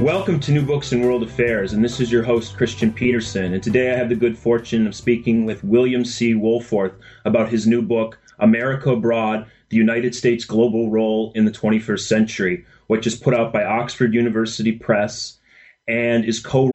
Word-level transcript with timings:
Welcome 0.00 0.40
to 0.40 0.52
New 0.52 0.66
Books 0.66 0.92
in 0.92 1.02
World 1.02 1.22
Affairs, 1.22 1.72
and 1.72 1.82
this 1.82 2.00
is 2.00 2.10
your 2.10 2.24
host, 2.24 2.56
Christian 2.56 2.92
Peterson. 2.92 3.54
And 3.54 3.62
today 3.62 3.92
I 3.92 3.96
have 3.96 4.08
the 4.08 4.16
good 4.16 4.36
fortune 4.36 4.88
of 4.88 4.94
speaking 4.94 5.46
with 5.46 5.62
William 5.62 6.04
C. 6.04 6.34
Wohlforth 6.34 6.94
about 7.24 7.48
his 7.48 7.66
new 7.66 7.80
book, 7.80 8.18
America 8.40 8.90
Abroad 8.90 9.46
The 9.68 9.76
United 9.76 10.14
States 10.14 10.44
Global 10.44 10.90
Role 10.90 11.30
in 11.36 11.44
the 11.44 11.52
21st 11.52 12.00
Century, 12.00 12.66
which 12.88 13.06
is 13.06 13.14
put 13.14 13.34
out 13.34 13.52
by 13.52 13.64
Oxford 13.64 14.14
University 14.14 14.72
Press 14.72 15.38
and 15.86 16.24
is 16.24 16.40
co 16.40 16.70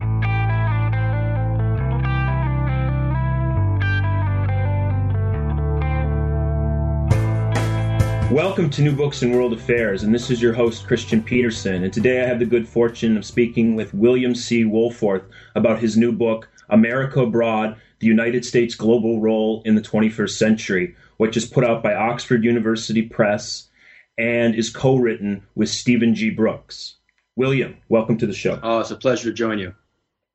Welcome 8.31 8.69
to 8.71 8.83
New 8.83 8.95
Books 8.95 9.23
in 9.23 9.31
World 9.31 9.53
Affairs, 9.53 10.03
and 10.03 10.13
this 10.13 10.29
is 10.29 10.39
your 10.39 10.53
host, 10.53 10.85
Christian 10.85 11.23
Peterson. 11.23 11.83
And 11.83 11.91
today 11.91 12.21
I 12.21 12.27
have 12.27 12.37
the 12.37 12.45
good 12.45 12.67
fortune 12.67 13.17
of 13.17 13.25
speaking 13.25 13.73
with 13.73 13.91
William 13.91 14.35
C. 14.35 14.63
Wohlforth 14.63 15.23
about 15.55 15.79
his 15.79 15.97
new 15.97 16.11
book, 16.11 16.47
America 16.69 17.21
Abroad 17.21 17.75
The 17.97 18.05
United 18.05 18.45
States 18.45 18.75
Global 18.75 19.19
Role 19.19 19.63
in 19.65 19.73
the 19.73 19.81
21st 19.81 20.29
Century, 20.29 20.95
which 21.17 21.35
is 21.37 21.47
put 21.47 21.63
out 21.63 21.81
by 21.81 21.95
Oxford 21.95 22.43
University 22.43 23.01
Press 23.01 23.67
and 24.15 24.53
is 24.53 24.69
co 24.69 24.95
written 24.95 25.41
with 25.55 25.69
Stephen 25.69 26.13
G. 26.13 26.29
Brooks. 26.29 26.97
William, 27.35 27.77
welcome 27.89 28.19
to 28.19 28.27
the 28.27 28.33
show. 28.33 28.59
Oh, 28.61 28.79
it's 28.79 28.91
a 28.91 28.95
pleasure 28.95 29.31
to 29.31 29.35
join 29.35 29.57
you. 29.57 29.73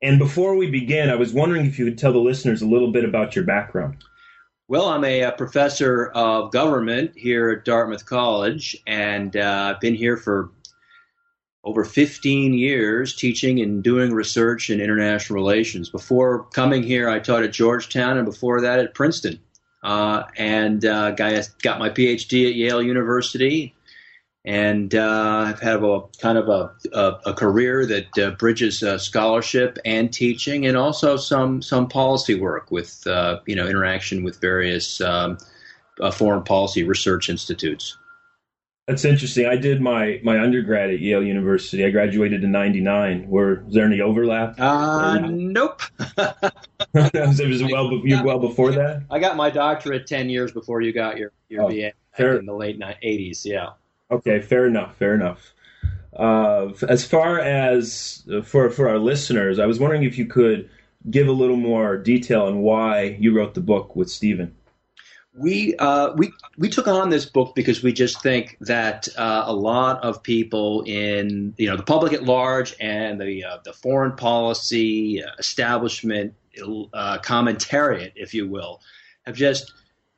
And 0.01 0.19
before 0.19 0.57
we 0.57 0.69
begin, 0.69 1.09
I 1.09 1.15
was 1.15 1.31
wondering 1.31 1.65
if 1.65 1.79
you 1.79 1.85
could 1.85 1.97
tell 1.97 2.11
the 2.11 2.19
listeners 2.19 2.61
a 2.61 2.67
little 2.67 2.91
bit 2.91 3.05
about 3.05 3.37
your 3.37 3.45
background. 3.45 4.03
Well, 4.67 4.87
I'm 4.87 5.03
a, 5.03 5.21
a, 5.21 5.31
professor 5.31 6.07
of 6.07 6.51
government 6.51 7.11
here 7.15 7.51
at 7.51 7.65
Dartmouth 7.65 8.07
College, 8.07 8.75
and 8.87 9.37
uh, 9.37 9.73
I've 9.75 9.79
been 9.79 9.93
here 9.93 10.17
for 10.17 10.49
over 11.63 11.85
15 11.85 12.55
years 12.55 13.15
teaching 13.15 13.59
and 13.59 13.83
doing 13.83 14.11
research 14.11 14.71
in 14.71 14.81
international 14.81 15.35
relations. 15.35 15.89
Before 15.89 16.45
coming 16.45 16.81
here, 16.81 17.07
I 17.07 17.19
taught 17.19 17.43
at 17.43 17.53
Georgetown, 17.53 18.17
and 18.17 18.25
before 18.25 18.61
that 18.61 18.79
at 18.79 18.95
Princeton. 18.95 19.39
Uh, 19.83 20.23
and 20.35 20.83
uh, 20.83 21.11
got 21.11 21.77
my 21.77 21.91
PhD 21.91 22.47
at 22.47 22.55
Yale 22.55 22.81
University 22.81 23.74
and 24.45 24.93
uh, 24.93 25.45
I've 25.47 25.59
had 25.59 25.83
a 25.83 26.01
kind 26.21 26.37
of 26.37 26.47
a, 26.49 26.71
a, 26.93 27.19
a 27.31 27.33
career 27.33 27.85
that 27.87 28.17
uh, 28.17 28.31
bridges 28.31 28.83
uh, 28.83 28.97
scholarship 28.97 29.79
and 29.85 30.13
teaching, 30.13 30.67
and 30.67 30.77
also 30.77 31.17
some 31.17 31.61
some 31.61 31.87
policy 31.87 32.35
work 32.35 32.69
with 32.69 33.05
uh, 33.07 33.39
you 33.47 33.55
know 33.55 33.67
interaction 33.67 34.23
with 34.23 34.39
various 34.39 35.01
um, 35.01 35.37
uh, 35.99 36.11
foreign 36.11 36.43
policy 36.43 36.83
research 36.83 37.27
institutes. 37.27 37.97
That's 38.87 39.03
interesting. 39.03 39.47
I 39.47 39.55
did 39.55 39.81
my, 39.81 40.21
my 40.23 40.39
undergrad 40.39 40.91
at 40.91 40.99
Yale 40.99 41.23
University. 41.23 41.83
I 41.83 41.89
graduated 41.89 42.43
in 42.43 42.51
'99. 42.51 43.27
Were 43.27 43.63
was 43.65 43.73
there 43.73 43.85
any 43.85 43.99
overlap? 43.99 44.59
Uh, 44.59 45.21
nope. 45.21 45.81
it 46.93 47.47
was 47.47 47.63
well 47.63 47.91
you 48.03 48.23
well 48.23 48.37
before 48.37 48.71
that. 48.73 49.01
I 49.09 49.17
got 49.17 49.37
my 49.37 49.49
doctorate 49.49 50.05
ten 50.05 50.29
years 50.29 50.51
before 50.51 50.81
you 50.81 50.93
got 50.93 51.17
your 51.17 51.31
your 51.49 51.63
oh, 51.63 51.69
BA 51.69 51.93
in 52.19 52.45
the 52.45 52.53
late 52.53 52.79
'80s. 52.79 53.43
Yeah. 53.43 53.69
Okay, 54.11 54.39
fair 54.39 54.67
enough. 54.67 54.97
Fair 54.97 55.15
enough. 55.15 55.53
Uh, 56.15 56.69
as 56.87 57.03
far 57.03 57.39
as 57.39 58.23
uh, 58.33 58.41
for 58.41 58.69
for 58.69 58.87
our 58.87 58.99
listeners, 58.99 59.59
I 59.59 59.65
was 59.65 59.79
wondering 59.79 60.03
if 60.03 60.17
you 60.17 60.25
could 60.25 60.69
give 61.09 61.27
a 61.27 61.31
little 61.31 61.57
more 61.57 61.97
detail 61.97 62.43
on 62.43 62.59
why 62.59 63.17
you 63.19 63.35
wrote 63.35 63.53
the 63.53 63.61
book 63.61 63.95
with 63.95 64.09
Stephen. 64.09 64.55
We 65.37 65.75
uh, 65.75 66.13
we 66.13 66.31
we 66.57 66.69
took 66.69 66.87
on 66.87 67.09
this 67.09 67.25
book 67.25 67.53
because 67.53 67.83
we 67.83 67.91
just 67.91 68.21
think 68.21 68.57
that 68.61 69.09
uh, 69.17 69.43
a 69.45 69.53
lot 69.53 70.01
of 70.03 70.23
people 70.23 70.83
in 70.83 71.53
you 71.57 71.67
know 71.67 71.75
the 71.75 71.83
public 71.83 72.13
at 72.13 72.23
large 72.23 72.73
and 72.79 73.19
the 73.19 73.43
uh, 73.43 73.57
the 73.65 73.73
foreign 73.73 74.13
policy 74.13 75.21
establishment 75.37 76.33
uh, 76.93 77.17
commentariat, 77.17 78.13
if 78.15 78.33
you 78.33 78.47
will, 78.47 78.79
have 79.25 79.35
just 79.35 79.73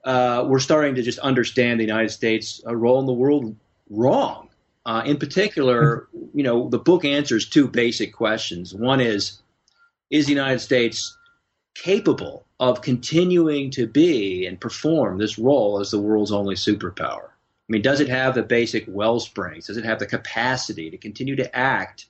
we're 0.06 0.59
starting 0.59 0.94
to 0.94 1.02
just 1.02 1.18
understand 1.19 1.80
the 1.80 1.86
United 1.86 2.09
States' 2.09 2.62
role 2.66 3.00
in 3.00 3.08
the 3.08 3.14
world 3.14 3.56
wrong. 3.90 4.50
Uh, 4.86 5.03
in 5.06 5.18
particular, 5.18 6.08
you 6.34 6.44
know, 6.44 6.70
the 6.70 6.80
book 6.80 7.03
answers 7.03 7.50
two 7.50 7.68
basic 7.68 8.14
questions. 8.14 8.74
One 8.74 9.02
is, 9.02 9.40
is 10.09 10.25
the 10.25 10.34
United 10.34 10.59
States 10.59 11.18
capable 11.75 12.46
of 12.59 12.81
continuing 12.81 13.70
to 13.72 13.86
be 13.86 14.46
and 14.46 14.59
perform 14.59 15.18
this 15.18 15.38
role 15.38 15.80
as 15.80 15.92
the 15.92 16.00
world's 16.00 16.31
only 16.31 16.56
superpower? 16.56 17.30
I 17.30 17.70
mean, 17.74 17.81
does 17.81 18.00
it 18.00 18.08
have 18.08 18.34
the 18.34 18.44
basic 18.44 18.86
well 18.88 19.20
springs? 19.20 19.68
Does 19.68 19.78
it 19.78 19.84
have 19.84 20.00
the 20.00 20.06
capacity 20.06 20.90
to 20.90 20.98
continue 20.98 21.36
to 21.36 21.56
act 21.56 22.06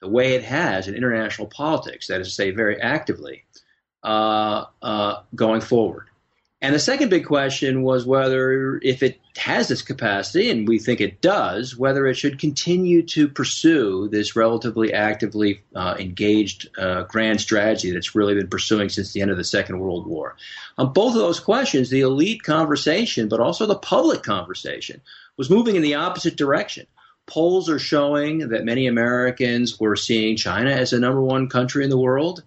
the 0.00 0.08
way 0.08 0.34
it 0.34 0.44
has 0.44 0.86
in 0.86 0.94
international 0.94 1.48
politics? 1.48 2.06
That 2.06 2.20
is 2.20 2.28
to 2.28 2.34
say, 2.34 2.52
very 2.52 2.80
actively 2.80 3.44
uh, 4.04 4.66
uh, 4.80 5.22
going 5.34 5.62
forward. 5.62 6.09
And 6.62 6.74
the 6.74 6.78
second 6.78 7.08
big 7.08 7.24
question 7.24 7.82
was 7.82 8.04
whether, 8.04 8.78
if 8.82 9.02
it 9.02 9.18
has 9.38 9.68
this 9.68 9.80
capacity, 9.80 10.50
and 10.50 10.68
we 10.68 10.78
think 10.78 11.00
it 11.00 11.22
does, 11.22 11.74
whether 11.74 12.06
it 12.06 12.16
should 12.18 12.38
continue 12.38 13.02
to 13.02 13.28
pursue 13.28 14.08
this 14.08 14.36
relatively 14.36 14.92
actively 14.92 15.62
uh, 15.74 15.96
engaged 15.98 16.68
uh, 16.76 17.04
grand 17.04 17.40
strategy 17.40 17.92
that's 17.92 18.14
really 18.14 18.34
been 18.34 18.48
pursuing 18.48 18.90
since 18.90 19.14
the 19.14 19.22
end 19.22 19.30
of 19.30 19.38
the 19.38 19.44
Second 19.44 19.78
World 19.78 20.06
War. 20.06 20.36
On 20.76 20.92
both 20.92 21.14
of 21.14 21.20
those 21.20 21.40
questions, 21.40 21.88
the 21.88 22.02
elite 22.02 22.42
conversation, 22.42 23.28
but 23.28 23.40
also 23.40 23.64
the 23.64 23.74
public 23.74 24.22
conversation, 24.22 25.00
was 25.38 25.48
moving 25.48 25.76
in 25.76 25.82
the 25.82 25.94
opposite 25.94 26.36
direction. 26.36 26.86
Polls 27.26 27.70
are 27.70 27.78
showing 27.78 28.50
that 28.50 28.64
many 28.64 28.86
Americans 28.86 29.80
were 29.80 29.96
seeing 29.96 30.36
China 30.36 30.72
as 30.72 30.90
the 30.90 31.00
number 31.00 31.22
one 31.22 31.48
country 31.48 31.84
in 31.84 31.90
the 31.90 31.96
world. 31.96 32.42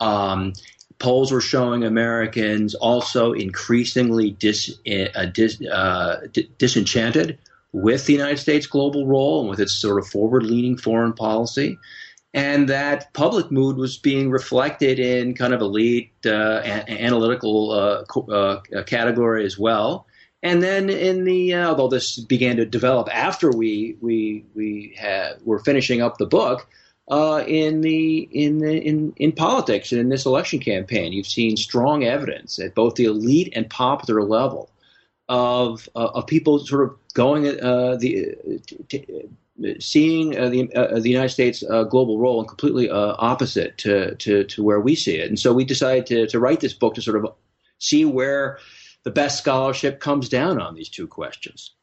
Um, 0.00 0.54
polls 0.98 1.32
were 1.32 1.40
showing 1.40 1.84
Americans 1.84 2.74
also 2.74 3.32
increasingly 3.32 4.30
dis, 4.30 4.78
uh, 5.14 5.26
dis, 5.26 5.60
uh, 5.62 6.26
disenchanted 6.58 7.38
with 7.72 8.06
the 8.06 8.12
United 8.12 8.38
States 8.38 8.66
global 8.66 9.06
role 9.06 9.40
and 9.40 9.50
with 9.50 9.60
its 9.60 9.74
sort 9.74 9.98
of 9.98 10.06
forward 10.06 10.44
leaning 10.44 10.76
foreign 10.76 11.12
policy. 11.12 11.76
And 12.32 12.68
that 12.68 13.12
public 13.12 13.50
mood 13.50 13.76
was 13.76 13.96
being 13.96 14.30
reflected 14.30 14.98
in 14.98 15.34
kind 15.34 15.54
of 15.54 15.60
elite 15.60 16.10
uh, 16.26 16.60
a- 16.64 17.02
analytical 17.02 17.70
uh, 17.70 18.04
co- 18.04 18.62
uh, 18.76 18.82
category 18.84 19.44
as 19.44 19.58
well. 19.58 20.06
And 20.42 20.62
then 20.62 20.90
in 20.90 21.24
the 21.24 21.54
uh, 21.54 21.68
although 21.70 21.88
this 21.88 22.18
began 22.18 22.56
to 22.56 22.66
develop 22.66 23.08
after 23.10 23.50
we 23.50 23.96
we 24.00 24.44
we 24.54 24.94
had 24.98 25.38
were 25.44 25.58
finishing 25.58 26.02
up 26.02 26.18
the 26.18 26.26
book, 26.26 26.68
uh, 27.08 27.44
in 27.46 27.80
the 27.82 28.28
in 28.32 28.58
the 28.58 28.78
in 28.78 29.12
in 29.16 29.32
politics 29.32 29.92
and 29.92 30.00
in 30.00 30.08
this 30.08 30.26
election 30.26 30.58
campaign. 30.58 31.12
You've 31.12 31.26
seen 31.26 31.56
strong 31.56 32.04
evidence 32.04 32.58
at 32.58 32.74
both 32.74 32.94
the 32.94 33.04
elite 33.04 33.52
and 33.54 33.68
popular 33.68 34.22
level 34.22 34.70
of 35.28 35.88
uh, 35.94 36.10
of 36.14 36.26
people 36.26 36.58
sort 36.58 36.84
of 36.84 36.96
going 37.14 37.46
uh, 37.60 37.96
the 37.96 38.34
t- 38.88 39.28
seeing 39.78 40.38
uh, 40.38 40.48
the 40.48 40.72
uh, 40.74 40.98
the 40.98 41.10
United 41.10 41.28
States 41.30 41.62
uh, 41.70 41.84
global 41.84 42.18
role 42.18 42.40
and 42.40 42.48
completely 42.48 42.90
opposite 42.90 43.76
to, 43.78 44.14
to 44.16 44.44
to 44.44 44.62
where 44.62 44.80
we 44.80 44.94
see 44.94 45.16
it. 45.16 45.28
And 45.28 45.38
so 45.38 45.52
we 45.52 45.64
decided 45.64 46.06
to 46.06 46.26
to 46.26 46.40
write 46.40 46.60
this 46.60 46.74
book 46.74 46.94
to 46.94 47.02
sort 47.02 47.22
of 47.22 47.32
see 47.78 48.04
where 48.04 48.58
the 49.04 49.10
best 49.10 49.38
scholarship 49.38 50.00
comes 50.00 50.28
down 50.30 50.60
on 50.60 50.74
these 50.74 50.88
two 50.88 51.06
questions. 51.06 51.74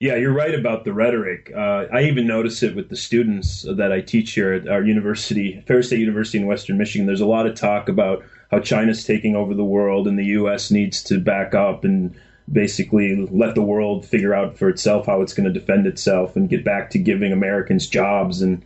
Yeah, 0.00 0.14
you're 0.14 0.32
right 0.32 0.54
about 0.54 0.84
the 0.84 0.92
rhetoric. 0.92 1.50
Uh, 1.52 1.86
I 1.92 2.02
even 2.04 2.24
notice 2.24 2.62
it 2.62 2.76
with 2.76 2.88
the 2.88 2.94
students 2.94 3.62
that 3.62 3.90
I 3.90 4.00
teach 4.00 4.32
here 4.32 4.52
at 4.52 4.68
our 4.68 4.84
university, 4.84 5.60
Ferris 5.66 5.88
State 5.88 5.98
University 5.98 6.38
in 6.38 6.46
Western 6.46 6.78
Michigan. 6.78 7.04
There's 7.04 7.20
a 7.20 7.26
lot 7.26 7.48
of 7.48 7.56
talk 7.56 7.88
about 7.88 8.24
how 8.52 8.60
China's 8.60 9.02
taking 9.02 9.34
over 9.34 9.54
the 9.54 9.64
world 9.64 10.06
and 10.06 10.16
the 10.16 10.26
U.S. 10.26 10.70
needs 10.70 11.02
to 11.04 11.18
back 11.18 11.52
up 11.52 11.82
and 11.82 12.14
basically 12.50 13.26
let 13.26 13.56
the 13.56 13.62
world 13.62 14.06
figure 14.06 14.34
out 14.34 14.56
for 14.56 14.68
itself 14.68 15.06
how 15.06 15.20
it's 15.20 15.34
going 15.34 15.52
to 15.52 15.58
defend 15.58 15.84
itself 15.84 16.36
and 16.36 16.48
get 16.48 16.64
back 16.64 16.90
to 16.90 16.98
giving 17.00 17.32
Americans 17.32 17.88
jobs 17.88 18.40
and 18.40 18.64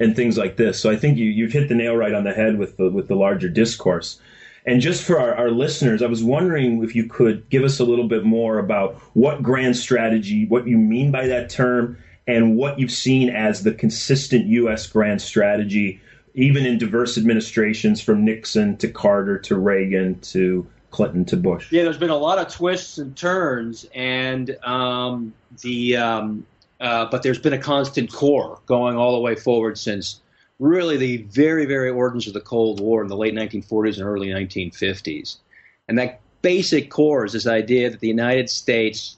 and 0.00 0.16
things 0.16 0.36
like 0.36 0.56
this. 0.56 0.80
So 0.80 0.90
I 0.90 0.96
think 0.96 1.16
you, 1.16 1.26
you've 1.26 1.52
hit 1.52 1.68
the 1.68 1.76
nail 1.76 1.94
right 1.94 2.12
on 2.12 2.24
the 2.24 2.32
head 2.32 2.58
with 2.58 2.76
the 2.76 2.90
with 2.90 3.06
the 3.06 3.14
larger 3.14 3.48
discourse. 3.48 4.18
And 4.64 4.80
just 4.80 5.02
for 5.02 5.18
our, 5.18 5.34
our, 5.34 5.50
listeners, 5.50 6.02
I 6.02 6.06
was 6.06 6.22
wondering 6.22 6.84
if 6.84 6.94
you 6.94 7.06
could 7.08 7.48
give 7.50 7.64
us 7.64 7.80
a 7.80 7.84
little 7.84 8.06
bit 8.06 8.24
more 8.24 8.58
about 8.58 8.94
what 9.14 9.42
grand 9.42 9.76
strategy, 9.76 10.46
what 10.46 10.66
you 10.66 10.78
mean 10.78 11.10
by 11.10 11.26
that 11.26 11.50
term, 11.50 11.98
and 12.26 12.56
what 12.56 12.78
you've 12.78 12.92
seen 12.92 13.28
as 13.28 13.64
the 13.64 13.72
consistent 13.72 14.46
U.S. 14.46 14.86
grand 14.86 15.20
strategy, 15.20 16.00
even 16.34 16.64
in 16.64 16.78
diverse 16.78 17.18
administrations 17.18 18.00
from 18.00 18.24
Nixon 18.24 18.76
to 18.76 18.88
Carter 18.88 19.38
to 19.40 19.56
Reagan 19.56 20.20
to 20.20 20.66
Clinton 20.92 21.24
to 21.24 21.36
Bush. 21.36 21.72
Yeah, 21.72 21.82
there's 21.82 21.98
been 21.98 22.10
a 22.10 22.16
lot 22.16 22.38
of 22.38 22.52
twists 22.52 22.98
and 22.98 23.16
turns, 23.16 23.86
and 23.94 24.56
um, 24.62 25.34
the 25.62 25.96
um, 25.96 26.46
uh, 26.80 27.06
but 27.06 27.22
there's 27.22 27.38
been 27.38 27.52
a 27.52 27.58
constant 27.58 28.12
core 28.12 28.60
going 28.66 28.96
all 28.96 29.12
the 29.14 29.20
way 29.20 29.34
forward 29.34 29.76
since 29.76 30.20
really 30.62 30.96
the 30.96 31.16
very, 31.24 31.66
very 31.66 31.90
origins 31.90 32.28
of 32.28 32.34
the 32.34 32.40
Cold 32.40 32.80
War 32.80 33.02
in 33.02 33.08
the 33.08 33.16
late 33.16 33.34
1940s 33.34 33.98
and 33.98 34.06
early 34.06 34.28
1950s. 34.28 35.38
And 35.88 35.98
that 35.98 36.20
basic 36.40 36.88
core 36.88 37.24
is 37.24 37.32
this 37.32 37.48
idea 37.48 37.90
that 37.90 37.98
the 37.98 38.06
United 38.06 38.48
States 38.48 39.16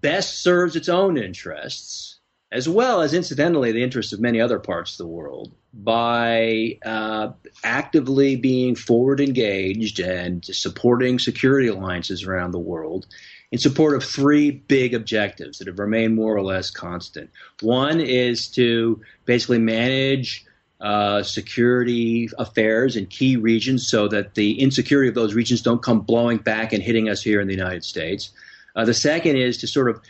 best 0.00 0.40
serves 0.40 0.76
its 0.76 0.88
own 0.88 1.18
interests, 1.18 2.20
as 2.52 2.68
well 2.68 3.00
as, 3.00 3.12
incidentally, 3.12 3.72
the 3.72 3.82
interests 3.82 4.12
of 4.12 4.20
many 4.20 4.40
other 4.40 4.60
parts 4.60 4.92
of 4.92 4.98
the 4.98 5.12
world, 5.12 5.52
by 5.74 6.78
uh, 6.84 7.30
actively 7.64 8.36
being 8.36 8.76
forward 8.76 9.20
engaged 9.20 9.98
and 9.98 10.44
supporting 10.44 11.18
security 11.18 11.66
alliances 11.66 12.22
around 12.22 12.52
the 12.52 12.58
world 12.60 13.08
in 13.52 13.58
support 13.58 13.96
of 13.96 14.04
three 14.04 14.50
big 14.50 14.94
objectives 14.94 15.58
that 15.58 15.66
have 15.66 15.78
remained 15.78 16.14
more 16.14 16.36
or 16.36 16.42
less 16.42 16.70
constant. 16.70 17.30
One 17.60 18.00
is 18.00 18.48
to 18.48 19.00
basically 19.24 19.58
manage 19.58 20.44
uh, 20.80 21.22
security 21.22 22.30
affairs 22.38 22.96
in 22.96 23.06
key 23.06 23.36
regions 23.36 23.88
so 23.88 24.08
that 24.08 24.34
the 24.34 24.60
insecurity 24.60 25.08
of 25.08 25.14
those 25.14 25.34
regions 25.34 25.62
don't 25.62 25.82
come 25.82 26.00
blowing 26.00 26.38
back 26.38 26.72
and 26.72 26.82
hitting 26.82 27.08
us 27.08 27.22
here 27.22 27.40
in 27.40 27.48
the 27.48 27.54
United 27.54 27.84
States. 27.84 28.30
Uh, 28.74 28.84
the 28.84 28.94
second 28.94 29.36
is 29.36 29.58
to 29.58 29.66
sort 29.66 29.90
of 29.90 30.00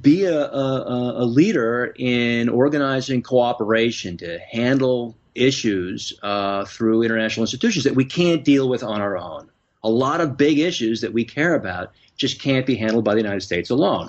be 0.00 0.24
a, 0.24 0.46
a, 0.46 1.22
a, 1.22 1.24
leader 1.24 1.94
in 1.96 2.50
organizing 2.50 3.22
cooperation 3.22 4.18
to 4.18 4.38
handle 4.38 5.16
issues 5.34 6.12
uh, 6.22 6.66
through 6.66 7.02
international 7.02 7.44
institutions 7.44 7.84
that 7.84 7.94
we 7.94 8.04
can't 8.04 8.44
deal 8.44 8.68
with 8.68 8.82
on 8.82 9.00
our 9.00 9.16
own. 9.16 9.48
A 9.84 9.88
lot 9.88 10.20
of 10.20 10.36
big 10.36 10.58
issues 10.58 11.02
that 11.02 11.12
we 11.12 11.24
care 11.24 11.54
about 11.54 11.92
just 12.16 12.40
can't 12.40 12.66
be 12.66 12.74
handled 12.74 13.04
by 13.04 13.14
the 13.14 13.20
United 13.20 13.42
States 13.42 13.70
alone. 13.70 14.08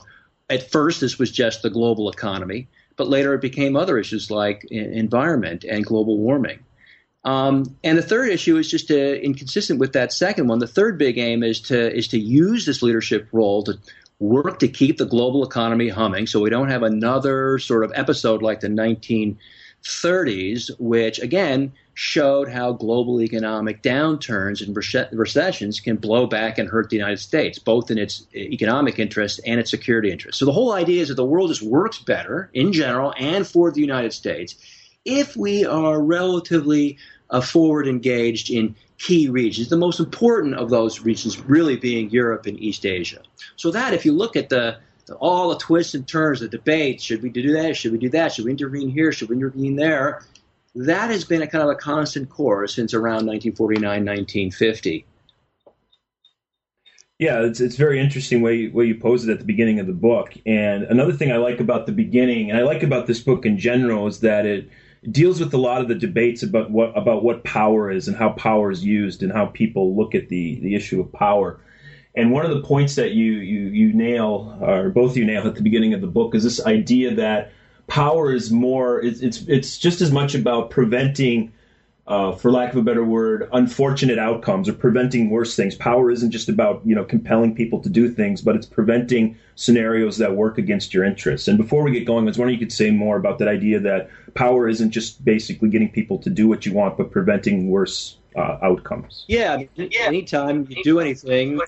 At 0.49 0.71
first, 0.71 1.01
this 1.01 1.19
was 1.19 1.31
just 1.31 1.61
the 1.61 1.69
global 1.69 2.09
economy, 2.09 2.67
but 2.95 3.07
later 3.07 3.33
it 3.33 3.41
became 3.41 3.75
other 3.75 3.97
issues 3.97 4.31
like 4.31 4.63
environment 4.71 5.63
and 5.63 5.85
global 5.85 6.17
warming. 6.17 6.59
Um, 7.25 7.75
and 7.83 7.97
the 7.97 8.03
third 8.03 8.29
issue 8.29 8.55
is 8.57 8.69
just 8.69 8.87
to, 8.89 9.21
inconsistent 9.21 9.79
with 9.79 9.93
that 9.93 10.13
second 10.13 10.47
one. 10.47 10.59
The 10.59 10.67
third 10.67 10.99
big 10.99 11.17
aim 11.17 11.41
is 11.41 11.59
to 11.61 11.91
is 11.93 12.07
to 12.09 12.19
use 12.19 12.67
this 12.67 12.83
leadership 12.83 13.27
role 13.31 13.63
to 13.63 13.79
work 14.19 14.59
to 14.59 14.67
keep 14.67 14.97
the 14.97 15.05
global 15.05 15.43
economy 15.43 15.89
humming, 15.89 16.27
so 16.27 16.39
we 16.39 16.51
don't 16.51 16.69
have 16.69 16.83
another 16.83 17.57
sort 17.57 17.83
of 17.83 17.91
episode 17.95 18.43
like 18.43 18.59
the 18.59 18.67
1930s, 18.67 20.69
which 20.79 21.19
again 21.19 21.73
showed 21.95 22.49
how 22.49 22.73
global 22.73 23.21
economic 23.21 23.81
downturns 23.81 24.61
and 24.61 24.75
recessions 25.17 25.79
can 25.79 25.95
blow 25.95 26.27
back 26.27 26.57
and 26.57 26.69
hurt 26.69 26.89
the 26.89 26.97
United 26.97 27.19
States, 27.19 27.57
both 27.57 27.89
in 27.89 27.97
its 27.97 28.27
economic 28.35 28.99
interest 28.99 29.39
and 29.45 29.59
its 29.59 29.71
security 29.71 30.11
interest. 30.11 30.37
So 30.37 30.45
the 30.45 30.51
whole 30.51 30.73
idea 30.73 31.01
is 31.01 31.07
that 31.07 31.15
the 31.15 31.25
world 31.25 31.49
just 31.49 31.61
works 31.61 31.97
better 31.97 32.49
in 32.53 32.73
general 32.73 33.13
and 33.17 33.47
for 33.47 33.71
the 33.71 33.81
United 33.81 34.13
States 34.13 34.55
if 35.05 35.37
we 35.37 35.65
are 35.65 36.01
relatively 36.01 36.97
uh, 37.29 37.39
forward 37.39 37.87
engaged 37.87 38.49
in 38.49 38.75
key 38.97 39.29
regions, 39.29 39.69
the 39.69 39.77
most 39.77 39.99
important 39.99 40.55
of 40.55 40.69
those 40.69 41.01
regions 41.01 41.39
really 41.39 41.77
being 41.77 42.09
Europe 42.09 42.45
and 42.45 42.59
East 42.59 42.85
Asia. 42.85 43.21
So 43.55 43.71
that 43.71 43.93
if 43.93 44.05
you 44.05 44.11
look 44.11 44.35
at 44.35 44.49
the 44.49 44.77
all 45.19 45.49
the 45.49 45.57
twists 45.57 45.93
and 45.93 46.07
turns, 46.07 46.39
the 46.39 46.47
debates, 46.47 47.03
should 47.03 47.21
we 47.21 47.29
do 47.29 47.53
that? 47.53 47.77
Should 47.77 47.91
we 47.91 47.99
do 47.99 48.09
that? 48.09 48.33
Should 48.33 48.45
we 48.45 48.51
intervene 48.51 48.89
here? 48.89 49.11
Should 49.11 49.29
we 49.29 49.35
intervene 49.35 49.75
there? 49.75 50.23
That 50.75 51.09
has 51.09 51.23
been 51.23 51.41
a 51.41 51.47
kind 51.47 51.63
of 51.63 51.69
a 51.69 51.75
constant 51.75 52.29
core 52.29 52.67
since 52.67 52.93
around 52.93 53.25
1949, 53.25 53.81
1950. 53.81 55.05
Yeah, 57.17 57.43
it's 57.43 57.61
it's 57.61 57.77
very 57.77 58.01
interesting 58.01 58.41
way 58.41 58.55
you, 58.55 58.73
way 58.73 58.85
you 58.85 58.95
pose 58.95 59.25
it 59.25 59.31
at 59.31 59.39
the 59.39 59.45
beginning 59.45 59.79
of 59.79 59.87
the 59.87 59.93
book. 59.93 60.33
And 60.45 60.83
another 60.83 61.13
thing 61.13 61.31
I 61.31 61.37
like 61.37 61.61
about 61.61 61.85
the 61.85 61.93
beginning, 61.93 62.49
and 62.49 62.59
I 62.59 62.63
like 62.63 62.83
about 62.83 63.07
this 63.07 63.21
book 63.21 63.45
in 63.45 63.57
general, 63.57 64.05
is 64.07 64.19
that 64.19 64.45
it 64.45 64.69
deals 65.11 65.39
with 65.39 65.53
a 65.53 65.57
lot 65.57 65.81
of 65.81 65.87
the 65.87 65.95
debates 65.95 66.43
about 66.43 66.71
what 66.71 66.91
about 66.97 67.23
what 67.23 67.45
power 67.45 67.89
is 67.89 68.09
and 68.09 68.17
how 68.17 68.31
power 68.31 68.69
is 68.69 68.83
used 68.83 69.23
and 69.23 69.31
how 69.31 69.45
people 69.45 69.95
look 69.95 70.13
at 70.13 70.27
the 70.27 70.59
the 70.59 70.75
issue 70.75 70.99
of 70.99 71.09
power. 71.13 71.61
And 72.17 72.31
one 72.31 72.45
of 72.45 72.51
the 72.51 72.61
points 72.61 72.95
that 72.95 73.11
you 73.11 73.31
you 73.33 73.61
you 73.69 73.93
nail, 73.93 74.57
or 74.61 74.89
both 74.89 75.15
you 75.15 75.23
nail 75.23 75.47
at 75.47 75.55
the 75.55 75.61
beginning 75.61 75.93
of 75.93 76.01
the 76.01 76.07
book, 76.07 76.35
is 76.35 76.43
this 76.43 76.65
idea 76.65 77.15
that 77.15 77.53
power 77.87 78.33
is 78.33 78.51
more 78.51 79.01
it's 79.01 79.21
it's, 79.21 79.41
it's 79.47 79.77
just 79.77 80.01
as 80.01 80.11
much 80.11 80.35
about 80.35 80.69
preventing 80.69 81.51
uh, 82.07 82.31
for 82.33 82.51
lack 82.51 82.71
of 82.71 82.77
a 82.77 82.83
better 82.83 83.03
word, 83.03 83.49
unfortunate 83.51 84.19
outcomes 84.19 84.69
or 84.69 84.73
preventing 84.73 85.31
worse 85.31 85.55
things. 85.55 85.73
Power 85.73 86.11
isn't 86.11 86.29
just 86.29 86.49
about 86.49 86.81
you 86.85 86.93
know 86.93 87.03
compelling 87.03 87.55
people 87.55 87.79
to 87.81 87.89
do 87.89 88.09
things, 88.09 88.41
but 88.41 88.55
it's 88.55 88.65
preventing 88.65 89.37
scenarios 89.55 90.17
that 90.19 90.35
work 90.35 90.57
against 90.57 90.93
your 90.93 91.03
interests. 91.03 91.47
And 91.47 91.57
before 91.57 91.83
we 91.83 91.91
get 91.91 92.05
going, 92.05 92.25
I 92.25 92.27
was 92.27 92.37
wondering 92.37 92.59
you 92.59 92.65
could 92.65 92.73
say 92.73 92.91
more 92.91 93.17
about 93.17 93.39
that 93.39 93.47
idea 93.47 93.79
that 93.79 94.09
power 94.35 94.67
isn't 94.67 94.91
just 94.91 95.23
basically 95.25 95.69
getting 95.69 95.89
people 95.89 96.19
to 96.19 96.29
do 96.29 96.47
what 96.47 96.65
you 96.65 96.73
want, 96.73 96.97
but 96.97 97.11
preventing 97.11 97.69
worse 97.69 98.17
uh, 98.35 98.59
outcomes. 98.61 99.25
Yeah, 99.27 99.63
anytime 99.77 100.67
you 100.69 100.83
do 100.83 100.99
anything, 100.99 101.59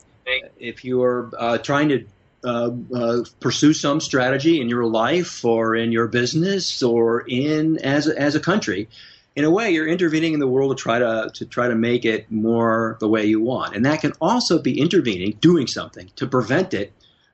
if 0.59 0.83
you 0.85 1.01
are 1.01 1.31
uh, 1.39 1.57
trying 1.57 1.89
to 1.89 2.05
uh, 2.43 2.71
uh, 2.93 3.23
pursue 3.39 3.73
some 3.73 3.99
strategy 3.99 4.61
in 4.61 4.69
your 4.69 4.85
life 4.85 5.43
or 5.43 5.75
in 5.75 5.91
your 5.91 6.07
business 6.07 6.83
or 6.83 7.21
in 7.27 7.77
as 7.79 8.07
a, 8.07 8.19
as 8.19 8.35
a 8.35 8.39
country, 8.39 8.87
in 9.35 9.43
a 9.43 9.51
way, 9.51 9.69
you're 9.69 9.87
intervening 9.87 10.33
in 10.33 10.39
the 10.39 10.47
world 10.47 10.75
to 10.75 10.81
try 10.81 10.97
to 10.97 11.29
to 11.33 11.45
try 11.45 11.67
to 11.67 11.75
make 11.75 12.05
it 12.05 12.31
more 12.31 12.97
the 12.99 13.07
way 13.07 13.25
you 13.25 13.39
want, 13.39 13.75
and 13.75 13.85
that 13.85 14.01
can 14.01 14.13
also 14.19 14.59
be 14.59 14.79
intervening, 14.79 15.37
doing 15.41 15.67
something 15.67 16.09
to 16.15 16.25
prevent 16.25 16.73
it 16.73 16.91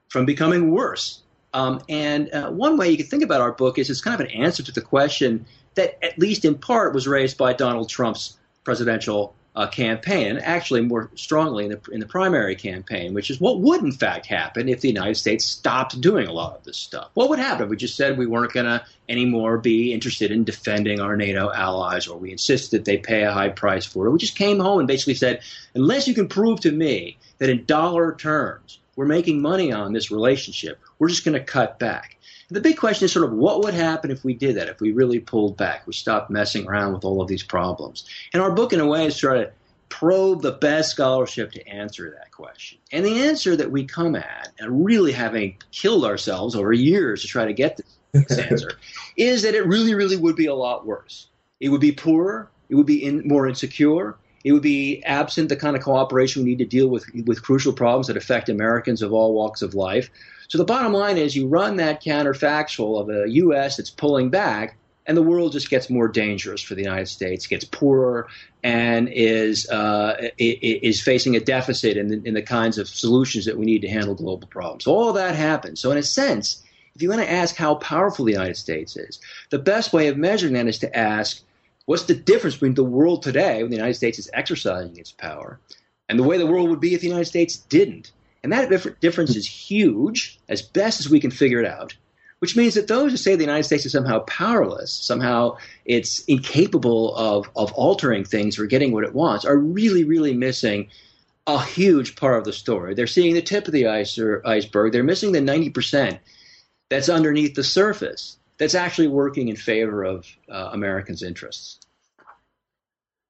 from 0.10 0.26
becoming 0.26 0.72
worse. 0.72 1.22
Um, 1.54 1.82
and 1.88 2.34
uh, 2.34 2.50
one 2.50 2.78
way 2.78 2.90
you 2.90 2.98
can 2.98 3.06
think 3.06 3.24
about 3.24 3.40
our 3.40 3.52
book 3.52 3.78
is 3.78 3.90
it's 3.90 4.02
kind 4.02 4.20
of 4.20 4.28
an 4.28 4.32
answer 4.32 4.64
to 4.64 4.72
the 4.72 4.82
question 4.82 5.46
that, 5.76 6.04
at 6.04 6.20
least 6.20 6.46
in 6.46 6.56
part, 6.56 6.94
was 6.94 7.08
raised 7.08 7.38
by 7.38 7.54
Donald 7.54 7.90
Trump's 7.90 8.38
presidential 8.64 9.36
uh, 9.56 9.68
campaign, 9.68 10.28
and 10.28 10.40
actually 10.40 10.82
more 10.82 11.10
strongly 11.16 11.66
in 11.66 11.72
the, 11.72 11.82
in 11.92 12.00
the 12.00 12.06
primary 12.06 12.56
campaign, 12.56 13.14
which 13.14 13.30
is 13.30 13.40
what 13.40 13.60
would 13.60 13.82
in 13.82 13.92
fact 13.92 14.26
happen 14.26 14.68
if 14.68 14.82
the 14.82 14.88
United 14.88 15.16
States 15.16 15.46
stopped 15.46 16.00
doing 16.02 16.28
a 16.28 16.34
lot 16.34 16.56
of 16.56 16.64
this 16.64 16.78
stuff. 16.78 17.10
What 17.14 17.30
would 17.30 17.40
happen? 17.40 17.70
We 17.70 17.78
just 17.78 17.96
said 17.96 18.18
we 18.18 18.26
weren't 18.26 18.54
going 18.54 18.66
to 18.66 18.84
anymore 19.10 19.58
be 19.58 19.94
interested 19.94 20.32
in 20.32 20.44
defending 20.44 21.00
our 21.00 21.16
NATO 21.16 21.52
allies, 21.52 22.08
or 22.08 22.18
we 22.18 22.32
insisted 22.32 22.80
that 22.80 22.86
they 22.86 22.98
pay 22.98 23.24
a 23.24 23.32
high 23.32 23.50
price 23.50 23.86
for 23.86 24.08
it. 24.08 24.12
We 24.12 24.20
just 24.20 24.38
came 24.38 24.60
home 24.60 24.80
and 24.80 24.88
basically 24.88 25.16
said, 25.16 25.42
unless 25.76 26.08
you 26.08 26.14
can 26.14 26.28
prove 26.28 26.62
to 26.62 26.72
me 26.72 27.18
that 27.38 27.50
in 27.50 27.66
dollar 27.66 28.16
terms 28.16 28.80
we're 28.96 29.06
making 29.06 29.42
money 29.42 29.72
on 29.72 29.94
this 29.94 30.12
relationship, 30.12 30.80
we're 31.00 31.10
just 31.10 31.26
going 31.26 31.38
to 31.38 31.44
cut 31.44 31.80
back. 31.80 32.13
The 32.50 32.62
big 32.62 32.78
question 32.78 33.06
is 33.06 33.12
sort 33.12 33.26
of 33.26 33.34
what 33.34 33.64
would 33.64 33.74
happen 33.74 34.12
if 34.12 34.24
we 34.24 34.34
did 34.34 34.58
that, 34.58 34.70
if 34.70 34.80
we 34.80 34.92
really 34.92 35.20
pulled 35.20 35.58
back, 35.58 35.88
we 35.88 35.94
stopped 35.94 36.30
messing 36.30 36.68
around 36.68 36.94
with 36.94 37.06
all 37.06 37.22
of 37.22 37.28
these 37.28 37.44
problems. 37.44 38.06
And 38.34 38.42
our 38.42 38.52
book, 38.52 38.74
in 38.74 38.80
a 38.80 38.86
way, 38.86 39.06
is 39.06 39.18
trying 39.18 39.46
to 39.46 39.52
probe 39.90 40.42
the 40.42 40.52
best 40.52 40.92
scholarship 40.92 41.52
to 41.52 41.68
answer 41.68 42.10
that 42.18 42.32
question. 42.32 42.80
And 42.92 43.06
the 43.06 43.28
answer 43.28 43.56
that 43.56 43.72
we 43.72 43.86
come 43.86 44.16
at, 44.16 44.52
and 44.60 44.84
really 44.84 45.12
having 45.12 45.58
killed 45.72 46.04
ourselves 46.04 46.56
over 46.56 46.74
years 46.74 47.22
to 47.22 47.28
try 47.28 47.46
to 47.46 47.54
get 47.54 47.80
this 48.12 48.38
answer, 48.40 48.72
is 49.18 49.44
that 49.44 49.56
it 49.56 49.66
really, 49.68 49.94
really 49.94 50.18
would 50.18 50.36
be 50.36 50.48
a 50.48 50.56
lot 50.56 50.86
worse. 50.86 51.28
It 51.60 51.70
would 51.70 51.82
be 51.82 51.92
poorer, 51.92 52.50
it 52.70 52.76
would 52.76 52.88
be 52.88 53.06
in, 53.06 53.28
more 53.28 53.48
insecure, 53.48 54.18
it 54.44 54.52
would 54.52 54.62
be 54.62 55.02
absent 55.04 55.50
the 55.50 55.56
kind 55.56 55.76
of 55.76 55.84
cooperation 55.84 56.44
we 56.44 56.50
need 56.50 56.60
to 56.60 56.66
deal 56.66 56.88
with 56.88 57.06
with 57.26 57.44
crucial 57.44 57.74
problems 57.74 58.08
that 58.08 58.18
affect 58.18 58.50
Americans 58.50 59.02
of 59.02 59.14
all 59.14 59.34
walks 59.34 59.62
of 59.62 59.74
life. 59.74 60.10
So 60.48 60.58
the 60.58 60.66
bottom 60.66 60.94
line 60.94 61.18
is 61.18 61.36
you 61.36 61.48
run 61.48 61.78
that 61.78 62.04
counterfactual 62.04 63.02
of 63.02 63.10
a 63.10 63.30
U.S. 63.30 63.78
that's 63.78 63.90
pulling 63.90 64.30
back, 64.30 64.78
and 65.08 65.18
the 65.18 65.22
world 65.22 65.54
just 65.54 65.70
gets 65.70 65.90
more 65.90 66.08
dangerous 66.08 66.62
for 66.62 66.76
the 66.76 66.84
United 66.84 67.08
States, 67.08 67.48
gets 67.48 67.66
poorer, 67.66 68.28
and 68.64 69.10
is 69.10 69.70
uh, 69.70 70.30
is 70.38 71.02
facing 71.02 71.36
a 71.36 71.40
deficit 71.40 71.98
in 71.98 72.08
the, 72.10 72.22
in 72.26 72.34
the 72.34 72.42
kinds 72.42 72.78
of 72.78 72.88
solutions 72.88 73.46
that 73.46 73.58
we 73.58 73.66
need 73.66 73.82
to 73.82 73.90
handle 73.90 74.16
global 74.16 74.48
problems. 74.48 74.86
All 74.86 75.14
that 75.14 75.36
happens. 75.36 75.80
So 75.80 75.92
in 75.92 75.98
a 75.98 76.04
sense, 76.04 76.64
if 76.96 77.02
you 77.02 77.10
want 77.10 77.22
to 77.22 77.32
ask 77.32 77.56
how 77.56 77.76
powerful 77.76 78.26
the 78.26 78.34
United 78.34 78.58
States 78.58 78.96
is, 78.96 79.20
the 79.50 79.60
best 79.60 79.94
way 79.94 80.08
of 80.08 80.18
measuring 80.18 80.54
that 80.54 80.68
is 80.68 80.80
to 80.80 80.96
ask 80.96 81.42
what's 81.86 82.04
the 82.04 82.16
difference 82.16 82.56
between 82.56 82.76
the 82.76 82.84
world 82.84 83.24
today 83.24 83.62
when 83.62 83.70
the 83.70 83.78
United 83.78 83.96
States 83.96 84.20
is 84.20 84.30
exercising 84.34 84.98
its 84.98 85.12
power 85.12 85.60
and 86.08 86.18
the 86.18 86.24
way 86.24 86.38
the 86.38 86.48
world 86.48 86.70
would 86.70 86.80
be 86.80 86.94
if 86.94 87.02
the 87.02 87.08
United 87.08 87.26
States 87.26 87.58
didn't. 87.58 88.12
And 88.44 88.52
that 88.52 88.70
difference 89.00 89.36
is 89.36 89.48
huge, 89.48 90.40
as 90.50 90.62
best 90.62 91.00
as 91.00 91.10
we 91.10 91.20
can 91.22 91.32
figure 91.32 91.60
it 91.60 91.66
out. 91.66 91.96
which 92.44 92.58
means 92.58 92.74
that 92.74 92.90
those 92.90 93.10
who 93.10 93.16
say 93.16 93.38
the 93.38 93.44
United 93.46 93.64
States 93.64 93.86
is 93.86 93.94
somehow 93.94 94.20
powerless, 94.20 94.92
somehow 94.92 95.56
it's 95.86 96.26
incapable 96.26 97.16
of, 97.16 97.50
of 97.56 97.72
altering 97.72 98.26
things 98.26 98.60
or 98.60 98.66
getting 98.66 98.92
what 98.92 99.06
it 99.06 99.14
wants, 99.14 99.46
are 99.46 99.58
really, 99.58 100.04
really 100.04 100.34
missing 100.34 100.90
a 101.48 101.64
huge 101.64 102.18
part 102.18 102.38
of 102.38 102.44
the 102.44 102.52
story. 102.52 102.96
They're 102.96 103.08
seeing 103.08 103.34
the 103.34 103.42
tip 103.42 103.66
of 103.68 103.74
the 103.74 103.88
ice 103.88 104.20
iceberg. 104.44 104.92
They're 104.92 105.06
missing 105.06 105.32
the 105.32 105.40
90% 105.40 106.20
that's 106.90 107.08
underneath 107.08 107.56
the 107.56 107.64
surface 107.64 108.38
that's 108.58 108.76
actually 108.76 109.08
working 109.08 109.48
in 109.48 109.56
favor 109.56 110.04
of 110.04 110.28
uh, 110.50 110.70
Americans' 110.72 111.24
interests. 111.24 111.80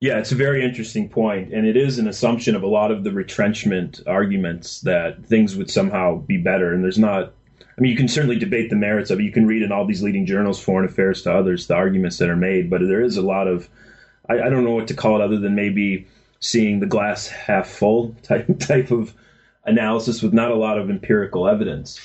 Yeah, 0.04 0.20
it's 0.20 0.34
a 0.34 0.36
very 0.36 0.66
interesting 0.66 1.08
point, 1.08 1.54
and 1.54 1.66
it 1.66 1.78
is 1.78 1.98
an 1.98 2.10
assumption 2.10 2.56
of 2.56 2.64
a 2.64 2.68
lot 2.68 2.92
of 2.92 3.06
the 3.06 3.12
retrenchment 3.12 4.02
arguments 4.06 4.82
that 4.82 5.26
things 5.26 5.56
would 5.56 5.72
somehow 5.72 6.18
be 6.18 6.38
better, 6.38 6.74
and 6.74 6.84
there's 6.84 7.00
not. 7.00 7.32
I 7.62 7.82
mean, 7.82 7.90
you 7.90 7.98
can 7.98 8.10
certainly 8.10 8.38
debate 8.38 8.70
the 8.70 8.76
merits 8.76 9.12
of 9.12 9.20
it. 9.20 9.24
You 9.24 9.32
can 9.32 9.48
read 9.48 9.64
in 9.64 9.72
all 9.72 9.88
these 9.88 10.04
leading 10.04 10.26
journals, 10.26 10.62
Foreign 10.62 10.86
Affairs 10.86 11.22
to 11.24 11.34
others, 11.34 11.68
the 11.68 11.76
arguments 11.76 12.18
that 12.18 12.30
are 12.30 12.36
made, 12.36 12.70
but 12.70 12.82
there 12.82 13.02
is 13.02 13.16
a 13.16 13.22
lot 13.22 13.48
of. 13.48 13.70
I, 14.28 14.42
I 14.42 14.50
don't 14.50 14.66
know 14.66 14.76
what 14.76 14.90
to 14.90 14.94
call 14.94 15.22
it 15.22 15.24
other 15.24 15.40
than 15.40 15.56
maybe 15.56 16.06
seeing 16.42 16.82
the 16.82 16.86
glass 16.86 17.28
half 17.28 17.70
full 17.70 18.14
type 18.24 18.48
type 18.60 18.92
of 18.92 19.14
analysis 19.64 20.22
with 20.22 20.34
not 20.34 20.52
a 20.52 20.56
lot 20.56 20.78
of 20.78 20.90
empirical 20.90 21.48
evidence. 21.48 21.98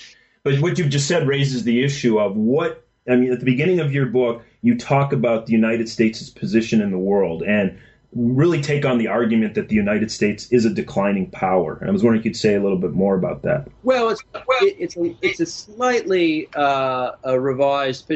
But 0.44 0.60
what 0.60 0.78
you've 0.78 0.88
just 0.88 1.08
said 1.08 1.26
raises 1.26 1.64
the 1.64 1.82
issue 1.82 2.20
of 2.20 2.37
what 2.37 2.87
I 3.08 3.16
mean. 3.16 3.32
At 3.32 3.40
the 3.40 3.44
beginning 3.44 3.80
of 3.80 3.92
your 3.92 4.06
book, 4.06 4.44
you 4.62 4.76
talk 4.76 5.12
about 5.12 5.46
the 5.46 5.52
United 5.52 5.88
States' 5.88 6.30
position 6.30 6.80
in 6.80 6.90
the 6.90 6.98
world, 6.98 7.42
and 7.42 7.78
really 8.14 8.62
take 8.62 8.86
on 8.86 8.96
the 8.96 9.06
argument 9.06 9.54
that 9.54 9.68
the 9.68 9.74
United 9.74 10.10
States 10.10 10.50
is 10.50 10.64
a 10.64 10.70
declining 10.70 11.30
power. 11.30 11.76
And 11.78 11.90
I 11.90 11.92
was 11.92 12.02
wondering 12.02 12.20
if 12.20 12.24
you 12.24 12.30
could 12.30 12.40
say 12.40 12.54
a 12.54 12.62
little 12.62 12.78
bit 12.78 12.92
more 12.92 13.14
about 13.14 13.42
that. 13.42 13.68
Well, 13.82 14.08
it's 14.08 14.22
it's 14.62 14.96
a, 14.96 15.14
it's 15.20 15.40
a 15.40 15.46
slightly 15.46 16.48
uh, 16.54 17.12
a 17.22 17.38
revised 17.38 18.10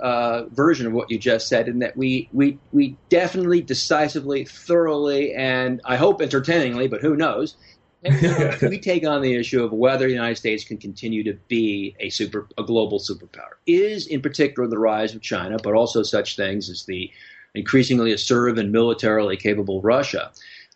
uh, 0.00 0.44
version 0.46 0.88
of 0.88 0.92
what 0.92 1.10
you 1.12 1.18
just 1.18 1.46
said, 1.46 1.68
in 1.68 1.78
that 1.78 1.96
we 1.96 2.28
we 2.32 2.58
we 2.72 2.96
definitely, 3.08 3.62
decisively, 3.62 4.44
thoroughly, 4.44 5.32
and 5.32 5.80
I 5.84 5.96
hope 5.96 6.20
entertainingly, 6.20 6.88
but 6.88 7.00
who 7.00 7.14
knows. 7.14 7.56
We 8.02 8.78
take 8.82 9.06
on 9.06 9.22
the 9.22 9.34
issue 9.34 9.62
of 9.62 9.72
whether 9.72 10.06
the 10.06 10.12
United 10.12 10.36
States 10.36 10.64
can 10.64 10.76
continue 10.76 11.22
to 11.24 11.34
be 11.48 11.96
a 12.00 12.10
super, 12.10 12.46
a 12.58 12.62
global 12.62 12.98
superpower. 12.98 13.54
Is 13.66 14.06
in 14.06 14.20
particular 14.20 14.68
the 14.68 14.78
rise 14.78 15.14
of 15.14 15.22
China, 15.22 15.56
but 15.62 15.74
also 15.74 16.02
such 16.02 16.36
things 16.36 16.68
as 16.68 16.84
the 16.84 17.10
increasingly 17.54 18.12
assertive 18.12 18.58
and 18.58 18.70
militarily 18.70 19.36
capable 19.36 19.80
Russia. 19.80 20.30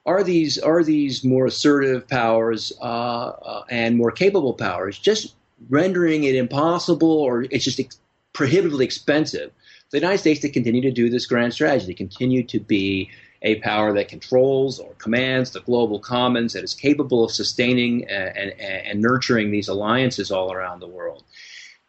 Are 0.06 0.24
these 0.24 0.58
are 0.58 0.82
these 0.82 1.22
more 1.22 1.46
assertive 1.46 2.08
powers 2.08 2.72
uh, 2.80 2.84
uh, 2.84 3.64
and 3.68 3.96
more 3.96 4.10
capable 4.10 4.54
powers 4.54 4.98
just 4.98 5.34
rendering 5.68 6.24
it 6.24 6.34
impossible, 6.34 7.10
or 7.10 7.42
it's 7.50 7.64
just 7.64 7.78
ex- 7.78 8.00
prohibitively 8.32 8.84
expensive 8.84 9.50
for 9.90 9.90
the 9.90 9.98
United 9.98 10.18
States 10.18 10.40
to 10.40 10.48
continue 10.48 10.80
to 10.80 10.90
do 10.90 11.10
this 11.10 11.26
grand 11.26 11.52
strategy, 11.52 11.86
to 11.86 11.94
continue 11.94 12.42
to 12.44 12.58
be 12.58 13.10
a 13.42 13.56
power 13.60 13.92
that 13.94 14.08
controls 14.08 14.78
or 14.78 14.92
commands 14.94 15.50
the 15.50 15.60
global 15.60 15.98
commons, 15.98 16.52
that 16.52 16.64
is 16.64 16.74
capable 16.74 17.24
of 17.24 17.30
sustaining 17.30 18.08
and, 18.08 18.36
and, 18.36 18.60
and 18.60 19.00
nurturing 19.00 19.50
these 19.50 19.68
alliances 19.68 20.30
all 20.30 20.52
around 20.52 20.80
the 20.80 20.88
world. 20.88 21.24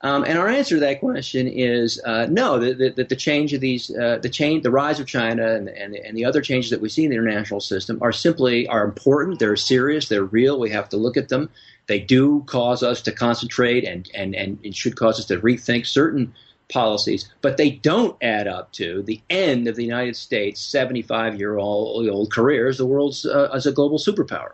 Um, 0.04 0.24
and 0.24 0.40
our 0.40 0.48
answer 0.48 0.76
to 0.76 0.80
that 0.80 1.00
question 1.00 1.48
is 1.48 2.02
uh, 2.04 2.26
no. 2.30 2.58
That 2.58 2.96
the, 2.96 3.04
the, 3.04 3.16
change 3.16 3.54
of 3.54 3.62
these, 3.62 3.96
uh, 3.96 4.18
the 4.20 4.30
change, 4.30 4.64
the 4.64 4.72
rise 4.72 5.00
of 5.00 5.06
China, 5.06 5.54
and, 5.54 5.70
and, 5.70 5.96
and 5.96 6.18
the 6.18 6.26
other 6.26 6.42
changes 6.42 6.72
that 6.72 6.82
we 6.82 6.90
see 6.90 7.04
in 7.04 7.12
the 7.12 7.16
international 7.16 7.60
system 7.60 8.00
are 8.02 8.12
simply 8.12 8.68
are 8.68 8.84
important. 8.84 9.38
They're 9.38 9.56
serious. 9.56 10.08
They're 10.08 10.24
real. 10.24 10.60
We 10.60 10.72
have 10.72 10.90
to 10.90 10.98
look 10.98 11.18
at 11.18 11.30
them. 11.30 11.52
They 11.86 12.00
do 12.00 12.42
cause 12.48 12.82
us 12.82 13.02
to 13.04 13.12
concentrate, 13.12 13.84
and 13.84 14.10
and 14.16 14.34
and 14.34 14.58
it 14.64 14.76
should 14.76 14.96
cause 14.96 15.20
us 15.20 15.26
to 15.26 15.40
rethink 15.40 15.86
certain 15.86 16.34
policies. 16.72 17.30
But 17.42 17.58
they 17.58 17.72
don't 17.72 18.18
add 18.22 18.48
up 18.48 18.72
to 18.74 19.04
the 19.04 19.22
end 19.30 19.68
of 19.68 19.76
the 19.76 19.84
United 19.84 20.16
States' 20.16 20.62
75 20.62 21.40
year 21.40 21.58
old 21.58 22.32
career 22.32 22.68
as 22.68 22.78
the 22.78 22.86
world's 22.86 23.26
uh, 23.26 23.50
as 23.54 23.66
a 23.66 23.72
global 23.72 24.00
superpower. 24.00 24.54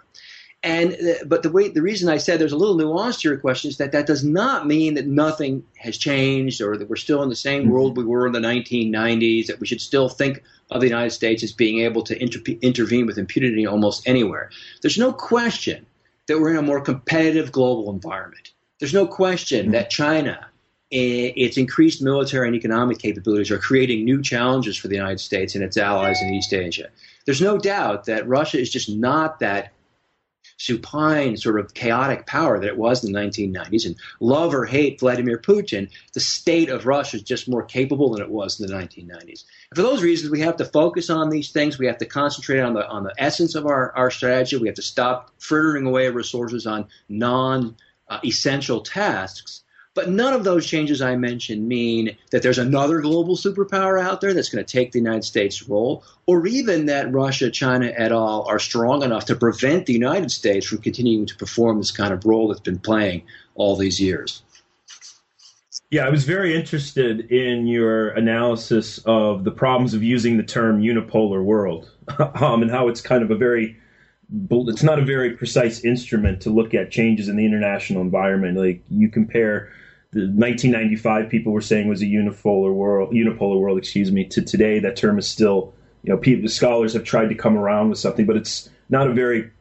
And 0.63 0.93
uh, 0.93 1.23
but 1.25 1.43
the 1.43 1.51
way 1.51 1.69
the 1.69 1.81
reason 1.81 2.09
I 2.09 2.17
said 2.17 2.39
there's 2.39 2.51
a 2.51 2.57
little 2.57 2.75
nuance 2.75 3.21
to 3.21 3.29
your 3.29 3.37
question 3.37 3.69
is 3.69 3.77
that 3.77 3.91
that 3.91 4.07
does 4.07 4.23
not 4.23 4.65
mean 4.65 4.95
that 4.95 5.05
nothing 5.05 5.63
has 5.77 5.97
changed 5.97 6.61
or 6.61 6.75
that 6.77 6.89
we're 6.89 6.95
still 6.95 7.21
in 7.21 7.29
the 7.29 7.35
same 7.35 7.63
mm-hmm. 7.63 7.71
world 7.71 7.97
we 7.97 8.03
were 8.03 8.25
in 8.25 8.33
the 8.33 8.39
1990s. 8.39 9.47
That 9.47 9.59
we 9.59 9.67
should 9.67 9.81
still 9.81 10.09
think 10.09 10.43
of 10.71 10.81
the 10.81 10.87
United 10.87 11.11
States 11.11 11.43
as 11.43 11.51
being 11.53 11.79
able 11.79 12.01
to 12.03 12.21
inter- 12.21 12.41
intervene 12.61 13.05
with 13.05 13.17
impunity 13.17 13.65
almost 13.67 14.07
anywhere. 14.07 14.49
There's 14.81 14.97
no 14.97 15.13
question 15.13 15.85
that 16.27 16.39
we're 16.39 16.51
in 16.51 16.57
a 16.57 16.61
more 16.61 16.81
competitive 16.81 17.51
global 17.51 17.91
environment. 17.91 18.51
There's 18.79 18.93
no 18.93 19.07
question 19.07 19.65
mm-hmm. 19.65 19.71
that 19.71 19.89
China, 19.89 20.47
its 20.89 21.57
increased 21.57 22.01
military 22.01 22.47
and 22.47 22.55
economic 22.55 22.99
capabilities, 22.99 23.51
are 23.51 23.57
creating 23.57 24.05
new 24.05 24.21
challenges 24.21 24.77
for 24.77 24.87
the 24.87 24.95
United 24.95 25.19
States 25.19 25.55
and 25.55 25.63
its 25.63 25.77
allies 25.77 26.21
in 26.21 26.33
East 26.33 26.53
Asia. 26.53 26.89
There's 27.25 27.41
no 27.41 27.57
doubt 27.57 28.05
that 28.05 28.27
Russia 28.27 28.59
is 28.59 28.69
just 28.69 28.89
not 28.89 29.39
that 29.39 29.73
supine, 30.57 31.37
sort 31.37 31.59
of 31.59 31.73
chaotic 31.73 32.25
power 32.25 32.59
that 32.59 32.67
it 32.67 32.77
was 32.77 33.03
in 33.03 33.11
the 33.11 33.19
1990s. 33.19 33.85
And 33.85 33.95
love 34.19 34.53
or 34.53 34.65
hate 34.65 34.99
Vladimir 34.99 35.37
Putin, 35.37 35.89
the 36.13 36.19
state 36.19 36.69
of 36.69 36.85
Russia 36.85 37.17
is 37.17 37.23
just 37.23 37.47
more 37.49 37.63
capable 37.63 38.11
than 38.11 38.21
it 38.21 38.29
was 38.29 38.59
in 38.59 38.65
the 38.65 38.73
1990s. 38.73 39.43
And 39.69 39.75
for 39.75 39.83
those 39.83 40.01
reasons, 40.01 40.31
we 40.31 40.39
have 40.39 40.57
to 40.57 40.65
focus 40.65 41.09
on 41.09 41.29
these 41.29 41.51
things. 41.51 41.77
We 41.77 41.85
have 41.87 41.99
to 41.99 42.05
concentrate 42.05 42.61
on 42.61 42.73
the 42.73 42.87
on 42.87 43.03
the 43.03 43.13
essence 43.17 43.55
of 43.55 43.65
our, 43.65 43.95
our 43.95 44.09
strategy. 44.09 44.57
We 44.57 44.67
have 44.67 44.75
to 44.75 44.81
stop 44.81 45.31
frittering 45.37 45.85
away 45.85 46.09
resources 46.09 46.65
on 46.65 46.87
non 47.07 47.75
uh, 48.09 48.19
essential 48.23 48.81
tasks 48.81 49.63
but 49.97 50.11
none 50.11 50.31
of 50.31 50.43
those 50.43 50.67
changes 50.67 51.01
I 51.01 51.15
mentioned 51.15 51.67
mean 51.67 52.15
that 52.29 52.43
there's 52.43 52.59
another 52.59 53.01
global 53.01 53.35
superpower 53.35 53.99
out 53.99 54.21
there 54.21 54.31
that's 54.31 54.47
going 54.47 54.63
to 54.63 54.71
take 54.71 54.91
the 54.91 54.99
United 54.99 55.23
States' 55.23 55.67
role, 55.67 56.03
or 56.27 56.45
even 56.45 56.85
that 56.85 57.11
Russia, 57.11 57.49
China, 57.49 57.91
et 57.97 58.11
al. 58.11 58.45
are 58.47 58.59
strong 58.59 59.01
enough 59.01 59.25
to 59.25 59.35
prevent 59.35 59.87
the 59.87 59.93
United 59.93 60.29
States 60.29 60.67
from 60.67 60.77
continuing 60.77 61.25
to 61.25 61.35
perform 61.35 61.79
this 61.79 61.89
kind 61.89 62.13
of 62.13 62.23
role 62.25 62.51
it's 62.51 62.59
been 62.59 62.77
playing 62.77 63.23
all 63.55 63.75
these 63.75 63.99
years. 63.99 64.43
Yeah, 65.89 66.05
I 66.05 66.11
was 66.11 66.25
very 66.25 66.55
interested 66.55 67.31
in 67.31 67.65
your 67.65 68.09
analysis 68.09 68.99
of 69.05 69.45
the 69.45 69.51
problems 69.51 69.95
of 69.95 70.03
using 70.03 70.37
the 70.37 70.43
term 70.43 70.79
unipolar 70.79 71.43
world 71.43 71.89
um, 72.35 72.61
and 72.61 72.69
how 72.69 72.87
it's 72.87 73.01
kind 73.01 73.23
of 73.23 73.31
a 73.31 73.35
very 73.35 73.77
it's 74.51 74.83
not 74.83 74.99
a 74.99 75.05
very 75.05 75.31
precise 75.31 75.83
instrument 75.83 76.41
to 76.41 76.49
look 76.51 76.73
at 76.73 76.91
changes 76.91 77.29
in 77.29 77.37
the 77.37 77.45
international 77.45 78.01
environment. 78.01 78.57
Like 78.57 78.83
you 78.91 79.09
compare 79.09 79.71
the 80.11 80.21
1995 80.21 81.29
people 81.29 81.51
were 81.51 81.61
saying 81.61 81.87
was 81.87 82.01
a 82.01 82.05
unipolar 82.05 82.73
world, 82.73 83.11
unipolar 83.11 83.59
world, 83.59 83.77
excuse 83.77 84.11
me. 84.11 84.25
To 84.25 84.41
today, 84.41 84.79
that 84.79 84.95
term 84.95 85.19
is 85.19 85.29
still, 85.29 85.73
you 86.03 86.13
know, 86.13 86.17
people, 86.17 86.47
scholars 86.47 86.93
have 86.93 87.03
tried 87.03 87.27
to 87.27 87.35
come 87.35 87.57
around 87.57 87.89
with 87.89 87.99
something, 87.99 88.25
but 88.25 88.37
it's 88.37 88.69
not 88.89 89.07
a 89.07 89.13
very 89.13 89.51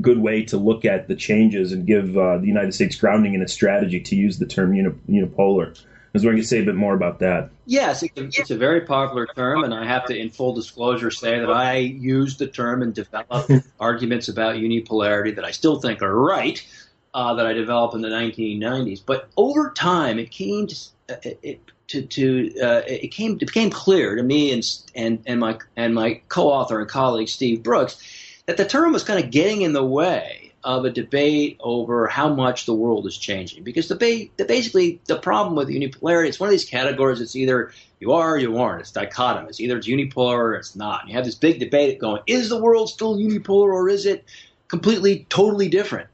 good 0.00 0.18
way 0.18 0.44
to 0.44 0.56
look 0.56 0.84
at 0.84 1.08
the 1.08 1.14
changes 1.14 1.72
and 1.72 1.86
give 1.86 2.16
uh, 2.18 2.38
the 2.38 2.46
United 2.46 2.74
States 2.74 2.96
grounding 2.96 3.34
in 3.34 3.42
its 3.42 3.52
strategy 3.52 4.00
to 4.00 4.16
use 4.16 4.38
the 4.38 4.46
term 4.46 4.74
uni- 4.74 4.90
unipolar. 5.08 5.78
I 5.78 6.18
was 6.18 6.24
wondering 6.24 6.42
to 6.42 6.48
say 6.48 6.60
a 6.60 6.64
bit 6.64 6.76
more 6.76 6.94
about 6.94 7.18
that. 7.20 7.50
Yes, 7.66 8.04
it's 8.04 8.16
a, 8.16 8.24
it's 8.24 8.50
a, 8.50 8.56
very 8.56 8.82
popular 8.82 9.26
term, 9.26 9.64
and 9.64 9.74
I 9.74 9.84
have 9.84 10.04
to, 10.06 10.16
in 10.16 10.30
full 10.30 10.54
disclosure, 10.54 11.10
say 11.10 11.40
that 11.40 11.50
I 11.50 11.78
used 11.78 12.38
the 12.38 12.46
term 12.46 12.82
and 12.82 12.94
developed 12.94 13.50
arguments 13.80 14.28
about 14.28 14.56
unipolarity 14.56 15.34
that 15.34 15.44
I 15.44 15.50
still 15.50 15.80
think 15.80 16.02
are 16.02 16.14
right 16.14 16.64
uh, 17.14 17.34
that 17.34 17.46
I 17.46 17.52
developed 17.52 17.94
in 17.94 18.02
the 18.02 18.08
1990s. 18.08 19.00
But 19.04 19.28
over 19.36 19.70
time, 19.70 20.18
it 20.18 20.30
came 20.30 20.66
to 20.66 20.76
uh, 21.08 21.16
it, 21.42 21.60
to, 21.88 22.02
to 22.02 22.60
uh, 22.60 22.82
it 22.86 23.08
came 23.08 23.32
it 23.32 23.46
became 23.46 23.70
clear 23.70 24.16
to 24.16 24.22
me 24.22 24.52
and 24.52 24.64
and 24.94 25.22
and 25.26 25.40
my 25.40 25.58
and 25.76 25.94
my 25.94 26.20
co-author 26.28 26.80
and 26.80 26.88
colleague 26.88 27.28
Steve 27.28 27.62
Brooks 27.62 28.02
that 28.46 28.56
the 28.56 28.64
term 28.64 28.92
was 28.92 29.04
kind 29.04 29.22
of 29.22 29.30
getting 29.30 29.62
in 29.62 29.72
the 29.72 29.84
way 29.84 30.52
of 30.64 30.86
a 30.86 30.90
debate 30.90 31.58
over 31.60 32.06
how 32.06 32.32
much 32.32 32.64
the 32.64 32.74
world 32.74 33.06
is 33.06 33.18
changing. 33.18 33.62
Because 33.62 33.88
the, 33.88 33.96
ba- 33.96 34.30
the 34.38 34.46
basically 34.46 34.98
the 35.04 35.18
problem 35.18 35.56
with 35.56 35.68
unipolarity, 35.68 36.28
it's 36.28 36.40
one 36.40 36.48
of 36.48 36.52
these 36.52 36.64
categories. 36.64 37.20
It's 37.20 37.36
either 37.36 37.72
you 38.00 38.12
are 38.12 38.34
or 38.34 38.38
you 38.38 38.56
aren't. 38.56 38.80
It's 38.80 38.92
dichotomous. 38.92 39.60
Either 39.60 39.76
it's 39.76 39.86
unipolar 39.86 40.38
or 40.38 40.54
it's 40.54 40.74
not. 40.74 41.02
And 41.02 41.10
you 41.10 41.16
have 41.16 41.26
this 41.26 41.34
big 41.34 41.60
debate 41.60 41.98
going: 41.98 42.22
Is 42.26 42.48
the 42.48 42.60
world 42.60 42.88
still 42.88 43.16
unipolar 43.16 43.74
or 43.74 43.88
is 43.90 44.06
it 44.06 44.24
completely, 44.68 45.26
totally 45.28 45.68
different? 45.68 46.08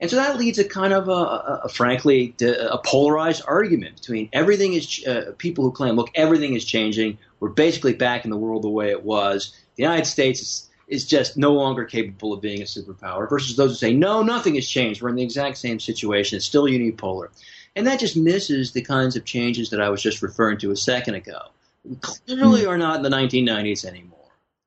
And 0.00 0.08
so 0.08 0.16
that 0.16 0.36
leads 0.36 0.58
to 0.58 0.64
kind 0.64 0.92
of 0.92 1.08
a, 1.08 1.12
a, 1.12 1.60
a 1.64 1.68
frankly, 1.68 2.34
a 2.40 2.78
polarized 2.78 3.42
argument 3.46 3.96
between 3.96 4.28
everything 4.32 4.74
is 4.74 5.04
uh, 5.04 5.32
people 5.38 5.64
who 5.64 5.72
claim, 5.72 5.96
look, 5.96 6.10
everything 6.14 6.54
is 6.54 6.64
changing. 6.64 7.18
We're 7.40 7.48
basically 7.48 7.94
back 7.94 8.24
in 8.24 8.30
the 8.30 8.36
world 8.36 8.62
the 8.62 8.68
way 8.68 8.90
it 8.90 9.02
was. 9.02 9.52
The 9.74 9.82
United 9.82 10.06
States 10.06 10.40
is, 10.40 10.70
is 10.86 11.04
just 11.04 11.36
no 11.36 11.52
longer 11.52 11.84
capable 11.84 12.32
of 12.32 12.40
being 12.40 12.62
a 12.62 12.64
superpower. 12.64 13.28
Versus 13.28 13.56
those 13.56 13.70
who 13.70 13.76
say, 13.76 13.92
no, 13.92 14.22
nothing 14.22 14.54
has 14.54 14.68
changed. 14.68 15.02
We're 15.02 15.08
in 15.08 15.16
the 15.16 15.24
exact 15.24 15.58
same 15.58 15.80
situation. 15.80 16.36
It's 16.36 16.46
still 16.46 16.64
unipolar. 16.64 17.28
And 17.74 17.86
that 17.88 17.98
just 17.98 18.16
misses 18.16 18.72
the 18.72 18.82
kinds 18.82 19.16
of 19.16 19.24
changes 19.24 19.70
that 19.70 19.80
I 19.80 19.88
was 19.88 20.00
just 20.00 20.22
referring 20.22 20.58
to 20.58 20.70
a 20.70 20.76
second 20.76 21.14
ago. 21.14 21.38
We 21.84 21.96
clearly 21.96 22.62
hmm. 22.62 22.68
are 22.68 22.78
not 22.78 22.96
in 22.96 23.02
the 23.02 23.08
1990s 23.08 23.84
anymore. 23.84 24.18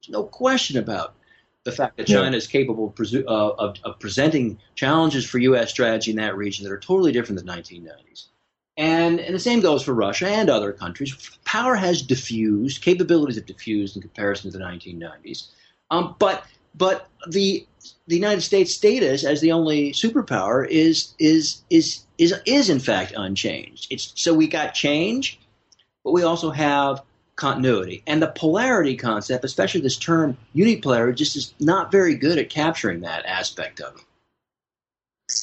There's 0.02 0.12
no 0.12 0.24
question 0.24 0.78
about 0.78 1.16
the 1.64 1.72
fact 1.72 1.98
that 1.98 2.08
China 2.08 2.32
yeah. 2.32 2.38
is 2.38 2.48
capable 2.48 2.88
of, 2.88 2.96
presu- 2.96 3.26
uh, 3.28 3.54
of, 3.54 3.78
of, 3.84 4.00
presenting 4.00 4.58
challenges 4.76 5.26
for 5.26 5.38
U.S. 5.40 5.70
strategy 5.70 6.12
in 6.12 6.18
that 6.18 6.36
region 6.36 6.64
that 6.64 6.72
are 6.72 6.80
totally 6.80 7.12
different 7.12 7.38
than 7.38 7.46
the 7.46 7.54
1990s. 7.54 8.26
And, 8.78 9.20
and 9.20 9.36
the 9.36 9.40
same 9.40 9.60
goes 9.60 9.84
for 9.84 9.94
Russia 9.94 10.28
and 10.28 10.50
other 10.50 10.72
countries. 10.72 11.14
Power 11.46 11.76
has 11.76 12.02
diffused, 12.02 12.82
capabilities 12.82 13.36
have 13.36 13.46
diffused 13.46 13.96
in 13.96 14.02
comparison 14.02 14.52
to 14.52 14.58
the 14.58 14.64
1990s. 14.64 15.50
Um, 15.92 16.16
but 16.18 16.46
but 16.74 17.10
the 17.28 17.68
the 18.08 18.16
United 18.16 18.42
States 18.42 18.74
status 18.74 19.26
as 19.26 19.42
the 19.42 19.52
only 19.52 19.92
superpower 19.92 20.68
is 20.68 21.14
is 21.20 21.64
is 21.70 22.06
is 22.18 22.34
is 22.46 22.70
in 22.70 22.80
fact 22.80 23.14
unchanged. 23.16 23.88
It's 23.92 24.14
so 24.16 24.34
we 24.34 24.48
got 24.48 24.74
change, 24.74 25.40
but 26.04 26.12
we 26.12 26.24
also 26.24 26.50
have 26.50 27.02
continuity. 27.36 28.04
And 28.08 28.22
the 28.22 28.28
polarity 28.28 28.96
concept, 28.96 29.44
especially 29.46 29.82
this 29.82 29.98
term 29.98 30.38
unipolarity, 30.56 31.16
just 31.16 31.36
is 31.36 31.54
not 31.60 31.92
very 31.92 32.16
good 32.16 32.38
at 32.38 32.50
capturing 32.50 33.02
that 33.02 33.26
aspect 33.26 33.80
of 33.80 33.96
it. 33.96 34.04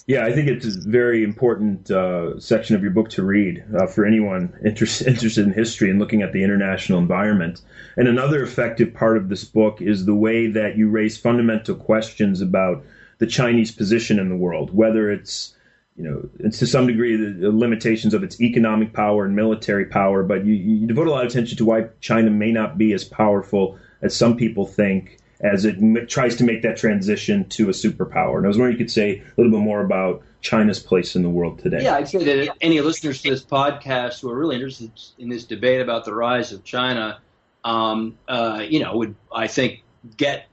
Yeah, 0.07 0.25
I 0.25 0.33
think 0.33 0.49
it's 0.49 0.67
a 0.67 0.89
very 0.89 1.25
important 1.25 1.91
uh, 1.91 2.39
section 2.39 2.77
of 2.77 2.83
your 2.83 2.91
book 2.91 3.09
to 3.11 3.23
read 3.23 3.65
uh, 3.79 3.87
for 3.87 4.05
anyone 4.05 4.53
interest, 4.65 5.03
interested 5.07 5.47
in 5.47 5.53
history 5.53 5.91
and 5.91 5.99
looking 5.99 6.23
at 6.23 6.33
the 6.33 6.45
international 6.45 6.99
environment. 6.99 7.63
And 7.97 8.07
another 8.07 8.43
effective 8.43 8.93
part 8.93 9.17
of 9.17 9.29
this 9.29 9.45
book 9.45 9.81
is 9.81 10.05
the 10.05 10.15
way 10.15 10.47
that 10.49 10.77
you 10.77 10.91
raise 10.91 11.17
fundamental 11.17 11.75
questions 11.75 12.41
about 12.41 12.85
the 13.19 13.27
Chinese 13.27 13.73
position 13.73 14.19
in 14.19 14.29
the 14.29 14.37
world, 14.37 14.75
whether 14.75 15.11
it's 15.11 15.55
you 15.99 16.05
know, 16.05 16.29
it's 16.39 16.61
to 16.61 16.67
some 16.67 16.87
degree, 16.87 17.17
the 17.17 17.51
limitations 17.51 18.15
of 18.15 18.23
its 18.23 18.41
economic 18.41 18.93
power 18.93 19.25
and 19.25 19.35
military 19.35 19.85
power, 19.85 20.23
but 20.23 20.47
you, 20.47 20.55
you 20.55 20.87
devote 20.87 21.09
a 21.09 21.11
lot 21.11 21.25
of 21.25 21.31
attention 21.31 21.59
to 21.59 21.65
why 21.65 21.89
China 22.01 22.31
may 22.31 22.53
not 22.53 22.79
be 22.79 22.93
as 22.93 23.05
powerful 23.05 23.77
as 24.01 24.15
some 24.15 24.37
people 24.37 24.65
think 24.65 25.19
as 25.41 25.65
it 25.65 25.77
m- 25.79 26.07
tries 26.07 26.37
to 26.37 26.45
make 26.45 26.63
that 26.63 26.77
transition 26.77 27.49
to 27.49 27.69
a 27.69 27.73
superpower. 27.73 28.37
And 28.37 28.47
I 28.47 28.49
was 28.49 28.57
wondering 28.57 28.79
you 28.79 28.85
could 28.85 28.93
say 28.93 29.19
a 29.19 29.25
little 29.37 29.51
bit 29.51 29.61
more 29.61 29.85
about 29.85 30.23
China's 30.41 30.79
place 30.79 31.17
in 31.17 31.25
the 31.25 31.29
world 31.29 31.59
today. 31.59 31.83
Yeah, 31.83 31.97
I'd 31.97 32.09
say 32.09 32.23
that 32.23 32.57
any 32.61 32.81
listeners 32.81 33.21
to 33.23 33.31
this 33.31 33.45
podcast 33.45 34.21
who 34.21 34.31
are 34.31 34.39
really 34.39 34.55
interested 34.55 34.93
in 35.19 35.29
this 35.29 35.45
debate 35.45 35.81
about 35.81 36.05
the 36.05 36.15
rise 36.15 36.53
of 36.53 36.63
China, 36.63 37.21
um, 37.65 38.17
uh, 38.29 38.65
you 38.69 38.79
know, 38.79 38.97
would 38.97 39.17
I 39.35 39.49
think 39.49 39.83
get 40.17 40.47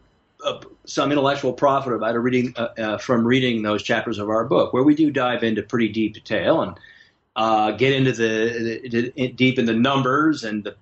uh, 0.45 0.61
some 0.85 1.11
intellectual 1.11 1.53
profit 1.53 1.93
about 1.93 2.15
reading 2.15 2.53
uh, 2.55 2.69
uh, 2.77 2.97
from 2.97 3.25
reading 3.25 3.63
those 3.63 3.83
chapters 3.83 4.19
of 4.19 4.29
our 4.29 4.45
book, 4.45 4.73
where 4.73 4.83
we 4.83 4.95
do 4.95 5.09
dive 5.11 5.43
into 5.43 5.63
pretty 5.63 5.89
deep 5.89 6.13
detail 6.13 6.61
and 6.61 6.79
uh, 7.35 7.71
get 7.71 7.91
into 7.91 8.13
the, 8.13 8.79
the, 8.87 9.11
the, 9.13 9.27
deep 9.29 9.59
in 9.59 9.65
the 9.65 9.73
numbers 9.73 10.43
and 10.43 10.63
the, 10.63 10.75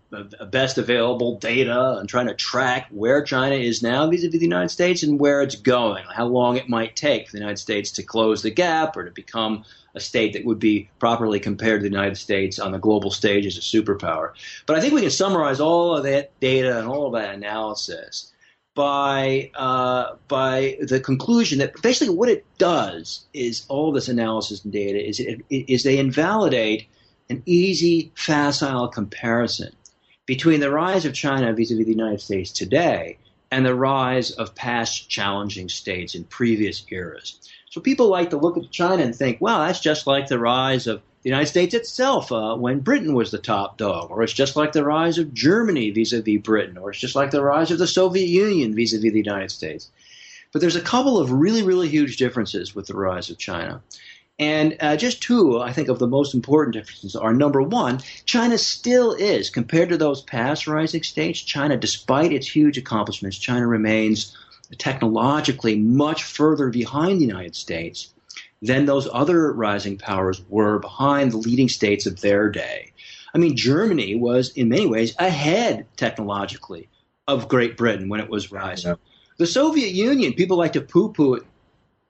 best 0.51 0.77
available 0.77 1.39
data 1.39 1.97
and 1.97 2.07
trying 2.07 2.27
to 2.27 2.35
track 2.35 2.87
where 2.91 3.23
China 3.23 3.55
is 3.55 3.81
now 3.81 4.07
vis-a-vis 4.07 4.37
the 4.37 4.45
United 4.45 4.69
States 4.69 5.01
and 5.01 5.19
where 5.19 5.41
it's 5.41 5.55
going, 5.55 6.03
how 6.13 6.25
long 6.25 6.55
it 6.55 6.69
might 6.69 6.95
take 6.95 7.27
for 7.27 7.31
the 7.31 7.39
United 7.39 7.57
States 7.57 7.89
to 7.89 8.03
close 8.03 8.43
the 8.43 8.51
gap 8.51 8.95
or 8.95 9.05
to 9.05 9.11
become 9.11 9.63
a 9.95 9.99
state 9.99 10.33
that 10.33 10.45
would 10.45 10.59
be 10.59 10.87
properly 10.99 11.39
compared 11.39 11.79
to 11.79 11.89
the 11.89 11.95
United 11.95 12.17
States 12.17 12.59
on 12.59 12.71
the 12.71 12.77
global 12.77 13.09
stage 13.09 13.47
as 13.47 13.57
a 13.57 13.61
superpower. 13.61 14.33
But 14.67 14.77
I 14.77 14.81
think 14.81 14.93
we 14.93 15.01
can 15.01 15.09
summarize 15.09 15.59
all 15.59 15.97
of 15.97 16.03
that 16.03 16.37
data 16.39 16.77
and 16.77 16.87
all 16.87 17.07
of 17.07 17.13
that 17.13 17.33
analysis 17.33 18.32
by 18.75 19.51
uh, 19.53 20.15
by 20.27 20.77
the 20.81 20.99
conclusion 20.99 21.59
that 21.59 21.79
basically 21.81 22.13
what 22.13 22.29
it 22.29 22.45
does 22.57 23.25
is 23.33 23.65
all 23.69 23.91
this 23.91 24.07
analysis 24.07 24.63
and 24.63 24.73
data 24.73 25.03
is 25.03 25.19
it, 25.19 25.41
is 25.49 25.83
they 25.83 25.97
invalidate 25.97 26.87
an 27.29 27.43
easy 27.45 28.11
facile 28.15 28.87
comparison 28.87 29.73
between 30.25 30.59
the 30.59 30.71
rise 30.71 31.05
of 31.05 31.13
China 31.13 31.53
vis-a-vis 31.53 31.85
the 31.85 31.91
United 31.91 32.21
States 32.21 32.51
today 32.51 33.17
and 33.51 33.65
the 33.65 33.75
rise 33.75 34.31
of 34.31 34.55
past 34.55 35.09
challenging 35.09 35.69
states 35.69 36.15
in 36.15 36.23
previous 36.23 36.83
eras. 36.89 37.39
So 37.69 37.81
people 37.81 38.07
like 38.07 38.31
to 38.31 38.37
look 38.37 38.57
at 38.57 38.71
China 38.71 39.03
and 39.03 39.15
think, 39.15 39.37
well, 39.39 39.59
that's 39.59 39.79
just 39.79 40.07
like 40.07 40.27
the 40.27 40.39
rise 40.39 40.87
of 40.87 41.01
the 41.23 41.29
United 41.29 41.47
States 41.47 41.73
itself 41.73 42.31
uh, 42.31 42.55
when 42.55 42.81
Britain 42.81 43.13
was 43.13 43.31
the 43.31 43.37
top 43.37 43.77
dog, 43.77 44.11
or 44.11 44.23
it's 44.23 44.33
just 44.33 44.57
like 44.57 44.73
the 44.73 44.83
rise 44.83 45.17
of 45.17 45.33
Germany 45.33 45.89
vis-a-vis 45.89 46.41
Britain, 46.41 46.77
or 46.77 46.89
it's 46.89 46.99
just 46.99 47.15
like 47.15 47.31
the 47.31 47.41
rise 47.41 47.71
of 47.71 47.79
the 47.79 47.87
Soviet 47.87 48.27
Union 48.27 48.75
vis-a-vis 48.75 49.13
the 49.13 49.19
United 49.19 49.49
States. 49.49 49.89
But 50.51 50.59
there's 50.59 50.75
a 50.75 50.81
couple 50.81 51.17
of 51.17 51.31
really, 51.31 51.63
really 51.63 51.87
huge 51.87 52.17
differences 52.17 52.75
with 52.75 52.87
the 52.87 52.95
rise 52.95 53.29
of 53.29 53.37
China. 53.37 53.81
And 54.37 54.75
uh, 54.81 54.97
just 54.97 55.23
two, 55.23 55.61
I 55.61 55.71
think, 55.71 55.87
of 55.87 55.99
the 55.99 56.07
most 56.07 56.33
important 56.33 56.73
differences 56.73 57.15
are 57.15 57.33
number 57.33 57.61
one, 57.61 58.01
China 58.25 58.57
still 58.57 59.13
is, 59.13 59.49
compared 59.49 59.89
to 59.89 59.97
those 59.97 60.21
past 60.21 60.67
rising 60.67 61.03
states, 61.03 61.39
China, 61.39 61.77
despite 61.77 62.33
its 62.33 62.47
huge 62.47 62.77
accomplishments, 62.77 63.37
China 63.37 63.65
remains 63.65 64.35
technologically 64.77 65.77
much 65.77 66.23
further 66.23 66.69
behind 66.69 67.21
the 67.21 67.25
United 67.25 67.55
States 67.55 68.09
than 68.63 68.85
those 68.85 69.09
other 69.11 69.51
rising 69.51 69.97
powers 69.97 70.41
were 70.47 70.79
behind 70.79 71.31
the 71.31 71.37
leading 71.37 71.67
states 71.67 72.05
of 72.05 72.21
their 72.21 72.49
day. 72.49 72.93
I 73.35 73.37
mean, 73.37 73.57
Germany 73.57 74.15
was 74.15 74.51
in 74.51 74.69
many 74.69 74.87
ways 74.87 75.13
ahead 75.19 75.85
technologically 75.97 76.87
of 77.27 77.49
Great 77.49 77.75
Britain 77.75 78.07
when 78.07 78.21
it 78.21 78.29
was 78.29 78.51
rising. 78.51 78.91
Yeah. 78.91 78.95
The 79.37 79.47
Soviet 79.47 79.91
Union, 79.91 80.33
people 80.33 80.57
like 80.57 80.73
to 80.73 80.81
poo 80.81 81.11
poo 81.11 81.33
it 81.35 81.43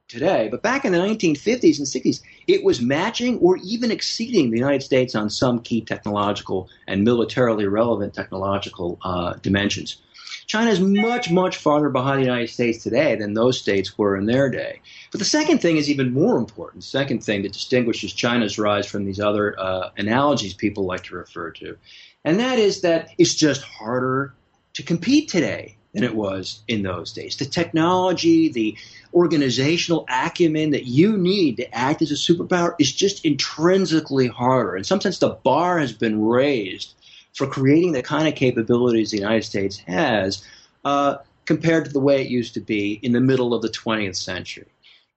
today, 0.08 0.48
but 0.52 0.62
back 0.62 0.86
in 0.86 0.92
the 0.92 1.00
1950s 1.00 1.80
and 1.80 1.88
60s, 1.88 2.22
it 2.46 2.64
was 2.64 2.82
matching 2.82 3.40
or 3.40 3.58
even 3.64 3.90
exceeding 3.90 4.52
the 4.52 4.58
United 4.58 4.84
States 4.84 5.16
on 5.16 5.32
some 5.32 5.60
key 5.60 5.82
technological 5.82 6.70
and 6.88 7.04
militarily 7.04 7.66
relevant 7.66 8.14
technological 8.14 9.00
uh, 9.04 9.34
dimensions. 9.42 10.02
China 10.46 10.72
is 10.72 10.80
much, 10.80 11.32
much 11.32 11.58
farther 11.58 11.90
behind 11.90 12.20
the 12.20 12.26
United 12.26 12.50
States 12.50 12.84
today 12.84 13.16
than 13.16 13.34
those 13.34 13.60
states 13.60 13.98
were 13.98 14.18
in 14.18 14.26
their 14.26 14.50
day. 14.50 14.82
But 15.12 15.20
the 15.20 15.26
second 15.26 15.60
thing 15.60 15.78
is 15.78 15.90
even 15.90 16.14
more 16.14 16.38
important. 16.38 16.84
The 16.84 16.90
second 16.90 17.24
thing 17.24 17.44
that 17.44 17.54
distinguishes 17.54 18.14
China's 18.14 18.60
rise 18.60 18.86
from 18.86 19.06
these 19.06 19.20
other 19.20 19.60
uh, 19.60 19.90
analogies 19.98 20.54
people 20.54 20.86
like 20.86 21.04
to 21.06 21.16
refer 21.16 21.52
to, 21.52 21.78
and 22.24 22.40
that 22.40 22.60
is 22.60 22.82
that 22.82 23.10
it's 23.18 23.36
just 23.36 23.64
harder 23.64 24.34
to 24.74 24.84
compete 24.84 25.30
today 25.30 25.78
than 25.94 26.04
it 26.04 26.16
was 26.16 26.64
in 26.68 26.82
those 26.82 27.14
days. 27.14 27.38
The 27.38 27.46
technology, 27.46 28.50
the 28.50 28.76
organizational 29.14 30.06
acumen 30.10 30.72
that 30.72 30.86
you 30.86 31.18
need 31.18 31.58
to 31.58 31.76
act 31.76 32.02
as 32.02 32.12
a 32.12 32.16
superpower 32.16 32.74
is 32.80 32.92
just 32.92 33.24
intrinsically 33.26 34.28
harder. 34.28 34.76
In 34.76 34.84
some 34.84 35.02
sense, 35.02 35.20
the 35.20 35.30
bar 35.30 35.78
has 35.78 35.94
been 35.94 36.20
raised 36.22 36.96
for 37.34 37.48
creating 37.48 37.92
the 37.92 38.04
kind 38.04 38.28
of 38.28 38.36
capabilities 38.36 39.12
the 39.12 39.18
United 39.18 39.44
States 39.44 39.78
has 39.88 40.44
uh, 40.86 41.18
compared 41.46 41.86
to 41.86 41.92
the 41.92 42.00
way 42.00 42.22
it 42.22 42.30
used 42.30 42.54
to 42.54 42.60
be 42.60 43.00
in 43.02 43.12
the 43.12 43.20
middle 43.20 43.54
of 43.54 43.62
the 43.62 43.70
20th 43.70 44.16
century. 44.16 44.68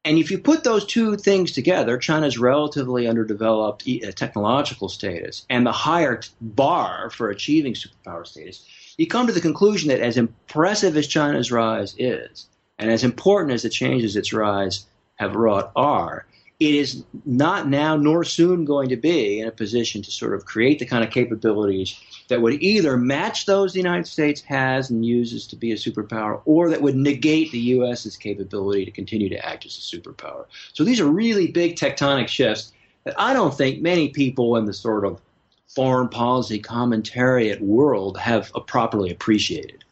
And 0.04 0.18
if 0.18 0.30
you 0.30 0.38
put 0.38 0.62
those 0.62 0.86
two 0.86 1.16
things 1.16 1.50
together, 1.50 1.98
China's 1.98 2.38
relatively 2.38 3.08
underdeveloped 3.08 3.88
uh, 3.88 4.12
technological 4.12 4.88
status 4.88 5.44
and 5.50 5.66
the 5.66 5.72
higher 5.72 6.20
bar 6.40 7.10
for 7.10 7.28
achieving 7.28 7.74
superpower 7.74 8.24
status, 8.24 8.64
you 8.98 9.08
come 9.08 9.26
to 9.26 9.32
the 9.32 9.40
conclusion 9.40 9.88
that 9.88 10.00
as 10.00 10.16
impressive 10.16 10.96
as 10.96 11.08
China's 11.08 11.50
rise 11.50 11.94
is, 11.98 12.46
and 12.78 12.90
as 12.90 13.02
important 13.02 13.52
as 13.52 13.62
the 13.62 13.68
changes 13.68 14.14
its 14.14 14.32
rise 14.32 14.86
have 15.16 15.34
wrought 15.34 15.72
are, 15.74 16.24
it 16.58 16.74
is 16.74 17.04
not 17.26 17.68
now 17.68 17.96
nor 17.96 18.24
soon 18.24 18.64
going 18.64 18.88
to 18.88 18.96
be 18.96 19.40
in 19.40 19.48
a 19.48 19.52
position 19.52 20.00
to 20.02 20.10
sort 20.10 20.32
of 20.32 20.46
create 20.46 20.78
the 20.78 20.86
kind 20.86 21.04
of 21.04 21.10
capabilities 21.10 22.00
that 22.28 22.40
would 22.40 22.62
either 22.62 22.96
match 22.96 23.44
those 23.44 23.72
the 23.72 23.78
United 23.78 24.06
States 24.06 24.40
has 24.40 24.88
and 24.88 25.04
uses 25.04 25.46
to 25.46 25.56
be 25.56 25.72
a 25.72 25.76
superpower, 25.76 26.40
or 26.46 26.70
that 26.70 26.80
would 26.80 26.96
negate 26.96 27.52
the 27.52 27.58
U.S.'s 27.58 28.16
capability 28.16 28.86
to 28.86 28.90
continue 28.90 29.28
to 29.28 29.46
act 29.46 29.66
as 29.66 29.76
a 29.76 29.96
superpower. 29.96 30.46
So 30.72 30.82
these 30.82 31.00
are 31.00 31.06
really 31.06 31.48
big 31.48 31.76
tectonic 31.76 32.28
shifts 32.28 32.72
that 33.04 33.14
I 33.18 33.34
don't 33.34 33.54
think 33.54 33.82
many 33.82 34.08
people 34.08 34.56
in 34.56 34.64
the 34.64 34.72
sort 34.72 35.04
of 35.04 35.20
foreign 35.68 36.08
policy 36.08 36.60
commentariat 36.60 37.60
world 37.60 38.16
have 38.16 38.50
properly 38.66 39.10
appreciated. 39.10 39.84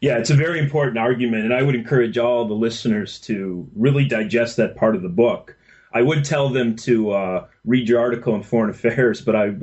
Yeah, 0.00 0.18
it's 0.18 0.30
a 0.30 0.34
very 0.34 0.58
important 0.58 0.98
argument, 0.98 1.44
and 1.44 1.54
I 1.54 1.62
would 1.62 1.74
encourage 1.74 2.18
all 2.18 2.46
the 2.46 2.54
listeners 2.54 3.18
to 3.20 3.68
really 3.74 4.04
digest 4.04 4.56
that 4.56 4.76
part 4.76 4.94
of 4.94 5.02
the 5.02 5.08
book. 5.08 5.56
I 5.92 6.02
would 6.02 6.24
tell 6.24 6.50
them 6.50 6.76
to 6.76 7.12
uh, 7.12 7.46
read 7.64 7.88
your 7.88 8.00
article 8.00 8.34
in 8.34 8.42
Foreign 8.42 8.70
Affairs, 8.70 9.20
but 9.20 9.34
I, 9.34 9.54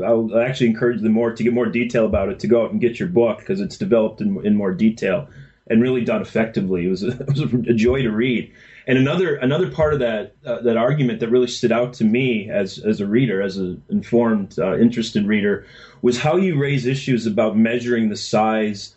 actually 0.43 0.67
encourage 0.67 1.01
them 1.01 1.11
more 1.11 1.31
to 1.31 1.43
get 1.43 1.53
more 1.53 1.67
detail 1.67 2.05
about 2.05 2.29
it 2.29 2.39
to 2.39 2.47
go 2.47 2.63
out 2.63 2.71
and 2.71 2.81
get 2.81 2.99
your 2.99 3.09
book 3.09 3.39
because 3.39 3.61
it's 3.61 3.77
developed 3.77 4.19
in, 4.19 4.43
in 4.45 4.55
more 4.55 4.73
detail 4.73 5.27
and 5.67 5.81
really 5.81 6.03
done 6.03 6.21
effectively. 6.21 6.85
It 6.85 6.89
was, 6.89 7.03
a, 7.03 7.09
it 7.19 7.27
was 7.27 7.41
a 7.41 7.73
joy 7.73 8.01
to 8.01 8.11
read. 8.11 8.51
And 8.85 8.97
another 8.97 9.35
another 9.35 9.71
part 9.71 9.93
of 9.93 9.99
that 9.99 10.35
uh, 10.45 10.61
that 10.61 10.75
argument 10.75 11.21
that 11.21 11.29
really 11.29 11.47
stood 11.47 11.71
out 11.71 11.93
to 11.93 12.03
me 12.03 12.49
as 12.49 12.79
as 12.79 12.99
a 12.99 13.07
reader, 13.07 13.41
as 13.41 13.55
an 13.57 13.81
informed, 13.89 14.59
uh, 14.59 14.77
interested 14.77 15.25
reader, 15.25 15.65
was 16.01 16.19
how 16.19 16.35
you 16.35 16.59
raise 16.59 16.85
issues 16.85 17.25
about 17.25 17.55
measuring 17.55 18.09
the 18.09 18.17
size 18.17 18.93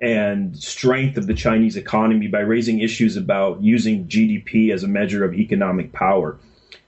and 0.00 0.56
strength 0.56 1.18
of 1.18 1.26
the 1.26 1.34
Chinese 1.34 1.76
economy 1.76 2.26
by 2.26 2.40
raising 2.40 2.80
issues 2.80 3.16
about 3.16 3.62
using 3.62 4.06
GDP 4.06 4.72
as 4.72 4.82
a 4.82 4.88
measure 4.88 5.24
of 5.24 5.34
economic 5.34 5.92
power. 5.92 6.38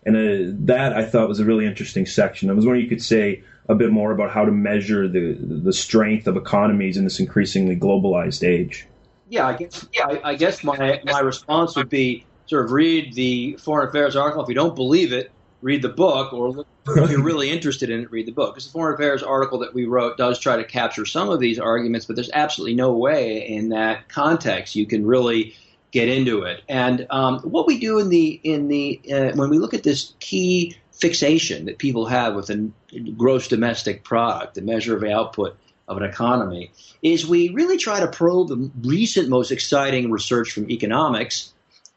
And 0.05 0.17
uh, 0.17 0.57
that 0.67 0.95
I 0.95 1.05
thought 1.05 1.29
was 1.29 1.39
a 1.39 1.45
really 1.45 1.67
interesting 1.67 2.07
section. 2.07 2.51
I 2.51 2.55
was 2.55 2.65
wondering 2.65 2.85
you 2.85 2.89
could 2.89 3.03
say 3.03 3.45
a 3.69 3.75
bit 3.75 3.93
more 3.93 4.13
about 4.13 4.31
how 4.31 4.45
to 4.45 4.51
measure 4.51 5.07
the 5.07 5.35
the 5.39 5.73
strength 5.73 6.27
of 6.27 6.37
economies 6.37 6.97
in 6.97 7.05
this 7.05 7.21
increasingly 7.21 7.77
globalized 7.77 8.47
age. 8.47 8.87
Yeah, 9.29 9.47
I 9.47 9.57
guess, 9.57 9.87
yeah, 9.93 10.07
I, 10.07 10.31
I 10.31 10.35
guess 10.35 10.65
my 10.65 11.01
my 11.05 11.21
response 11.21 11.77
would 11.77 11.89
be 11.89 12.27
sort 12.47 12.65
of 12.65 12.73
read 12.73 13.15
the 13.15 13.57
Foreign 13.63 13.89
Affairs 13.89 14.17
article. 14.17 14.43
If 14.43 14.49
you 14.49 14.55
don't 14.55 14.75
believe 14.75 15.13
it, 15.13 15.31
read 15.63 15.81
the 15.81 15.89
book, 15.89 16.33
or 16.33 16.51
look, 16.51 16.67
if 16.89 17.11
you're 17.11 17.23
really 17.23 17.51
interested 17.51 17.89
in 17.89 18.01
it, 18.01 18.11
read 18.11 18.27
the 18.27 18.33
book. 18.33 18.55
Because 18.55 18.67
the 18.67 18.73
Foreign 18.73 18.95
Affairs 18.95 19.23
article 19.23 19.59
that 19.61 19.73
we 19.73 19.87
wrote 19.87 20.19
does 20.19 20.39
try 20.39 20.57
to 20.57 20.65
capture 20.65 21.07
some 21.07 21.31
of 21.31 21.41
these 21.41 21.59
arguments, 21.59 22.05
but 22.05 22.17
there's 22.17 22.31
absolutely 22.35 22.75
no 22.75 22.93
way 22.93 23.49
in 23.49 23.71
that 23.71 24.09
context 24.09 24.77
you 24.77 24.85
can 24.85 25.07
really 25.07 25.55
get 25.93 26.09
into 26.09 26.43
it. 26.43 26.63
And 26.69 27.07
um, 27.11 27.41
what 27.41 27.67
we 27.67 27.79
do 27.79 27.99
in 27.99 28.09
the 28.09 28.41
in 28.43 28.69
the 28.69 29.01
uh, 29.11 29.37
when 29.37 29.49
we 29.49 29.59
look 29.59 29.73
at 29.73 29.85
this 29.85 30.15
key 30.21 30.77
fixation 30.93 31.67
that 31.67 31.79
people 31.79 32.07
have 32.07 32.35
with 32.35 32.47
the 32.47 32.71
gross 33.17 33.49
domestic 33.49 34.05
product, 34.05 34.55
the 34.55 34.63
measure 34.63 34.97
of 34.97 35.05
output 35.05 35.57
of 35.89 35.97
an 35.97 36.03
economy, 36.05 36.71
is 37.03 37.27
we 37.27 37.51
really 37.51 37.77
try 37.77 38.01
to 38.01 38.07
probe 38.07 38.49
the 38.49 38.71
recent 38.83 39.29
most 39.29 39.51
exciting 39.51 40.11
research 40.11 40.53
from 40.53 40.71
economics 40.71 41.52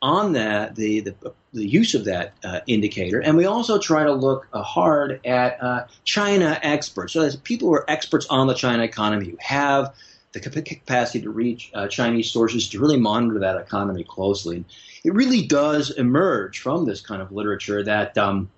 on 0.05 0.33
that 0.33 0.75
the 0.75 0.99
the, 1.01 1.33
the 1.51 1.67
use 1.67 1.95
of 1.95 2.05
that 2.05 2.33
uh, 2.43 2.59
indicator, 2.67 3.19
and 3.19 3.35
we 3.35 3.45
also 3.45 3.79
try 3.79 4.03
to 4.03 4.13
look 4.13 4.47
uh, 4.53 4.61
hard 4.61 5.19
at 5.25 5.61
uh, 5.61 5.85
China 6.03 6.59
experts. 6.61 7.13
So 7.13 7.21
as 7.21 7.35
people 7.35 7.69
who 7.69 7.73
are 7.73 7.89
experts 7.89 8.27
on 8.29 8.47
the 8.47 8.53
China 8.53 8.83
economy, 8.83 9.29
who 9.29 9.37
have 9.39 9.93
the 10.33 10.61
capacity 10.61 11.21
to 11.21 11.29
reach 11.29 11.71
uh, 11.73 11.87
Chinese 11.87 12.29
sources 12.29 12.67
to 12.69 12.79
really 12.79 12.97
monitor 12.97 13.39
that 13.39 13.55
economy 13.55 14.03
closely. 14.03 14.65
It 15.05 15.13
really 15.13 15.47
does 15.47 15.91
emerge 15.91 16.59
from 16.59 16.85
this 16.85 16.99
kind 16.99 17.21
of 17.21 17.31
literature 17.31 17.81
that 17.83 18.17
um, 18.17 18.49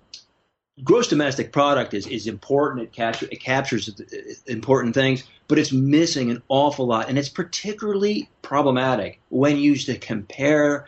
gross 0.82 1.06
domestic 1.08 1.52
product 1.52 1.94
is, 1.94 2.06
is 2.08 2.26
important. 2.26 2.82
It, 2.82 2.92
capture, 2.92 3.28
it 3.30 3.40
captures 3.40 4.00
important 4.46 4.94
things, 4.94 5.22
but 5.46 5.58
it's 5.58 5.72
missing 5.72 6.32
an 6.32 6.42
awful 6.48 6.86
lot. 6.86 7.08
And 7.08 7.16
it's 7.16 7.28
particularly 7.28 8.28
problematic 8.42 9.20
when 9.28 9.56
used 9.56 9.86
to 9.86 9.96
compare 9.98 10.86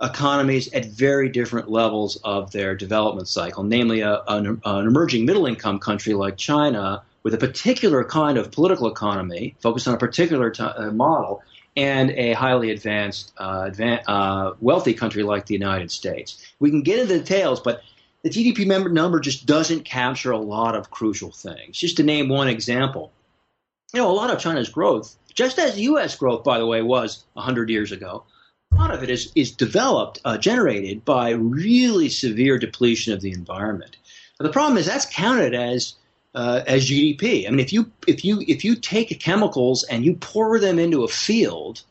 economies 0.00 0.72
at 0.72 0.86
very 0.86 1.28
different 1.28 1.70
levels 1.70 2.16
of 2.24 2.50
their 2.52 2.74
development 2.74 3.28
cycle, 3.28 3.62
namely 3.62 4.00
a, 4.00 4.22
an, 4.28 4.60
an 4.64 4.86
emerging 4.86 5.26
middle 5.26 5.46
income 5.46 5.78
country 5.78 6.14
like 6.14 6.36
China 6.36 7.02
with 7.22 7.34
a 7.34 7.38
particular 7.38 8.02
kind 8.04 8.38
of 8.38 8.50
political 8.50 8.86
economy 8.86 9.54
focused 9.60 9.86
on 9.86 9.94
a 9.94 9.98
particular 9.98 10.50
t- 10.50 10.62
uh, 10.62 10.90
model 10.90 11.42
and 11.76 12.10
a 12.12 12.32
highly 12.32 12.70
advanced, 12.70 13.32
uh, 13.38 13.70
advan- 13.70 14.02
uh, 14.06 14.54
wealthy 14.60 14.94
country 14.94 15.22
like 15.22 15.46
the 15.46 15.54
United 15.54 15.90
States. 15.90 16.52
We 16.58 16.70
can 16.70 16.82
get 16.82 16.98
into 16.98 17.14
the 17.14 17.20
details, 17.20 17.60
but 17.60 17.82
the 18.22 18.30
GDP 18.30 18.66
number 18.90 19.20
just 19.20 19.46
doesn't 19.46 19.84
capture 19.84 20.32
a 20.32 20.38
lot 20.38 20.74
of 20.74 20.90
crucial 20.90 21.30
things. 21.30 21.78
Just 21.78 21.98
to 21.98 22.02
name 22.02 22.28
one 22.28 22.48
example, 22.48 23.12
you 23.94 24.00
know, 24.00 24.10
a 24.10 24.12
lot 24.12 24.30
of 24.30 24.38
China's 24.38 24.68
growth, 24.68 25.16
just 25.34 25.58
as 25.58 25.78
U.S. 25.78 26.16
growth, 26.16 26.44
by 26.44 26.58
the 26.58 26.66
way, 26.66 26.82
was 26.82 27.24
100 27.34 27.70
years 27.70 27.92
ago, 27.92 28.24
a 28.72 28.76
lot 28.76 28.94
of 28.94 29.02
it 29.02 29.10
is, 29.10 29.32
is 29.34 29.50
developed, 29.52 30.20
uh, 30.24 30.38
generated 30.38 31.04
by 31.04 31.30
really 31.30 32.08
severe 32.08 32.58
depletion 32.58 33.12
of 33.12 33.20
the 33.20 33.32
environment. 33.32 33.96
The 34.38 34.48
problem 34.48 34.78
is 34.78 34.86
that's 34.86 35.06
counted 35.06 35.54
as 35.54 35.94
uh, 36.34 36.62
as 36.66 36.88
GDP. 36.88 37.46
I 37.46 37.50
mean, 37.50 37.60
if 37.60 37.72
you 37.72 37.90
if 38.06 38.24
you 38.24 38.42
if 38.46 38.64
you 38.64 38.74
take 38.74 39.18
chemicals 39.20 39.84
and 39.84 40.04
you 40.04 40.14
pour 40.14 40.58
them 40.58 40.78
into 40.78 41.04
a 41.04 41.08
field, 41.08 41.82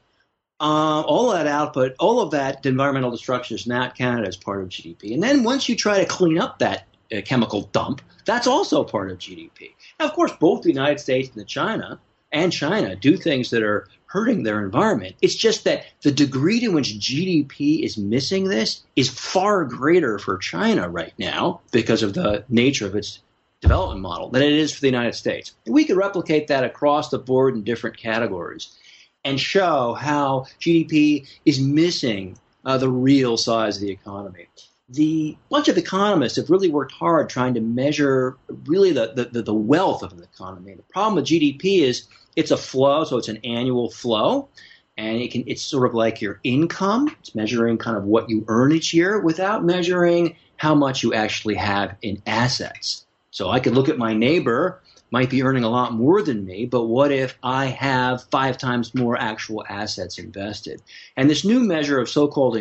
uh, 0.60 1.02
all 1.02 1.32
that 1.32 1.46
output, 1.46 1.96
all 2.00 2.22
of 2.22 2.32
that 2.32 2.66
environmental 2.66 3.12
destruction 3.12 3.56
is 3.56 3.68
not 3.68 3.96
counted 3.96 4.28
as 4.28 4.36
part 4.36 4.62
of 4.62 4.70
GDP. 4.70 5.14
And 5.14 5.22
then 5.22 5.44
once 5.44 5.70
you 5.70 5.76
try 5.76 6.00
to 6.00 6.06
clean 6.06 6.40
up 6.40 6.60
that 6.60 6.88
uh, 7.16 7.22
chemical 7.24 7.64
dump, 7.72 8.02
that's 8.26 8.48
also 8.48 8.84
part 8.84 9.12
of 9.12 9.20
GDP. 9.20 9.74
Now, 10.00 10.08
of 10.08 10.14
course, 10.14 10.32
both 10.40 10.64
the 10.64 10.70
United 10.70 11.00
States 11.00 11.30
and 11.36 11.48
China 11.48 12.00
and 12.32 12.52
China 12.52 12.96
do 12.96 13.18
things 13.18 13.50
that 13.52 13.64
are 13.64 13.88
hurting 14.10 14.42
their 14.42 14.66
environment. 14.66 15.16
It's 15.22 15.36
just 15.36 15.66
that 15.66 15.86
the 16.02 16.12
degree 16.12 16.60
to 16.62 16.70
which 16.70 16.98
GDP 16.98 17.84
is 17.84 17.96
missing 17.96 18.46
this 18.46 18.82
is 18.96 19.08
far 19.08 19.66
greater 19.66 20.18
for 20.18 20.40
China 20.40 20.90
right 20.90 21.14
now 21.20 21.62
because 21.72 22.02
of 22.02 22.16
the 22.16 22.44
nature 22.50 22.88
of 22.88 22.96
its 22.96 23.20
development 23.62 24.02
model 24.02 24.30
than 24.32 24.42
it 24.42 24.54
is 24.54 24.74
for 24.74 24.82
the 24.82 24.88
United 24.88 25.14
States. 25.14 25.54
We 25.68 25.86
could 25.86 25.96
replicate 25.96 26.48
that 26.48 26.64
across 26.64 27.10
the 27.10 27.20
board 27.20 27.54
in 27.54 27.64
different 27.64 27.98
categories 27.98 28.76
and 29.24 29.40
show 29.40 29.94
how 29.94 30.48
GDP 30.60 31.28
is 31.46 31.60
missing 31.60 32.36
uh, 32.66 32.80
the 32.80 32.90
real 32.90 33.38
size 33.38 33.76
of 33.76 33.84
the 33.84 33.92
economy. 33.92 34.48
The 34.90 35.38
bunch 35.50 35.68
of 35.68 35.78
economists 35.78 36.38
have 36.38 36.50
really 36.50 36.70
worked 36.70 36.92
hard 36.92 37.30
trying 37.30 37.54
to 37.54 37.62
measure 37.62 38.38
really 38.66 38.92
the, 38.92 39.30
the, 39.32 39.42
the 39.42 39.54
wealth 39.54 40.04
of 40.04 40.14
an 40.14 40.24
economy. 40.24 40.74
The 40.74 40.84
problem 40.84 41.16
with 41.16 41.26
GDP 41.26 41.82
is 41.82 42.08
it's 42.36 42.52
a 42.52 42.58
flow, 42.58 43.04
so 43.04 43.18
it's 43.18 43.28
an 43.28 43.40
annual 43.44 43.92
flow 43.92 44.50
and 44.98 45.22
it 45.22 45.32
can 45.32 45.44
it's 45.48 45.62
sort 45.62 45.88
of 45.88 45.94
like 45.94 46.22
your 46.22 46.42
income 46.44 47.16
it's 47.22 47.34
measuring 47.34 47.78
kind 47.78 47.96
of 47.96 48.04
what 48.04 48.30
you 48.30 48.44
earn 48.50 48.74
each 48.74 48.94
year 48.94 49.18
without 49.22 49.64
measuring 49.64 50.36
how 50.58 50.76
much 50.76 51.04
you 51.04 51.14
actually 51.14 51.56
have 51.56 51.96
in 52.02 52.22
assets 52.28 53.06
so 53.32 53.50
I 53.50 53.60
could 53.60 53.74
look 53.74 53.90
at 53.90 53.98
my 53.98 54.14
neighbor, 54.14 54.82
might 55.12 55.30
be 55.30 55.44
earning 55.44 55.64
a 55.64 55.70
lot 55.70 55.94
more 55.94 56.22
than 56.22 56.46
me, 56.46 56.66
but 56.66 56.86
what 56.86 57.12
if 57.12 57.38
I 57.44 57.68
have 57.68 58.24
five 58.26 58.58
times 58.58 58.96
more 58.96 59.18
actual 59.18 59.64
assets 59.70 60.18
invested? 60.18 60.82
And 61.16 61.30
this 61.30 61.46
new 61.46 61.60
measure 61.60 62.00
of 62.00 62.10
so 62.10 62.28
called 62.28 62.58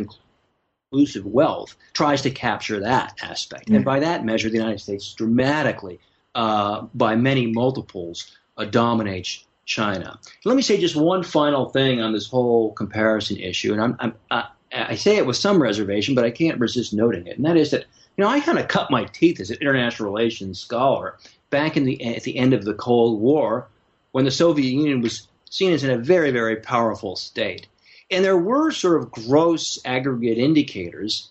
inclusive 0.90 1.26
wealth 1.26 1.76
tries 1.92 2.22
to 2.22 2.30
capture 2.30 2.80
that 2.80 3.18
aspect. 3.22 3.66
Mm-hmm. 3.66 3.76
And 3.76 3.84
by 3.84 4.00
that 4.00 4.24
measure, 4.24 4.48
the 4.48 4.56
United 4.56 4.80
States 4.80 5.12
dramatically, 5.14 6.00
uh, 6.34 6.86
by 6.94 7.16
many 7.16 7.46
multiples, 7.46 8.36
uh, 8.56 8.64
dominates 8.64 9.44
China. 9.64 10.18
Let 10.44 10.56
me 10.56 10.62
say 10.62 10.80
just 10.80 10.96
one 10.96 11.22
final 11.22 11.68
thing 11.68 12.00
on 12.00 12.12
this 12.12 12.28
whole 12.28 12.72
comparison 12.72 13.36
issue, 13.36 13.72
and 13.72 13.82
I'm, 13.82 13.96
I'm, 14.00 14.14
I, 14.30 14.44
I 14.72 14.94
say 14.94 15.16
it 15.16 15.26
with 15.26 15.36
some 15.36 15.62
reservation, 15.62 16.14
but 16.14 16.24
I 16.24 16.30
can't 16.30 16.58
resist 16.58 16.94
noting 16.94 17.26
it, 17.26 17.36
and 17.36 17.44
that 17.44 17.56
is 17.56 17.70
that 17.72 17.84
you 18.16 18.24
know, 18.24 18.30
I 18.30 18.40
kind 18.40 18.58
of 18.58 18.66
cut 18.66 18.90
my 18.90 19.04
teeth 19.04 19.38
as 19.38 19.50
an 19.50 19.58
international 19.60 20.10
relations 20.10 20.58
scholar 20.58 21.18
back 21.50 21.76
in 21.76 21.84
the 21.84 22.16
at 22.16 22.24
the 22.24 22.36
end 22.36 22.52
of 22.52 22.64
the 22.64 22.74
Cold 22.74 23.20
War, 23.20 23.68
when 24.12 24.24
the 24.24 24.30
Soviet 24.30 24.68
Union 24.68 25.02
was 25.02 25.28
seen 25.50 25.72
as 25.72 25.84
in 25.84 25.90
a 25.90 25.98
very, 25.98 26.30
very 26.30 26.56
powerful 26.56 27.14
state. 27.14 27.66
And 28.10 28.24
there 28.24 28.38
were 28.38 28.70
sort 28.70 29.02
of 29.02 29.10
gross 29.10 29.78
aggregate 29.84 30.38
indicators. 30.38 31.30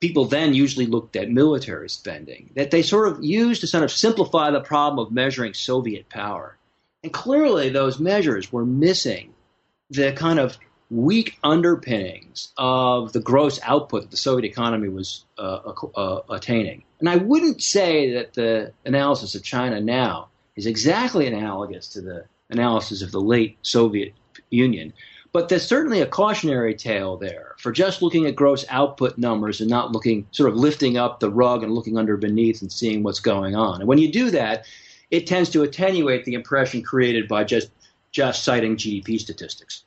People 0.00 0.26
then 0.26 0.54
usually 0.54 0.86
looked 0.86 1.16
at 1.16 1.30
military 1.30 1.88
spending 1.88 2.50
that 2.56 2.70
they 2.70 2.82
sort 2.82 3.08
of 3.08 3.24
used 3.24 3.60
to 3.62 3.66
sort 3.66 3.84
of 3.84 3.92
simplify 3.92 4.50
the 4.50 4.60
problem 4.60 5.04
of 5.04 5.12
measuring 5.12 5.54
Soviet 5.54 6.08
power. 6.08 6.56
And 7.02 7.12
clearly, 7.12 7.70
those 7.70 7.98
measures 7.98 8.52
were 8.52 8.66
missing 8.66 9.32
the 9.90 10.12
kind 10.12 10.38
of 10.38 10.58
weak 10.90 11.38
underpinnings 11.42 12.52
of 12.56 13.12
the 13.12 13.20
gross 13.20 13.60
output 13.62 14.02
that 14.02 14.10
the 14.10 14.16
Soviet 14.16 14.50
economy 14.50 14.88
was 14.88 15.24
uh, 15.38 15.72
uh, 15.94 16.20
attaining. 16.28 16.82
And 16.98 17.08
I 17.08 17.16
wouldn't 17.16 17.62
say 17.62 18.14
that 18.14 18.34
the 18.34 18.72
analysis 18.84 19.34
of 19.34 19.42
China 19.42 19.80
now 19.80 20.28
is 20.56 20.66
exactly 20.66 21.26
analogous 21.26 21.88
to 21.88 22.00
the 22.00 22.24
analysis 22.50 23.02
of 23.02 23.12
the 23.12 23.20
late 23.20 23.56
Soviet 23.62 24.12
Union. 24.50 24.92
But 25.32 25.48
there's 25.48 25.66
certainly 25.66 26.00
a 26.00 26.06
cautionary 26.06 26.74
tale 26.74 27.16
there 27.16 27.54
for 27.58 27.70
just 27.70 28.02
looking 28.02 28.26
at 28.26 28.34
gross 28.34 28.64
output 28.68 29.16
numbers 29.16 29.60
and 29.60 29.70
not 29.70 29.92
looking, 29.92 30.26
sort 30.32 30.50
of 30.50 30.56
lifting 30.56 30.96
up 30.96 31.20
the 31.20 31.30
rug 31.30 31.62
and 31.62 31.72
looking 31.72 31.96
under 31.96 32.16
beneath 32.16 32.62
and 32.62 32.72
seeing 32.72 33.02
what's 33.02 33.20
going 33.20 33.54
on. 33.54 33.80
And 33.80 33.88
when 33.88 33.98
you 33.98 34.10
do 34.10 34.30
that, 34.32 34.66
it 35.10 35.26
tends 35.26 35.50
to 35.50 35.62
attenuate 35.62 36.24
the 36.24 36.34
impression 36.34 36.82
created 36.82 37.28
by 37.28 37.44
just 37.44 37.70
just 38.12 38.42
citing 38.42 38.76
GDP 38.76 39.20
statistics. 39.20 39.84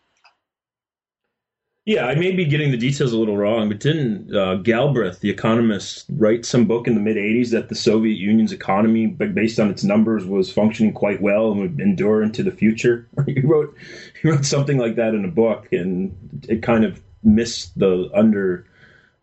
Yeah, 1.85 2.05
I 2.05 2.15
may 2.15 2.31
be 2.31 2.45
getting 2.45 2.71
the 2.71 2.77
details 2.77 3.11
a 3.11 3.17
little 3.17 3.35
wrong, 3.35 3.67
but 3.67 3.81
didn't 3.81 4.33
uh, 4.33 4.55
Galbraith, 4.55 5.19
the 5.19 5.29
economist, 5.29 6.05
write 6.15 6.45
some 6.45 6.63
book 6.63 6.87
in 6.87 6.95
the 6.95 7.01
mid 7.01 7.17
80s 7.17 7.49
that 7.51 7.67
the 7.67 7.75
Soviet 7.75 8.15
Union's 8.15 8.53
economy, 8.53 9.07
based 9.07 9.59
on 9.59 9.69
its 9.69 9.83
numbers, 9.83 10.25
was 10.25 10.49
functioning 10.49 10.93
quite 10.93 11.21
well 11.21 11.51
and 11.51 11.59
would 11.59 11.81
endure 11.81 12.23
into 12.23 12.41
the 12.41 12.51
future? 12.51 13.09
he 13.25 13.41
wrote 13.41 13.75
he 14.23 14.29
wrote 14.29 14.45
something 14.45 14.77
like 14.77 14.95
that 14.95 15.13
in 15.13 15.25
a 15.25 15.29
book, 15.29 15.67
and 15.73 16.45
it 16.47 16.63
kind 16.63 16.85
of 16.85 16.99
missed 17.23 17.77
the 17.77 18.09
under 18.13 18.65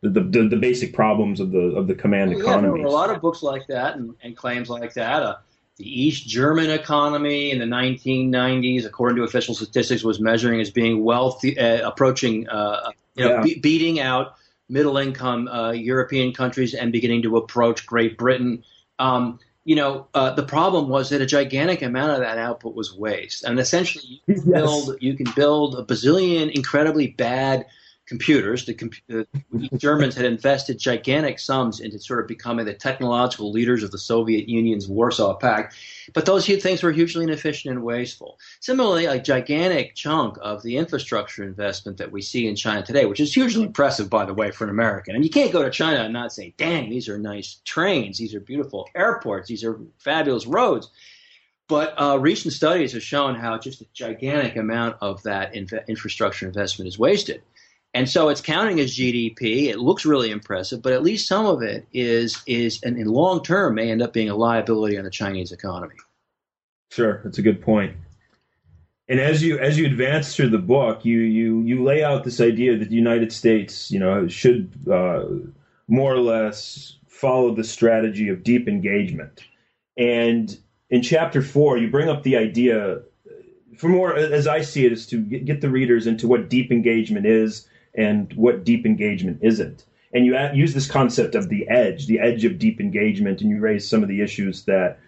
the, 0.02 0.20
the, 0.20 0.48
the 0.48 0.56
basic 0.56 0.92
problems 0.92 1.40
of 1.40 1.50
the 1.50 1.58
of 1.58 1.86
the 1.86 1.94
command 1.94 2.30
well, 2.30 2.40
economy. 2.40 2.68
Yeah, 2.68 2.74
there 2.74 2.82
were 2.82 2.88
a 2.88 2.92
lot 2.92 3.10
of 3.10 3.20
books 3.20 3.42
like 3.42 3.66
that 3.68 3.96
and, 3.96 4.14
and 4.22 4.36
claims 4.36 4.68
like 4.68 4.94
that. 4.94 5.22
Uh, 5.22 5.36
the 5.78 6.02
East 6.02 6.28
German 6.28 6.68
economy 6.68 7.50
in 7.50 7.58
the 7.58 7.64
1990s, 7.64 8.84
according 8.84 9.16
to 9.16 9.22
official 9.22 9.54
statistics, 9.54 10.04
was 10.04 10.20
measuring 10.20 10.60
as 10.60 10.70
being 10.70 11.02
wealthy, 11.02 11.58
uh, 11.58 11.88
approaching, 11.88 12.46
uh, 12.48 12.90
you 13.14 13.24
know, 13.24 13.36
yeah. 13.36 13.42
be- 13.42 13.58
beating 13.58 13.98
out 13.98 14.34
middle 14.68 14.98
income 14.98 15.48
uh, 15.48 15.70
European 15.70 16.34
countries 16.34 16.74
and 16.74 16.92
beginning 16.92 17.22
to 17.22 17.38
approach 17.38 17.86
Great 17.86 18.18
Britain. 18.18 18.62
Um, 18.98 19.40
you 19.64 19.76
know, 19.76 20.06
uh, 20.14 20.34
the 20.34 20.42
problem 20.42 20.88
was 20.88 21.10
that 21.10 21.20
a 21.20 21.26
gigantic 21.26 21.82
amount 21.82 22.12
of 22.12 22.20
that 22.20 22.38
output 22.38 22.74
was 22.74 22.94
waste, 22.94 23.44
and 23.44 23.58
essentially 23.60 24.04
you 24.26 24.34
can 24.34 24.34
yes. 24.52 24.60
build 24.60 24.96
you 25.00 25.14
can 25.14 25.26
build 25.36 25.78
a 25.78 25.84
bazillion 25.84 26.50
incredibly 26.52 27.08
bad 27.08 27.66
computers. 28.10 28.66
The, 28.66 28.74
the 29.08 29.78
Germans 29.78 30.16
had 30.16 30.24
invested 30.24 30.80
gigantic 30.80 31.38
sums 31.38 31.78
into 31.78 32.00
sort 32.00 32.18
of 32.18 32.26
becoming 32.26 32.66
the 32.66 32.74
technological 32.74 33.52
leaders 33.52 33.84
of 33.84 33.92
the 33.92 33.98
Soviet 33.98 34.48
Union's 34.48 34.88
Warsaw 34.88 35.36
Pact, 35.36 35.76
but 36.12 36.26
those 36.26 36.44
things 36.44 36.82
were 36.82 36.90
hugely 36.90 37.22
inefficient 37.22 37.72
and 37.72 37.84
wasteful. 37.84 38.40
Similarly, 38.58 39.04
a 39.04 39.20
gigantic 39.20 39.94
chunk 39.94 40.38
of 40.42 40.60
the 40.64 40.76
infrastructure 40.76 41.44
investment 41.44 41.98
that 41.98 42.10
we 42.10 42.20
see 42.20 42.48
in 42.48 42.56
China 42.56 42.84
today, 42.84 43.06
which 43.06 43.20
is 43.20 43.32
hugely 43.32 43.62
impressive, 43.62 44.10
by 44.10 44.24
the 44.24 44.34
way, 44.34 44.50
for 44.50 44.64
an 44.64 44.70
American. 44.70 45.14
And 45.14 45.22
you 45.22 45.30
can't 45.30 45.52
go 45.52 45.62
to 45.62 45.70
China 45.70 46.00
and 46.00 46.12
not 46.12 46.32
say, 46.32 46.52
dang, 46.56 46.90
these 46.90 47.08
are 47.08 47.16
nice 47.16 47.60
trains, 47.64 48.18
these 48.18 48.34
are 48.34 48.40
beautiful 48.40 48.88
airports, 48.96 49.46
these 49.48 49.62
are 49.62 49.78
fabulous 49.98 50.46
roads. 50.46 50.90
But 51.68 51.94
uh, 51.96 52.18
recent 52.18 52.54
studies 52.54 52.94
have 52.94 53.04
shown 53.04 53.36
how 53.36 53.56
just 53.56 53.82
a 53.82 53.86
gigantic 53.92 54.56
amount 54.56 54.96
of 55.00 55.22
that 55.22 55.54
inf- 55.54 55.86
infrastructure 55.86 56.44
investment 56.44 56.88
is 56.88 56.98
wasted. 56.98 57.42
And 57.92 58.08
so 58.08 58.28
it's 58.28 58.40
counting 58.40 58.78
as 58.78 58.96
GDP. 58.96 59.66
It 59.66 59.80
looks 59.80 60.04
really 60.04 60.30
impressive, 60.30 60.80
but 60.80 60.92
at 60.92 61.02
least 61.02 61.26
some 61.26 61.46
of 61.46 61.62
it 61.62 61.86
is 61.92 62.40
is 62.46 62.80
and 62.82 62.96
in 62.96 63.08
long 63.08 63.42
term 63.42 63.74
may 63.74 63.90
end 63.90 64.02
up 64.02 64.12
being 64.12 64.30
a 64.30 64.36
liability 64.36 64.96
on 64.96 65.04
the 65.04 65.10
Chinese 65.10 65.50
economy. 65.50 65.96
Sure, 66.90 67.20
that's 67.24 67.38
a 67.38 67.42
good 67.42 67.60
point. 67.60 67.96
And 69.08 69.18
as 69.18 69.42
you 69.42 69.58
as 69.58 69.76
you 69.76 69.86
advance 69.86 70.36
through 70.36 70.50
the 70.50 70.58
book, 70.58 71.04
you 71.04 71.18
you 71.18 71.62
you 71.62 71.82
lay 71.82 72.04
out 72.04 72.22
this 72.22 72.40
idea 72.40 72.76
that 72.78 72.90
the 72.90 72.94
United 72.94 73.32
States, 73.32 73.90
you 73.90 73.98
know, 73.98 74.28
should 74.28 74.70
uh, 74.88 75.24
more 75.88 76.14
or 76.14 76.20
less 76.20 76.96
follow 77.08 77.52
the 77.52 77.64
strategy 77.64 78.28
of 78.28 78.44
deep 78.44 78.68
engagement. 78.68 79.42
And 79.96 80.56
in 80.90 81.02
chapter 81.02 81.42
four, 81.42 81.76
you 81.76 81.90
bring 81.90 82.08
up 82.08 82.22
the 82.22 82.36
idea, 82.36 83.00
for 83.76 83.88
more 83.88 84.14
as 84.14 84.46
I 84.46 84.62
see 84.62 84.86
it, 84.86 84.92
is 84.92 85.06
to 85.08 85.20
get 85.20 85.60
the 85.60 85.70
readers 85.70 86.06
into 86.06 86.28
what 86.28 86.48
deep 86.48 86.70
engagement 86.70 87.26
is 87.26 87.66
and 87.94 88.32
what 88.34 88.64
deep 88.64 88.86
engagement 88.86 89.38
isn't. 89.42 89.84
And 90.12 90.26
you 90.26 90.36
use 90.54 90.74
this 90.74 90.90
concept 90.90 91.34
of 91.34 91.48
the 91.48 91.68
edge, 91.68 92.06
the 92.06 92.18
edge 92.18 92.44
of 92.44 92.58
deep 92.58 92.80
engagement, 92.80 93.40
and 93.40 93.50
you 93.50 93.60
raise 93.60 93.88
some 93.88 94.02
of 94.02 94.08
the 94.08 94.20
issues 94.20 94.64
that 94.64 94.98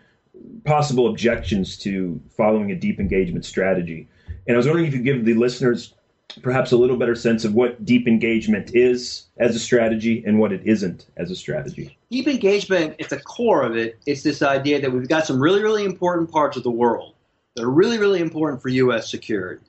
possible 0.65 1.09
objections 1.09 1.77
to 1.79 2.21
following 2.37 2.71
a 2.71 2.77
deep 2.77 3.01
engagement 3.01 3.45
strategy. 3.45 4.09
And 4.47 4.57
I 4.57 4.59
was 4.59 4.67
wondering 4.67 4.87
if 4.87 4.93
you 4.93 5.01
could 5.01 5.05
give 5.05 5.25
the 5.25 5.35
listeners 5.35 5.95
perhaps 6.41 6.73
a 6.73 6.77
little 6.77 6.97
better 6.97 7.15
sense 7.15 7.45
of 7.45 7.55
what 7.55 7.85
deep 7.85 8.09
engagement 8.09 8.75
is 8.75 9.25
as 9.39 9.55
a 9.55 9.59
strategy 9.59 10.23
and 10.25 10.39
what 10.39 10.53
it 10.53 10.63
isn't 10.65 11.07
as 11.17 11.31
a 11.31 11.37
strategy. 11.37 11.99
Deep 12.11 12.27
engagement, 12.27 12.99
at 13.01 13.11
the 13.11 13.21
core 13.21 13.63
of 13.63 13.77
it, 13.77 13.99
it's 14.07 14.23
this 14.23 14.41
idea 14.41 14.81
that 14.81 14.91
we've 14.91 15.09
got 15.09 15.27
some 15.27 15.41
really, 15.41 15.63
really 15.63 15.85
important 15.85 16.31
parts 16.31 16.57
of 16.57 16.63
the 16.63 16.71
world 16.71 17.15
that 17.55 17.65
are 17.65 17.71
really, 17.71 17.99
really 17.99 18.21
important 18.21 18.63
for 18.63 18.71
U.S. 18.71 19.11
security 19.11 19.65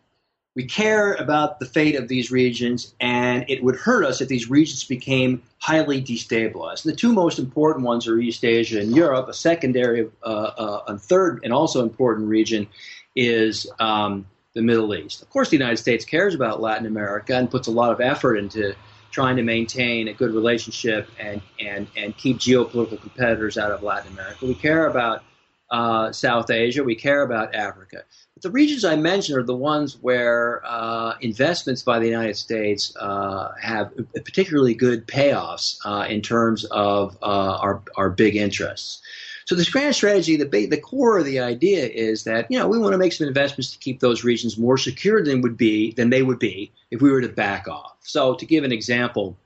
we 0.56 0.66
care 0.66 1.14
about 1.14 1.60
the 1.60 1.66
fate 1.66 1.96
of 1.96 2.08
these 2.08 2.30
regions, 2.30 2.94
and 3.00 3.46
it 3.48 3.64
would 3.64 3.76
hurt 3.76 4.06
us 4.06 4.22
if 4.22 4.28
these 4.28 4.50
regions 4.50 4.84
became 4.84 5.42
highly 5.58 6.02
destabilized. 6.02 6.86
And 6.86 6.94
the 6.94 6.98
two 6.98 7.12
most 7.12 7.40
important 7.40 7.86
ones 7.86 8.08
are 8.08 8.20
East 8.20 8.46
Asia 8.46 8.80
and 8.80 8.96
Europe. 8.96 9.28
A 9.28 9.34
secondary, 9.34 10.10
uh, 10.22 10.26
uh, 10.26 10.84
a 10.88 10.98
third, 11.00 11.42
and 11.44 11.52
also 11.52 11.82
important 11.82 12.28
region 12.28 12.68
is 13.16 13.66
um, 13.80 14.28
the 14.54 14.62
Middle 14.62 14.94
East. 14.94 15.24
Of 15.24 15.30
course, 15.32 15.50
the 15.50 15.58
United 15.58 15.78
States 15.78 16.06
cares 16.06 16.36
about 16.36 16.62
Latin 16.62 16.86
America 16.86 17.36
and 17.36 17.50
puts 17.50 17.68
a 17.68 17.72
lot 17.72 17.92
of 17.92 18.00
effort 18.00 18.36
into 18.36 18.76
trying 19.10 19.38
to 19.38 19.44
maintain 19.44 20.08
a 20.08 20.14
good 20.14 20.34
relationship 20.34 21.10
and, 21.20 21.42
and, 21.60 21.88
and 21.98 22.16
keep 22.16 22.38
geopolitical 22.38 23.00
competitors 23.02 23.58
out 23.58 23.72
of 23.72 23.82
Latin 23.82 24.12
America. 24.14 24.46
We 24.46 24.56
care 24.56 24.86
about 24.86 25.24
uh, 25.72 26.12
South 26.12 26.52
Asia. 26.52 26.84
We 26.84 26.96
care 26.96 27.24
about 27.24 27.56
Africa 27.56 28.04
the 28.44 28.52
regions 28.52 28.84
I 28.84 28.98
mentioned 28.98 29.38
are 29.38 29.44
the 29.44 29.56
ones 29.56 29.98
where 30.02 30.62
uh, 30.66 31.16
investments 31.22 31.82
by 31.82 32.00
the 32.00 32.06
United 32.06 32.36
States 32.36 32.94
uh, 32.98 33.54
have 33.60 33.94
particularly 34.14 34.74
good 34.74 35.08
payoffs 35.08 35.80
uh, 35.86 36.06
in 36.08 36.22
terms 36.22 36.66
of 36.66 37.18
uh, 37.24 37.58
our, 37.62 37.82
our 37.96 38.10
big 38.10 38.36
interests. 38.36 39.02
So 39.46 39.56
this 39.56 39.70
grand 39.70 39.96
strategy, 39.96 40.36
the, 40.36 40.46
the 40.46 40.78
core 40.78 41.18
of 41.18 41.26
the 41.26 41.40
idea 41.40 41.88
is 41.88 42.26
that 42.26 42.50
you 42.52 42.60
know 42.60 42.68
we 42.68 42.78
want 42.78 42.94
to 42.94 42.98
make 42.98 43.14
some 43.14 43.28
investments 43.28 43.72
to 43.72 43.80
keep 43.80 44.00
those 44.00 44.24
regions 44.24 44.58
more 44.58 44.78
secure 44.78 45.24
than 45.24 45.42
would 45.42 45.58
be 45.58 45.92
than 45.94 46.10
they 46.10 46.22
would 46.22 46.40
be 46.40 46.72
if 46.92 47.02
we 47.02 47.12
were 47.12 47.22
to 47.22 47.30
back 47.30 47.68
off. 47.68 47.98
So 48.02 48.36
to 48.36 48.46
give 48.46 48.64
an 48.64 48.72
example, 48.72 49.38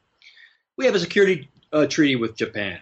we 0.75 0.85
have 0.85 0.95
a 0.95 0.99
security 0.99 1.49
uh, 1.71 1.87
treaty 1.87 2.15
with 2.15 2.35
Japan, 2.35 2.79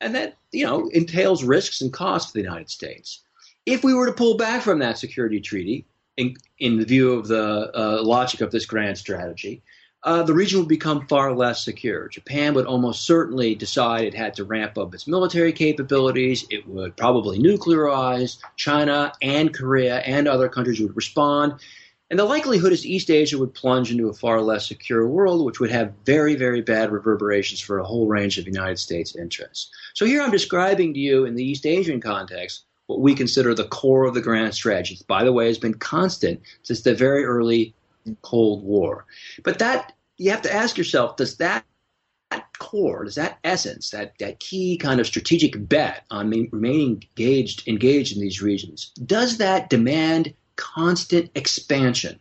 and 0.00 0.14
that 0.14 0.36
you 0.52 0.64
know 0.64 0.88
entails 0.88 1.44
risks 1.44 1.80
and 1.80 1.92
costs 1.92 2.30
for 2.30 2.38
the 2.38 2.44
United 2.44 2.70
States. 2.70 3.22
If 3.66 3.82
we 3.82 3.94
were 3.94 4.06
to 4.06 4.12
pull 4.12 4.36
back 4.36 4.62
from 4.62 4.78
that 4.78 4.96
security 4.96 5.40
treaty, 5.40 5.84
in, 6.16 6.36
in 6.60 6.78
the 6.78 6.84
view 6.84 7.12
of 7.12 7.26
the 7.26 7.70
uh, 7.74 8.02
logic 8.02 8.40
of 8.40 8.52
this 8.52 8.64
grand 8.64 8.96
strategy, 8.96 9.62
uh, 10.04 10.22
the 10.22 10.32
region 10.32 10.60
would 10.60 10.68
become 10.68 11.06
far 11.08 11.34
less 11.34 11.64
secure. 11.64 12.06
Japan 12.06 12.54
would 12.54 12.66
almost 12.66 13.04
certainly 13.04 13.56
decide 13.56 14.04
it 14.04 14.14
had 14.14 14.34
to 14.34 14.44
ramp 14.44 14.78
up 14.78 14.94
its 14.94 15.08
military 15.08 15.52
capabilities. 15.52 16.46
It 16.48 16.66
would 16.68 16.96
probably 16.96 17.40
nuclearize. 17.40 18.38
China 18.54 19.12
and 19.20 19.52
Korea 19.52 19.98
and 19.98 20.28
other 20.28 20.48
countries 20.48 20.80
would 20.80 20.94
respond. 20.94 21.54
And 22.08 22.20
the 22.20 22.24
likelihood 22.24 22.72
is 22.72 22.86
East 22.86 23.10
Asia 23.10 23.36
would 23.36 23.52
plunge 23.52 23.90
into 23.90 24.08
a 24.08 24.14
far 24.14 24.40
less 24.40 24.68
secure 24.68 25.08
world, 25.08 25.44
which 25.44 25.58
would 25.58 25.72
have 25.72 25.92
very, 26.04 26.36
very 26.36 26.62
bad 26.62 26.92
reverberations 26.92 27.60
for 27.60 27.80
a 27.80 27.84
whole 27.84 28.06
range 28.06 28.38
of 28.38 28.46
United 28.46 28.78
States 28.78 29.16
interests. 29.16 29.70
So 29.94 30.06
here 30.06 30.22
I'm 30.22 30.30
describing 30.30 30.94
to 30.94 31.00
you 31.00 31.24
in 31.24 31.34
the 31.34 31.44
East 31.44 31.66
Asian 31.66 32.00
context 32.00 32.65
what 32.86 33.00
we 33.00 33.14
consider 33.14 33.54
the 33.54 33.68
core 33.68 34.04
of 34.04 34.14
the 34.14 34.20
grand 34.20 34.54
strategy. 34.54 34.98
By 35.06 35.24
the 35.24 35.32
way, 35.32 35.46
has 35.46 35.58
been 35.58 35.74
constant 35.74 36.40
since 36.62 36.82
the 36.82 36.94
very 36.94 37.24
early 37.24 37.74
Cold 38.22 38.62
War. 38.62 39.04
But 39.42 39.58
that 39.58 39.92
you 40.18 40.30
have 40.30 40.42
to 40.42 40.52
ask 40.52 40.78
yourself: 40.78 41.16
Does 41.16 41.36
that 41.38 41.64
that 42.30 42.46
core, 42.58 43.04
does 43.04 43.14
that 43.14 43.38
essence, 43.44 43.90
that, 43.90 44.14
that 44.18 44.40
key 44.40 44.76
kind 44.76 45.00
of 45.00 45.06
strategic 45.06 45.68
bet 45.68 46.04
on 46.10 46.30
remaining 46.30 47.04
engaged 47.16 47.66
engaged 47.68 48.14
in 48.14 48.20
these 48.20 48.42
regions, 48.42 48.92
does 49.04 49.38
that 49.38 49.70
demand 49.70 50.34
constant 50.56 51.30
expansion? 51.34 52.18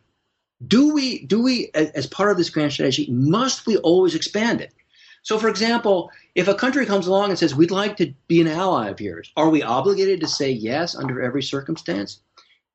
Do 0.65 0.93
we 0.93 1.25
do 1.25 1.41
we 1.41 1.69
as 1.73 2.07
part 2.07 2.31
of 2.31 2.37
this 2.37 2.49
grand 2.49 2.73
strategy 2.73 3.07
must 3.11 3.67
we 3.67 3.77
always 3.77 4.15
expand 4.15 4.61
it? 4.61 4.73
So, 5.25 5.39
for 5.39 5.49
example, 5.49 6.11
if 6.35 6.47
a 6.47 6.53
country 6.53 6.85
comes 6.85 7.07
along 7.07 7.31
and 7.31 7.39
says, 7.39 7.55
we'd 7.55 7.71
like 7.71 7.97
to 7.97 8.13
be 8.27 8.41
an 8.41 8.47
ally 8.47 8.89
of 8.89 9.01
yours, 9.01 9.31
are 9.35 9.49
we 9.49 9.63
obligated 9.63 10.21
to 10.21 10.27
say 10.27 10.51
yes 10.51 10.95
under 10.95 11.19
every 11.19 11.41
circumstance? 11.41 12.19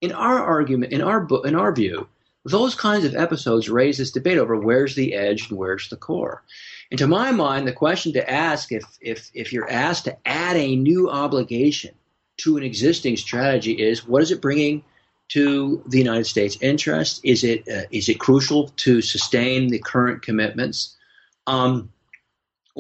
In 0.01 0.11
our 0.11 0.41
argument, 0.41 0.93
in 0.93 1.01
our, 1.01 1.29
in 1.45 1.55
our 1.55 1.73
view, 1.73 2.09
those 2.45 2.75
kinds 2.75 3.05
of 3.05 3.15
episodes 3.15 3.71
raise 3.71 3.99
this 3.99 4.11
debate 4.11 4.37
over 4.37 4.57
where's 4.57 4.97
the 4.97 5.15
edge 5.15 5.49
and 5.49 5.59
where's 5.59 5.89
the 5.91 5.97
core. 5.97 6.43
And 6.91 6.99
to 6.99 7.07
my 7.07 7.31
mind, 7.31 7.69
the 7.69 7.73
question 7.73 8.13
to 8.15 8.29
ask 8.29 8.73
if, 8.73 8.83
if, 9.01 9.31
if 9.33 9.53
you're 9.53 9.71
asked 9.71 10.07
to 10.07 10.19
add 10.27 10.57
a 10.57 10.75
new 10.75 11.09
obligation 11.09 11.95
to 12.39 12.57
an 12.57 12.65
existing 12.65 13.17
strategy 13.17 13.75
is 13.75 14.05
what 14.05 14.23
is 14.23 14.33
it 14.33 14.43
bringing 14.43 14.83
to 15.29 15.85
the 15.87 15.99
United 15.99 16.27
States 16.27 16.59
interest? 16.61 17.21
Is 17.23 17.45
it, 17.45 17.69
uh, 17.69 17.83
is 17.93 18.09
it 18.09 18.19
crucial 18.19 18.71
to 18.79 19.01
sustain 19.03 19.69
the 19.69 19.79
current 19.79 20.23
commitments? 20.23 20.97
Um, 21.47 21.93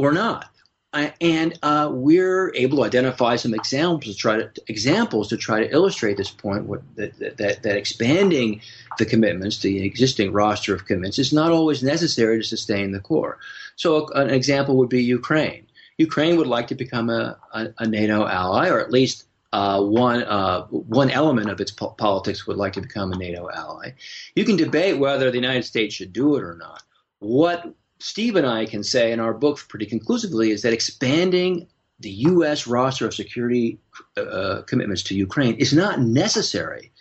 or 0.00 0.12
not. 0.12 0.46
And 0.92 1.56
uh, 1.62 1.88
we're 1.92 2.52
able 2.56 2.78
to 2.78 2.84
identify 2.84 3.36
some 3.36 3.54
examples 3.54 4.16
to 4.16 4.20
try 4.20 4.38
to 4.38 4.50
examples 4.66 5.28
to 5.28 5.36
try 5.36 5.60
to 5.60 5.70
illustrate 5.70 6.16
this 6.16 6.32
point. 6.32 6.64
What, 6.64 6.82
that, 6.96 7.16
that, 7.36 7.62
that 7.62 7.76
expanding 7.76 8.60
the 8.98 9.04
commitments, 9.04 9.58
the 9.58 9.84
existing 9.84 10.32
roster 10.32 10.74
of 10.74 10.86
commitments, 10.86 11.20
is 11.20 11.32
not 11.32 11.52
always 11.52 11.84
necessary 11.84 12.38
to 12.38 12.44
sustain 12.44 12.90
the 12.90 12.98
core. 12.98 13.38
So, 13.76 14.08
an 14.08 14.30
example 14.30 14.76
would 14.78 14.88
be 14.88 15.04
Ukraine. 15.04 15.68
Ukraine 15.96 16.36
would 16.38 16.48
like 16.48 16.66
to 16.68 16.74
become 16.74 17.08
a, 17.08 17.38
a, 17.52 17.68
a 17.78 17.86
NATO 17.86 18.26
ally, 18.26 18.68
or 18.68 18.80
at 18.80 18.90
least 18.90 19.26
uh, 19.52 19.80
one 19.82 20.24
uh, 20.24 20.62
one 20.66 21.10
element 21.10 21.50
of 21.50 21.60
its 21.60 21.70
po- 21.70 21.90
politics 21.90 22.48
would 22.48 22.56
like 22.56 22.72
to 22.72 22.80
become 22.80 23.12
a 23.12 23.16
NATO 23.16 23.48
ally. 23.48 23.92
You 24.34 24.44
can 24.44 24.56
debate 24.56 24.98
whether 24.98 25.30
the 25.30 25.36
United 25.36 25.64
States 25.64 25.94
should 25.94 26.12
do 26.12 26.36
it 26.36 26.42
or 26.42 26.56
not. 26.56 26.82
What 27.20 27.74
Steve 28.00 28.36
and 28.36 28.46
I 28.46 28.66
can 28.66 28.82
say 28.82 29.12
in 29.12 29.20
our 29.20 29.34
book 29.34 29.58
pretty 29.68 29.86
conclusively 29.86 30.50
is 30.50 30.62
that 30.62 30.72
expanding 30.72 31.68
the 32.00 32.10
U.S. 32.10 32.66
roster 32.66 33.06
of 33.06 33.14
security 33.14 33.78
uh, 34.16 34.62
commitments 34.66 35.02
to 35.04 35.14
Ukraine 35.14 35.56
is 35.56 35.74
not 35.74 36.00
necessary 36.00 36.92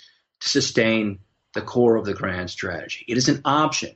to 0.42 0.50
sustain 0.50 1.20
the 1.54 1.62
core 1.62 1.96
of 1.96 2.06
the 2.06 2.14
grand 2.14 2.50
strategy. 2.50 3.06
It 3.08 3.18
is 3.18 3.30
an 3.30 3.42
option. 3.46 3.96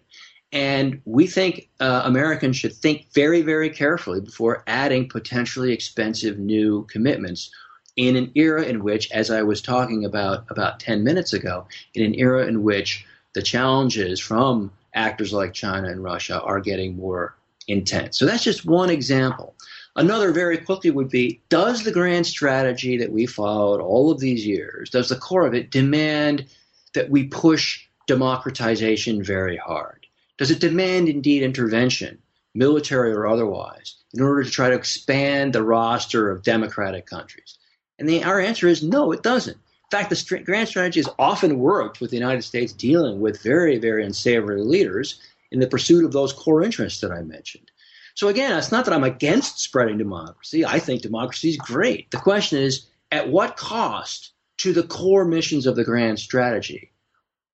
And 0.53 1.01
we 1.03 1.27
think 1.27 1.69
uh, 1.79 2.03
Americans 2.05 2.57
should 2.57 2.73
think 2.73 3.07
very, 3.13 3.41
very 3.41 3.69
carefully 3.69 4.21
before 4.21 4.63
adding 4.65 5.09
potentially 5.09 5.73
expensive 5.73 6.37
new 6.39 6.85
commitments 6.85 7.51
in 7.95 8.15
an 8.15 8.31
era 8.35 8.63
in 8.63 8.83
which, 8.83 9.11
as 9.11 9.29
I 9.29 9.41
was 9.43 9.61
talking 9.61 10.05
about 10.05 10.45
about 10.49 10.79
10 10.79 11.03
minutes 11.03 11.33
ago, 11.33 11.67
in 11.93 12.03
an 12.03 12.15
era 12.15 12.47
in 12.47 12.63
which 12.63 13.05
the 13.33 13.41
challenges 13.41 14.19
from 14.19 14.71
actors 14.93 15.33
like 15.33 15.53
China 15.53 15.89
and 15.89 16.03
Russia 16.03 16.41
are 16.41 16.59
getting 16.59 16.95
more 16.95 17.35
intense. 17.67 18.17
So 18.17 18.25
that's 18.25 18.43
just 18.43 18.65
one 18.65 18.89
example. 18.89 19.55
Another 19.95 20.31
very 20.31 20.57
quickly 20.57 20.89
would 20.89 21.09
be 21.09 21.39
Does 21.49 21.83
the 21.83 21.91
grand 21.91 22.25
strategy 22.25 22.97
that 22.97 23.11
we 23.11 23.25
followed 23.25 23.79
all 23.79 24.11
of 24.11 24.19
these 24.19 24.45
years, 24.45 24.89
does 24.89 25.09
the 25.09 25.15
core 25.15 25.45
of 25.45 25.53
it 25.53 25.71
demand 25.71 26.45
that 26.93 27.09
we 27.09 27.25
push 27.25 27.85
democratization 28.07 29.23
very 29.23 29.57
hard? 29.57 30.07
Does 30.37 30.51
it 30.51 30.59
demand 30.59 31.09
indeed 31.09 31.43
intervention, 31.43 32.17
military 32.55 33.11
or 33.11 33.27
otherwise, 33.27 33.95
in 34.13 34.21
order 34.21 34.43
to 34.43 34.49
try 34.49 34.69
to 34.69 34.75
expand 34.75 35.53
the 35.53 35.63
roster 35.63 36.31
of 36.31 36.43
democratic 36.43 37.05
countries? 37.05 37.57
And 37.99 38.09
the, 38.09 38.23
our 38.23 38.39
answer 38.39 38.67
is 38.67 38.81
no, 38.81 39.11
it 39.11 39.21
doesn't. 39.21 39.57
In 39.91 39.99
fact, 39.99 40.09
the 40.09 40.39
grand 40.43 40.67
strategy 40.67 40.99
has 40.99 41.09
often 41.19 41.59
worked 41.59 42.01
with 42.01 42.09
the 42.09 42.17
United 42.17 42.41
States 42.41 42.73
dealing 42.73 43.19
with 43.19 43.43
very, 43.43 43.77
very 43.77 44.03
unsavory 44.03 44.61
leaders 44.61 45.21
in 45.51 45.59
the 45.59 45.67
pursuit 45.67 46.03
of 46.03 46.11
those 46.11 46.33
core 46.33 46.63
interests 46.63 46.99
that 47.01 47.11
I 47.11 47.21
mentioned. 47.21 47.69
So 48.15 48.27
again, 48.27 48.57
it's 48.57 48.71
not 48.71 48.85
that 48.85 48.93
I'm 48.93 49.03
against 49.03 49.59
spreading 49.59 49.97
democracy. 49.97 50.65
I 50.65 50.79
think 50.79 51.01
democracy 51.01 51.49
is 51.49 51.57
great. 51.57 52.11
The 52.11 52.17
question 52.17 52.59
is, 52.59 52.87
at 53.11 53.29
what 53.29 53.57
cost 53.57 54.31
to 54.57 54.73
the 54.73 54.83
core 54.83 55.25
missions 55.25 55.65
of 55.65 55.75
the 55.75 55.83
grand 55.83 56.19
strategy 56.19 56.91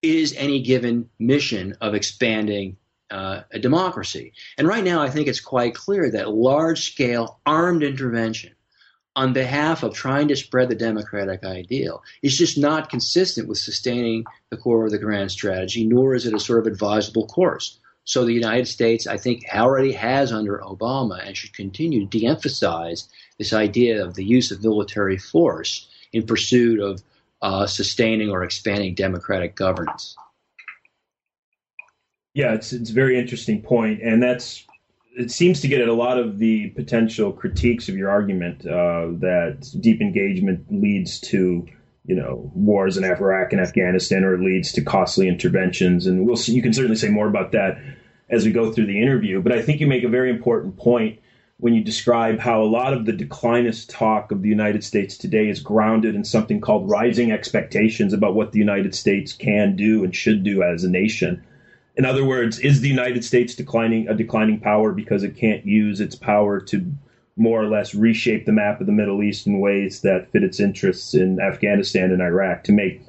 is 0.01 0.33
any 0.37 0.61
given 0.61 1.09
mission 1.19 1.75
of 1.81 1.93
expanding 1.93 2.77
uh, 3.11 3.41
a 3.51 3.59
democracy? 3.59 4.33
And 4.57 4.67
right 4.67 4.83
now, 4.83 5.01
I 5.01 5.09
think 5.09 5.27
it's 5.27 5.41
quite 5.41 5.75
clear 5.75 6.09
that 6.11 6.33
large 6.33 6.91
scale 6.91 7.39
armed 7.45 7.83
intervention 7.83 8.53
on 9.19 9.33
behalf 9.33 9.83
of 9.83 9.93
trying 9.93 10.29
to 10.29 10.35
spread 10.37 10.69
the 10.69 10.75
democratic 10.75 11.43
ideal 11.43 12.01
is 12.21 12.37
just 12.37 12.57
not 12.57 12.89
consistent 12.89 13.49
with 13.49 13.57
sustaining 13.57 14.23
the 14.49 14.55
core 14.55 14.85
of 14.85 14.91
the 14.91 14.97
grand 14.97 15.29
strategy, 15.29 15.85
nor 15.85 16.15
is 16.15 16.25
it 16.25 16.33
a 16.33 16.39
sort 16.39 16.59
of 16.59 16.67
advisable 16.67 17.27
course. 17.27 17.79
So 18.05 18.23
the 18.23 18.31
United 18.31 18.65
States, 18.65 19.07
I 19.07 19.17
think, 19.17 19.43
already 19.53 19.91
has 19.91 20.31
under 20.31 20.59
Obama 20.59 21.21
and 21.27 21.35
should 21.35 21.51
continue 21.53 22.07
to 22.07 22.17
de 22.17 22.27
emphasize 22.27 23.09
this 23.37 23.51
idea 23.51 24.05
of 24.05 24.13
the 24.13 24.23
use 24.23 24.51
of 24.51 24.63
military 24.63 25.17
force 25.17 25.89
in 26.13 26.25
pursuit 26.25 26.79
of 26.79 27.03
uh, 27.41 27.67
sustaining 27.67 28.29
or 28.29 28.45
expanding 28.45 28.95
democratic 28.95 29.53
governance. 29.53 30.15
Yeah, 32.33 32.53
it's 32.53 32.71
it's 32.71 32.89
a 32.89 32.93
very 32.93 33.19
interesting 33.19 33.61
point, 33.61 34.01
and 34.01 34.23
that's 34.23 34.65
it 35.17 35.31
seems 35.31 35.61
to 35.61 35.67
get 35.67 35.81
at 35.81 35.87
a 35.87 35.93
lot 35.93 36.17
of 36.17 36.37
the 36.37 36.69
potential 36.69 37.31
critiques 37.31 37.89
of 37.89 37.95
your 37.95 38.09
argument 38.09 38.65
uh, 38.65 39.07
that 39.19 39.67
deep 39.79 40.01
engagement 40.01 40.65
leads 40.69 41.19
to 41.19 41.65
you 42.05 42.15
know 42.15 42.51
wars 42.55 42.97
in 42.97 43.03
Iraq 43.03 43.51
and 43.51 43.61
Afghanistan, 43.61 44.23
or 44.23 44.41
leads 44.41 44.71
to 44.73 44.81
costly 44.81 45.27
interventions, 45.27 46.07
and 46.07 46.25
we'll 46.25 46.35
see, 46.35 46.53
you 46.53 46.61
can 46.61 46.73
certainly 46.73 46.95
say 46.95 47.09
more 47.09 47.27
about 47.27 47.51
that 47.51 47.77
as 48.29 48.45
we 48.45 48.51
go 48.51 48.71
through 48.71 48.85
the 48.85 49.01
interview. 49.01 49.41
But 49.41 49.51
I 49.51 49.61
think 49.61 49.79
you 49.79 49.87
make 49.87 50.03
a 50.03 50.09
very 50.09 50.29
important 50.29 50.77
point 50.77 51.19
when 51.57 51.73
you 51.73 51.83
describe 51.83 52.39
how 52.39 52.63
a 52.63 52.65
lot 52.65 52.93
of 52.93 53.05
the 53.05 53.11
declinist 53.11 53.87
talk 53.89 54.31
of 54.31 54.41
the 54.41 54.47
United 54.47 54.81
States 54.83 55.17
today 55.17 55.49
is 55.49 55.59
grounded 55.59 56.15
in 56.15 56.23
something 56.23 56.61
called 56.61 56.89
rising 56.89 57.31
expectations 57.31 58.13
about 58.13 58.33
what 58.33 58.53
the 58.53 58.59
United 58.59 58.95
States 58.95 59.33
can 59.33 59.75
do 59.75 60.03
and 60.03 60.15
should 60.15 60.41
do 60.41 60.63
as 60.63 60.85
a 60.85 60.89
nation. 60.89 61.43
In 61.99 62.05
other 62.05 62.23
words, 62.23 62.59
is 62.59 62.79
the 62.79 62.87
United 62.87 63.25
States 63.25 63.53
declining 63.53 64.07
a 64.07 64.13
declining 64.13 64.61
power 64.61 64.93
because 64.93 65.21
it 65.21 65.35
can't 65.35 65.65
use 65.65 65.99
its 65.99 66.15
power 66.15 66.61
to 66.61 66.93
more 67.35 67.61
or 67.61 67.67
less 67.67 67.93
reshape 67.93 68.45
the 68.45 68.53
map 68.53 68.79
of 68.79 68.87
the 68.87 68.93
Middle 68.93 69.21
East 69.21 69.45
in 69.45 69.59
ways 69.59 69.99
that 69.99 70.31
fit 70.31 70.41
its 70.41 70.61
interests 70.61 71.13
in 71.13 71.41
Afghanistan 71.41 72.13
and 72.13 72.21
Iraq 72.21 72.63
to 72.63 72.71
make 72.71 73.01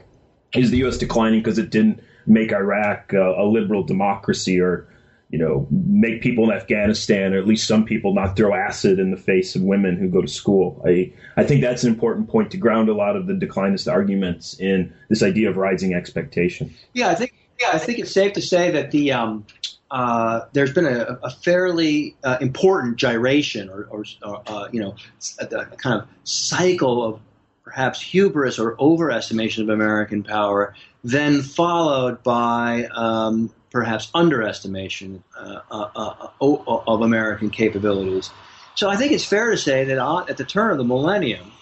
is 0.56 0.72
the 0.72 0.78
U.S. 0.78 0.98
declining 0.98 1.38
because 1.38 1.56
it 1.56 1.70
didn't 1.70 2.00
make 2.26 2.50
Iraq 2.50 3.12
a, 3.12 3.40
a 3.40 3.46
liberal 3.46 3.84
democracy 3.84 4.60
or 4.60 4.88
you 5.28 5.38
know, 5.38 5.68
make 5.70 6.20
people 6.20 6.50
in 6.50 6.56
Afghanistan, 6.56 7.32
or 7.32 7.38
at 7.38 7.46
least 7.46 7.68
some 7.68 7.84
people, 7.84 8.12
not 8.12 8.34
throw 8.36 8.52
acid 8.52 8.98
in 8.98 9.12
the 9.12 9.16
face 9.16 9.54
of 9.54 9.62
women 9.62 9.96
who 9.96 10.08
go 10.08 10.20
to 10.20 10.26
school. 10.26 10.82
I, 10.84 11.12
I 11.36 11.44
think 11.44 11.60
that's 11.60 11.84
an 11.84 11.92
important 11.92 12.28
point 12.28 12.50
to 12.50 12.56
ground 12.56 12.88
a 12.88 12.94
lot 12.94 13.14
of 13.14 13.28
the 13.28 13.34
declinist 13.34 13.90
arguments 13.90 14.58
in 14.58 14.92
this 15.08 15.22
idea 15.22 15.48
of 15.48 15.56
rising 15.56 15.94
expectation. 15.94 16.74
Yeah, 16.94 17.10
I 17.10 17.14
think 17.14 17.32
yeah, 17.60 17.70
I 17.72 17.78
think 17.78 17.98
it's 17.98 18.12
safe 18.12 18.32
to 18.34 18.42
say 18.42 18.70
that 18.70 18.90
the 18.90 19.12
um, 19.12 19.46
uh, 19.90 20.42
there's 20.52 20.72
been 20.72 20.86
a, 20.86 21.18
a 21.22 21.30
fairly 21.30 22.16
uh, 22.24 22.38
important 22.40 22.96
gyration, 22.96 23.68
or, 23.68 23.88
or 23.90 24.04
uh, 24.22 24.68
you 24.72 24.80
know, 24.80 24.94
a, 25.40 25.44
a, 25.44 25.66
kind 25.76 26.00
of 26.00 26.08
cycle 26.24 27.04
of 27.04 27.20
perhaps 27.64 28.00
hubris 28.00 28.58
or 28.58 28.76
overestimation 28.76 29.62
of 29.62 29.68
American 29.68 30.22
power, 30.22 30.74
then 31.04 31.42
followed 31.42 32.22
by 32.22 32.86
um, 32.94 33.52
perhaps 33.70 34.10
underestimation 34.14 35.22
uh, 35.38 35.60
uh, 35.70 35.88
uh, 35.94 36.28
uh, 36.40 36.82
of 36.86 37.02
American 37.02 37.50
capabilities. 37.50 38.30
So 38.74 38.88
I 38.88 38.96
think 38.96 39.12
it's 39.12 39.24
fair 39.24 39.50
to 39.50 39.58
say 39.58 39.84
that 39.84 39.98
at 40.28 40.36
the 40.36 40.44
turn 40.44 40.70
of 40.70 40.78
the 40.78 40.84
millennium, 40.84 41.52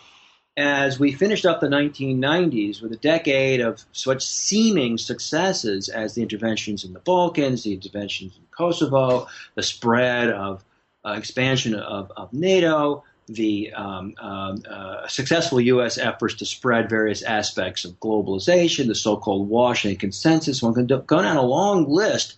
as 0.58 0.98
we 0.98 1.12
finished 1.12 1.46
up 1.46 1.60
the 1.60 1.68
1990s 1.68 2.82
with 2.82 2.92
a 2.92 2.96
decade 2.96 3.60
of 3.60 3.84
such 3.92 4.26
seeming 4.26 4.98
successes 4.98 5.88
as 5.88 6.14
the 6.14 6.22
interventions 6.22 6.84
in 6.84 6.92
the 6.92 6.98
Balkans, 6.98 7.62
the 7.62 7.72
interventions 7.72 8.36
in 8.36 8.42
Kosovo, 8.50 9.28
the 9.54 9.62
spread 9.62 10.30
of 10.30 10.64
uh, 11.06 11.12
expansion 11.12 11.76
of, 11.76 12.10
of 12.16 12.32
NATO, 12.32 13.04
the 13.28 13.72
um, 13.72 14.14
um, 14.20 14.62
uh, 14.68 15.06
successful 15.06 15.60
U.S. 15.60 15.96
efforts 15.96 16.34
to 16.34 16.44
spread 16.44 16.90
various 16.90 17.22
aspects 17.22 17.84
of 17.84 18.00
globalization, 18.00 18.88
the 18.88 18.96
so-called 18.96 19.48
Washington 19.48 19.96
Consensus. 19.96 20.60
One 20.60 20.74
can 20.74 20.86
go 20.86 21.22
down 21.22 21.36
a 21.36 21.42
long 21.42 21.88
list 21.88 22.36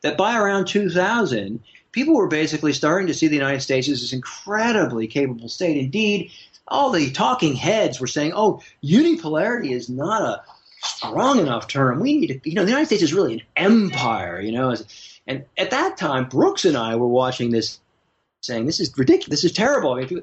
that 0.00 0.16
by 0.16 0.38
around 0.38 0.68
2000, 0.68 1.62
people 1.92 2.14
were 2.14 2.28
basically 2.28 2.72
starting 2.72 3.08
to 3.08 3.14
see 3.14 3.28
the 3.28 3.34
United 3.34 3.60
States 3.60 3.88
as 3.88 4.00
this 4.00 4.12
incredibly 4.12 5.06
capable 5.06 5.48
state. 5.48 5.76
Indeed, 5.76 6.30
all 6.68 6.90
the 6.90 7.10
talking 7.10 7.54
heads 7.54 8.00
were 8.00 8.06
saying, 8.06 8.32
"Oh, 8.34 8.62
unipolarity 8.84 9.70
is 9.70 9.88
not 9.88 10.22
a 10.22 10.42
strong 10.82 11.38
enough 11.38 11.66
term. 11.66 12.00
We 12.00 12.18
need 12.18 12.42
to, 12.42 12.48
you 12.48 12.54
know, 12.54 12.64
the 12.64 12.70
United 12.70 12.86
States 12.86 13.02
is 13.02 13.14
really 13.14 13.34
an 13.34 13.42
empire, 13.56 14.40
you 14.40 14.52
know." 14.52 14.74
And 15.26 15.44
at 15.56 15.70
that 15.70 15.96
time, 15.96 16.28
Brooks 16.28 16.64
and 16.64 16.76
I 16.76 16.96
were 16.96 17.08
watching 17.08 17.50
this 17.50 17.80
saying 18.40 18.66
this 18.66 18.80
is 18.80 18.96
ridiculous, 18.96 19.42
this 19.42 19.50
is 19.50 19.56
terrible. 19.56 19.92
I 19.92 20.04
mean, 20.04 20.22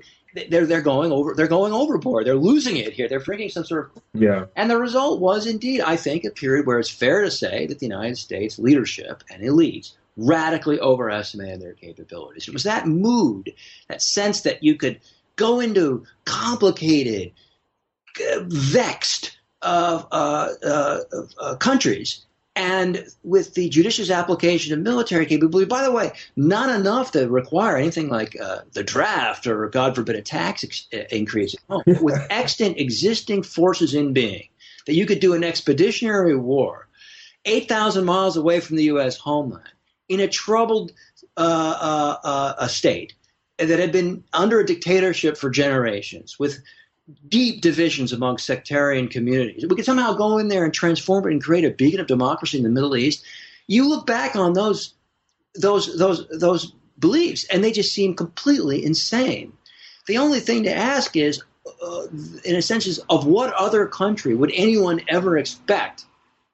they're 0.49 0.65
they're 0.65 0.81
going 0.81 1.11
over 1.11 1.33
they're 1.33 1.47
going 1.47 1.73
overboard. 1.73 2.25
They're 2.25 2.35
losing 2.35 2.77
it 2.77 2.93
here. 2.93 3.07
They're 3.07 3.19
bringing 3.19 3.49
some 3.49 3.65
sort 3.65 3.91
of 3.95 4.01
yeah. 4.13 4.45
And 4.55 4.69
the 4.69 4.77
result 4.77 5.21
was 5.21 5.45
indeed, 5.45 5.81
I 5.81 5.95
think, 5.95 6.25
a 6.25 6.31
period 6.31 6.65
where 6.65 6.79
it's 6.79 6.89
fair 6.89 7.23
to 7.23 7.31
say 7.31 7.67
that 7.67 7.79
the 7.79 7.85
United 7.85 8.17
States 8.17 8.59
leadership 8.59 9.23
and 9.29 9.43
elites 9.43 9.93
radically 10.17 10.79
overestimated 10.79 11.61
their 11.61 11.73
capabilities. 11.73 12.47
It 12.47 12.53
was 12.53 12.63
that 12.63 12.87
mood, 12.87 13.53
that 13.87 14.01
sense 14.01 14.41
that 14.41 14.63
you 14.63 14.75
could 14.75 14.99
go 15.35 15.59
into 15.59 16.05
complicated, 16.25 17.31
vexed 18.41 19.37
uh, 19.61 20.03
uh, 20.11 20.49
uh, 20.63 20.99
uh 21.39 21.55
countries 21.55 22.25
and 22.55 23.05
with 23.23 23.53
the 23.53 23.67
judicious 23.67 24.09
application 24.09 24.73
of 24.73 24.79
military 24.79 25.25
capability, 25.25 25.67
by 25.67 25.83
the 25.83 25.91
way, 25.91 26.11
not 26.37 26.73
enough 26.73 27.11
to 27.11 27.27
require 27.27 27.75
anything 27.75 28.07
like 28.07 28.39
uh, 28.39 28.59
the 28.71 28.83
draft 28.83 29.45
or, 29.45 29.67
God 29.67 29.93
forbid, 29.93 30.15
a 30.15 30.21
tax 30.21 30.63
ex- 30.63 30.87
uh, 30.93 31.03
increase. 31.11 31.55
No, 31.69 31.83
with 31.85 32.15
extant 32.29 32.79
existing 32.79 33.43
forces 33.43 33.93
in 33.93 34.13
being, 34.13 34.47
that 34.85 34.93
you 34.93 35.05
could 35.05 35.19
do 35.19 35.33
an 35.33 35.43
expeditionary 35.43 36.35
war 36.35 36.87
8,000 37.43 38.05
miles 38.05 38.37
away 38.37 38.61
from 38.61 38.77
the 38.77 38.85
U.S. 38.85 39.17
homeland 39.17 39.69
in 40.07 40.21
a 40.21 40.27
troubled 40.27 40.93
uh, 41.37 42.17
uh, 42.23 42.53
uh 42.57 42.67
state 42.67 43.13
that 43.57 43.79
had 43.79 43.91
been 43.91 44.23
under 44.33 44.59
a 44.59 44.65
dictatorship 44.65 45.37
for 45.37 45.49
generations 45.49 46.37
with 46.37 46.59
deep 47.27 47.61
divisions 47.61 48.11
among 48.11 48.37
sectarian 48.37 49.07
communities. 49.07 49.65
We 49.67 49.75
could 49.75 49.85
somehow 49.85 50.13
go 50.13 50.37
in 50.37 50.47
there 50.47 50.65
and 50.65 50.73
transform 50.73 51.27
it 51.27 51.31
and 51.31 51.43
create 51.43 51.65
a 51.65 51.69
beacon 51.69 51.99
of 51.99 52.07
democracy 52.07 52.57
in 52.57 52.63
the 52.63 52.69
Middle 52.69 52.95
East. 52.95 53.23
You 53.67 53.87
look 53.87 54.05
back 54.05 54.35
on 54.35 54.53
those 54.53 54.93
those 55.53 55.97
those 55.97 56.27
those 56.29 56.73
beliefs, 56.99 57.45
and 57.45 57.63
they 57.63 57.71
just 57.71 57.93
seem 57.93 58.15
completely 58.15 58.83
insane. 58.83 59.53
The 60.07 60.17
only 60.17 60.39
thing 60.39 60.63
to 60.63 60.73
ask 60.73 61.15
is, 61.15 61.41
uh, 61.81 62.07
in 62.43 62.55
a 62.55 62.61
sense, 62.61 62.85
is 62.87 62.99
of 63.09 63.25
what 63.25 63.53
other 63.53 63.87
country 63.87 64.35
would 64.35 64.51
anyone 64.53 65.01
ever 65.07 65.37
expect 65.37 66.05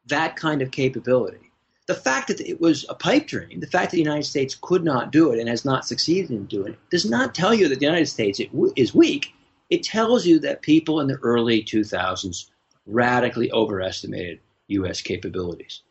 that 0.07 0.35
kind 0.35 0.61
of 0.61 0.71
capability? 0.71 1.50
The 1.91 1.99
fact 1.99 2.27
that 2.30 2.39
it 2.39 2.62
was 2.62 2.86
a 2.89 2.95
pipe 2.95 3.27
dream, 3.27 3.60
the 3.60 3.67
fact 3.67 3.91
that 3.91 3.97
the 3.97 4.04
United 4.04 4.25
States 4.25 4.56
could 4.60 4.84
not 4.84 5.12
do 5.12 5.32
it 5.32 5.39
and 5.39 5.49
has 5.49 5.65
not 5.65 5.86
succeeded 5.86 6.32
in 6.32 6.45
doing 6.45 6.73
it, 6.73 6.80
does 6.89 7.10
not 7.10 7.36
tell 7.36 7.54
you 7.54 7.67
that 7.67 7.80
the 7.80 7.86
United 7.86 8.08
States 8.08 8.39
is 8.75 8.93
weak 8.93 9.34
it 9.71 9.84
tells 9.84 10.25
you 10.25 10.38
that 10.39 10.62
people 10.62 10.99
in 10.99 11.08
the 11.08 11.15
early 11.23 11.63
2000s 11.63 12.49
radically 12.86 13.51
overestimated 13.51 14.39
U.S. 14.67 15.01
capabilities. 15.01 15.82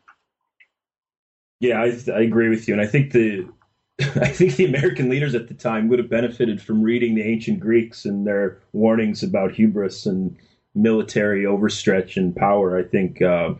Yeah, 1.59 1.81
I, 1.81 2.13
I 2.13 2.21
agree 2.21 2.51
with 2.51 2.69
you, 2.69 2.75
and 2.75 2.83
I 2.83 2.87
think 2.87 3.13
the 3.13 3.49
I 4.01 4.29
think 4.29 4.57
the 4.57 4.67
American 4.67 5.09
leaders 5.11 5.35
at 5.35 5.49
the 5.49 5.55
time 5.55 5.89
would 5.89 5.99
have 5.99 6.09
benefited 6.09 6.63
from 6.63 6.83
reading 6.83 7.15
the 7.15 7.23
ancient 7.23 7.61
Greeks 7.61 8.05
and 8.05 8.27
their 8.27 8.59
warnings 8.73 9.23
about 9.23 9.53
hubris 9.53 10.07
and 10.07 10.37
military 10.75 11.45
overstretch 11.45 12.17
and 12.17 12.35
power. 12.37 12.79
I 12.79 12.83
think 12.83 13.21
uh, 13.21 13.55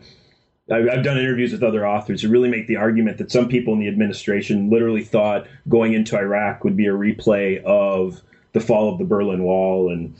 I've, 0.69 1.03
done 1.03 1.17
interviews 1.17 1.51
with 1.51 1.63
other 1.63 1.87
authors 1.87 2.21
who 2.21 2.29
really 2.29 2.49
make 2.49 2.67
the 2.67 2.77
argument 2.77 3.17
that 3.17 3.31
some 3.31 3.49
people 3.49 3.73
in 3.73 3.79
the 3.79 3.87
administration 3.87 4.69
literally 4.69 5.03
thought 5.03 5.47
going 5.67 5.93
into 5.93 6.17
Iraq 6.17 6.63
would 6.63 6.77
be 6.77 6.87
a 6.87 6.93
replay 6.93 7.61
of 7.63 8.21
the 8.53 8.59
fall 8.59 8.91
of 8.91 8.99
the 8.99 9.05
Berlin 9.05 9.43
Wall, 9.43 9.91
and 9.91 10.15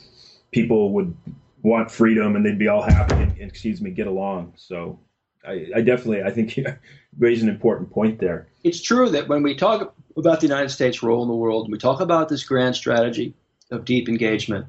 people 0.52 0.92
would 0.94 1.16
want 1.62 1.92
freedom, 1.92 2.36
and 2.36 2.46
they'd 2.46 2.58
be 2.58 2.68
all 2.68 2.82
happy 2.82 3.16
and, 3.16 3.40
excuse 3.40 3.82
me, 3.82 3.92
get 3.92 4.08
along. 4.08 4.54
So 4.56 5.00
I, 5.46 5.68
I 5.76 5.82
definitely, 5.82 6.24
I 6.24 6.32
think 6.32 6.58
you 6.58 6.66
raise 7.18 7.44
an 7.44 7.50
important 7.50 7.92
point 7.92 8.20
there. 8.20 8.48
It's 8.64 8.82
true 8.82 9.10
that 9.10 9.28
when 9.28 9.44
we 9.44 9.56
talk 9.56 9.94
about 10.18 10.40
the 10.40 10.48
United 10.48 10.70
States' 10.70 11.04
role 11.04 11.22
in 11.22 11.30
the 11.30 11.36
world, 11.36 11.72
we 11.72 11.78
talk 11.78 12.00
about 12.00 12.30
this 12.30 12.44
grand 12.44 12.76
strategy 12.76 13.34
of 13.70 13.86
deep 13.86 14.10
engagement. 14.10 14.66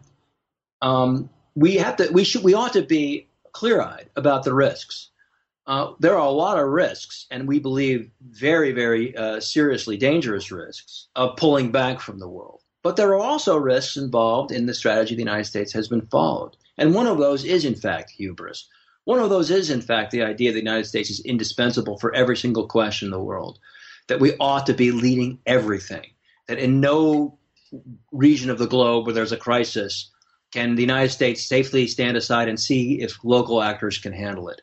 Um, 0.81 1.31
we 1.55 1.77
have 1.77 1.97
to, 1.97 2.09
we 2.13 2.25
should, 2.25 2.43
we 2.43 2.55
ought 2.55 2.73
to 2.75 2.83
be 2.83 3.27
clear-eyed 3.53 4.09
about 4.17 4.45
the 4.45 4.55
risks. 4.55 5.11
Uh, 5.67 5.93
there 6.01 6.15
are 6.15 6.27
a 6.27 6.31
lot 6.31 6.59
of 6.59 6.69
risks, 6.69 7.27
and 7.31 7.47
we 7.47 7.61
believe 7.61 8.11
very, 8.21 8.73
very 8.73 9.17
uh, 9.17 9.39
seriously 9.39 9.97
dangerous 9.97 10.51
risks 10.51 11.09
of 11.15 11.37
pulling 11.37 11.71
back 11.71 12.01
from 12.01 12.19
the 12.19 12.29
world. 12.29 12.61
But 12.83 12.97
there 12.97 13.11
are 13.11 13.21
also 13.21 13.57
risks 13.57 13.97
involved 13.97 14.51
in 14.51 14.67
the 14.67 14.75
strategy 14.75 15.15
the 15.15 15.23
United 15.23 15.45
States 15.45 15.73
has 15.73 15.87
been 15.87 16.07
followed. 16.09 16.57
And 16.79 16.95
one 16.95 17.07
of 17.07 17.19
those 17.19 17.45
is, 17.45 17.65
in 17.65 17.77
fact, 17.77 18.11
hubris. 18.11 18.67
One 19.05 19.21
of 19.21 19.31
those 19.31 19.51
is, 19.51 19.71
in 19.71 19.81
fact, 19.81 20.11
the 20.11 20.23
idea 20.23 20.51
that 20.51 20.55
the 20.55 20.65
United 20.65 20.87
States 20.87 21.11
is 21.11 21.21
indispensable 21.21 21.99
for 21.99 22.15
every 22.15 22.37
single 22.37 22.67
question 22.67 23.07
in 23.07 23.13
the 23.13 23.21
world, 23.21 23.59
that 24.09 24.21
we 24.21 24.37
ought 24.39 24.67
to 24.67 24.75
be 24.75 24.91
leading 24.91 25.39
everything, 25.47 26.11
that 26.49 26.59
in 26.59 26.81
no 26.81 27.39
region 28.11 28.51
of 28.51 28.59
the 28.59 28.67
globe 28.67 29.07
where 29.07 29.15
there's 29.15 29.33
a 29.33 29.37
crisis 29.37 30.11
can 30.53 30.75
the 30.75 30.83
United 30.83 31.09
States 31.09 31.47
safely 31.47 31.87
stand 31.87 32.17
aside 32.17 32.49
and 32.49 32.61
see 32.61 33.01
if 33.01 33.25
local 33.25 33.63
actors 33.63 33.99
can 33.99 34.13
handle 34.13 34.49
it. 34.49 34.61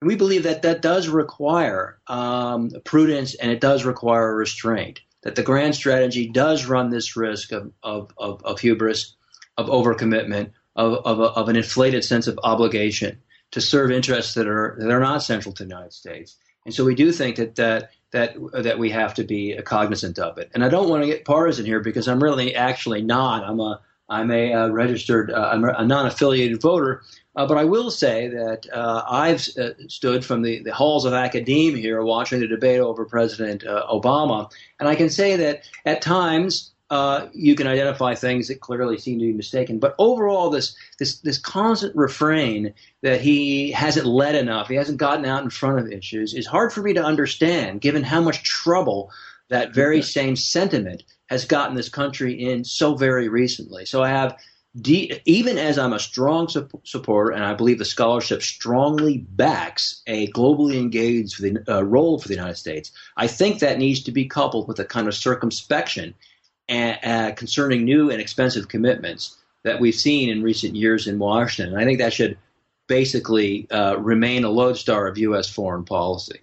And 0.00 0.08
we 0.08 0.16
believe 0.16 0.42
that 0.42 0.62
that 0.62 0.82
does 0.82 1.08
require 1.08 1.98
um, 2.06 2.70
prudence 2.84 3.34
and 3.34 3.50
it 3.50 3.60
does 3.60 3.84
require 3.84 4.34
restraint 4.34 5.00
that 5.22 5.34
the 5.34 5.42
grand 5.42 5.74
strategy 5.74 6.28
does 6.28 6.66
run 6.66 6.90
this 6.90 7.16
risk 7.16 7.52
of, 7.52 7.72
of, 7.82 8.12
of, 8.16 8.44
of 8.44 8.60
hubris, 8.60 9.16
of 9.56 9.66
overcommitment, 9.66 10.52
of, 10.76 10.92
of, 11.04 11.20
a, 11.20 11.24
of, 11.24 11.48
an 11.48 11.56
inflated 11.56 12.04
sense 12.04 12.26
of 12.26 12.38
obligation 12.44 13.22
to 13.50 13.60
serve 13.60 13.90
interests 13.90 14.34
that 14.34 14.46
are, 14.46 14.76
that 14.78 14.90
are 14.90 15.00
not 15.00 15.22
central 15.22 15.52
to 15.54 15.64
the 15.64 15.68
United 15.68 15.92
States. 15.92 16.36
And 16.64 16.74
so 16.74 16.84
we 16.84 16.94
do 16.94 17.10
think 17.10 17.36
that, 17.36 17.56
that, 17.56 17.90
that, 18.10 18.36
that 18.52 18.78
we 18.78 18.90
have 18.90 19.14
to 19.14 19.24
be 19.24 19.58
cognizant 19.64 20.18
of 20.18 20.38
it. 20.38 20.50
And 20.54 20.64
I 20.64 20.68
don't 20.68 20.88
want 20.88 21.02
to 21.02 21.08
get 21.08 21.24
partisan 21.24 21.64
here 21.64 21.80
because 21.80 22.06
I'm 22.06 22.22
really 22.22 22.54
actually 22.54 23.02
not. 23.02 23.44
I'm 23.44 23.60
a, 23.60 23.80
I'm 24.08 24.30
a, 24.30 24.52
uh, 24.52 24.68
registered, 24.68 25.32
uh, 25.32 25.50
I'm 25.52 25.64
a 25.64 25.84
non-affiliated 25.84 26.60
voter, 26.60 27.02
uh, 27.36 27.46
but 27.46 27.58
I 27.58 27.64
will 27.64 27.90
say 27.90 28.28
that 28.28 28.66
uh, 28.72 29.04
I've 29.08 29.46
uh, 29.58 29.70
stood 29.88 30.24
from 30.24 30.42
the, 30.42 30.62
the 30.62 30.74
halls 30.74 31.04
of 31.04 31.12
academia 31.12 31.76
here 31.76 32.02
watching 32.02 32.40
the 32.40 32.46
debate 32.46 32.80
over 32.80 33.04
President 33.04 33.64
uh, 33.64 33.86
Obama, 33.90 34.50
and 34.80 34.88
I 34.88 34.94
can 34.94 35.10
say 35.10 35.36
that 35.36 35.68
at 35.84 36.00
times 36.00 36.72
uh, 36.88 37.26
you 37.32 37.54
can 37.54 37.66
identify 37.66 38.14
things 38.14 38.48
that 38.48 38.60
clearly 38.60 38.96
seem 38.96 39.18
to 39.18 39.24
be 39.26 39.32
mistaken. 39.32 39.78
But 39.78 39.94
overall, 39.98 40.50
this 40.50 40.76
this 40.98 41.18
this 41.20 41.38
constant 41.38 41.96
refrain 41.96 42.74
that 43.02 43.20
he 43.20 43.72
hasn't 43.72 44.06
led 44.06 44.34
enough, 44.34 44.68
he 44.68 44.76
hasn't 44.76 44.98
gotten 44.98 45.26
out 45.26 45.42
in 45.42 45.50
front 45.50 45.78
of 45.78 45.90
issues, 45.90 46.32
is 46.32 46.46
hard 46.46 46.72
for 46.72 46.82
me 46.82 46.94
to 46.94 47.04
understand, 47.04 47.80
given 47.80 48.02
how 48.02 48.20
much 48.20 48.44
trouble 48.44 49.10
that 49.48 49.74
very 49.74 50.00
same 50.02 50.36
sentiment 50.36 51.02
has 51.26 51.44
gotten 51.44 51.76
this 51.76 51.88
country 51.88 52.32
in 52.32 52.64
so 52.64 52.94
very 52.94 53.28
recently. 53.28 53.84
So 53.84 54.02
I 54.02 54.08
have 54.08 54.36
de- 54.80 55.20
even 55.24 55.58
as 55.58 55.78
I'm 55.78 55.92
a 55.92 55.98
strong 55.98 56.48
su- 56.48 56.68
supporter, 56.84 57.32
and 57.32 57.44
I 57.44 57.54
believe 57.54 57.78
the 57.78 57.84
scholarship 57.84 58.42
strongly 58.42 59.18
backs 59.18 60.02
a 60.06 60.28
globally 60.28 60.76
engaged 60.76 61.36
for 61.36 61.42
the, 61.42 61.64
uh, 61.68 61.82
role 61.82 62.18
for 62.18 62.28
the 62.28 62.34
United 62.34 62.56
States, 62.56 62.92
I 63.16 63.26
think 63.26 63.60
that 63.60 63.78
needs 63.78 64.02
to 64.04 64.12
be 64.12 64.26
coupled 64.26 64.68
with 64.68 64.78
a 64.78 64.84
kind 64.84 65.08
of 65.08 65.14
circumspection 65.14 66.14
uh, 66.68 67.32
concerning 67.36 67.84
new 67.84 68.10
and 68.10 68.20
expensive 68.20 68.68
commitments 68.68 69.36
that 69.62 69.80
we've 69.80 69.94
seen 69.94 70.28
in 70.28 70.42
recent 70.42 70.76
years 70.76 71.06
in 71.06 71.18
Washington. 71.18 71.74
And 71.74 71.82
I 71.82 71.84
think 71.84 71.98
that 71.98 72.12
should 72.12 72.38
basically 72.86 73.68
uh, 73.70 73.96
remain 73.98 74.44
a 74.44 74.50
lodestar 74.50 75.06
of 75.06 75.18
U.S. 75.18 75.48
foreign 75.48 75.84
policy. 75.84 76.40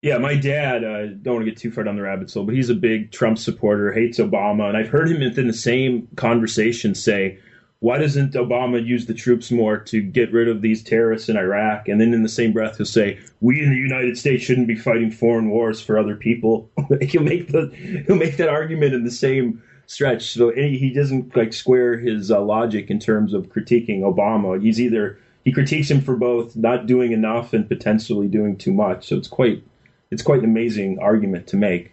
Yeah, 0.00 0.18
my 0.18 0.36
dad, 0.36 0.84
uh, 0.84 1.06
don't 1.06 1.34
want 1.34 1.46
to 1.46 1.50
get 1.50 1.58
too 1.58 1.72
far 1.72 1.82
down 1.82 1.96
the 1.96 2.02
rabbit 2.02 2.32
hole, 2.32 2.44
but 2.44 2.54
he's 2.54 2.70
a 2.70 2.74
big 2.74 3.10
Trump 3.10 3.36
supporter, 3.36 3.92
hates 3.92 4.18
Obama. 4.18 4.68
And 4.68 4.76
I've 4.76 4.88
heard 4.88 5.10
him 5.10 5.20
within 5.20 5.48
the 5.48 5.52
same 5.52 6.06
conversation 6.14 6.94
say, 6.94 7.38
why 7.80 7.98
doesn't 7.98 8.34
Obama 8.34 8.84
use 8.84 9.06
the 9.06 9.14
troops 9.14 9.50
more 9.50 9.76
to 9.76 10.00
get 10.00 10.32
rid 10.32 10.48
of 10.48 10.62
these 10.62 10.84
terrorists 10.84 11.28
in 11.28 11.36
Iraq? 11.36 11.88
And 11.88 12.00
then 12.00 12.14
in 12.14 12.22
the 12.22 12.28
same 12.28 12.52
breath, 12.52 12.76
he'll 12.76 12.86
say, 12.86 13.18
we 13.40 13.60
in 13.60 13.70
the 13.70 13.76
United 13.76 14.16
States 14.16 14.44
shouldn't 14.44 14.68
be 14.68 14.76
fighting 14.76 15.10
foreign 15.10 15.50
wars 15.50 15.80
for 15.80 15.98
other 15.98 16.14
people. 16.14 16.70
he'll 17.00 17.22
make 17.22 17.48
the 17.48 17.68
he'll 18.06 18.16
make 18.16 18.36
that 18.36 18.48
argument 18.48 18.94
in 18.94 19.04
the 19.04 19.10
same 19.10 19.62
stretch. 19.86 20.32
So 20.32 20.50
he 20.50 20.92
doesn't 20.92 21.36
like 21.36 21.52
square 21.52 21.98
his 21.98 22.30
uh, 22.30 22.40
logic 22.40 22.88
in 22.90 23.00
terms 23.00 23.32
of 23.32 23.48
critiquing 23.48 24.00
Obama. 24.00 24.60
He's 24.60 24.80
either 24.80 25.18
he 25.44 25.52
critiques 25.52 25.90
him 25.90 26.00
for 26.00 26.16
both 26.16 26.56
not 26.56 26.86
doing 26.86 27.10
enough 27.12 27.52
and 27.52 27.66
potentially 27.66 28.28
doing 28.28 28.56
too 28.56 28.72
much. 28.72 29.08
So 29.08 29.16
it's 29.16 29.28
quite 29.28 29.62
it's 30.10 30.22
quite 30.22 30.40
an 30.40 30.44
amazing 30.44 30.98
argument 30.98 31.46
to 31.48 31.56
make. 31.56 31.92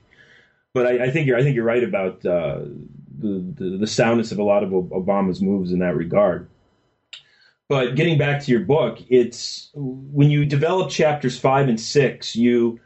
But 0.74 0.88
I, 0.88 1.06
I 1.06 1.12
think 1.12 1.28
you're 1.28 1.38
I 1.38 1.44
think 1.44 1.56
you're 1.56 1.66
right 1.66 1.84
about 1.84 2.26
uh, 2.26 2.66
the, 3.18 3.54
the, 3.56 3.78
the 3.78 3.88
soundness 3.88 4.32
of 4.32 4.40
a 4.40 4.44
lot 4.44 4.64
of 4.64 4.70
Obama's 4.72 5.42
moves 5.42 5.72
in 5.72 5.80
that 5.80 5.96
regard. 5.96 6.48
But 7.68 7.96
getting 7.96 8.18
back 8.18 8.44
to 8.44 8.52
your 8.52 8.62
book, 8.62 9.00
it's 9.10 9.72
when 9.74 10.30
you 10.30 10.46
develop 10.46 10.92
chapters 10.92 11.40
five 11.40 11.68
and 11.68 11.80
six, 11.80 12.36
you 12.36 12.80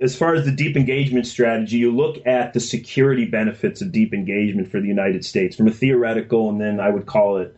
as 0.00 0.16
far 0.16 0.34
as 0.34 0.44
the 0.44 0.52
deep 0.52 0.76
engagement 0.76 1.26
strategy, 1.26 1.78
you 1.78 1.94
look 1.94 2.24
at 2.24 2.52
the 2.52 2.60
security 2.60 3.24
benefits 3.24 3.82
of 3.82 3.90
deep 3.90 4.14
engagement 4.14 4.70
for 4.70 4.80
the 4.80 4.86
United 4.86 5.24
States 5.24 5.56
from 5.56 5.66
a 5.66 5.72
theoretical 5.72 6.48
and 6.48 6.60
then 6.60 6.80
I 6.80 6.90
would 6.90 7.06
call 7.06 7.38
it 7.38 7.57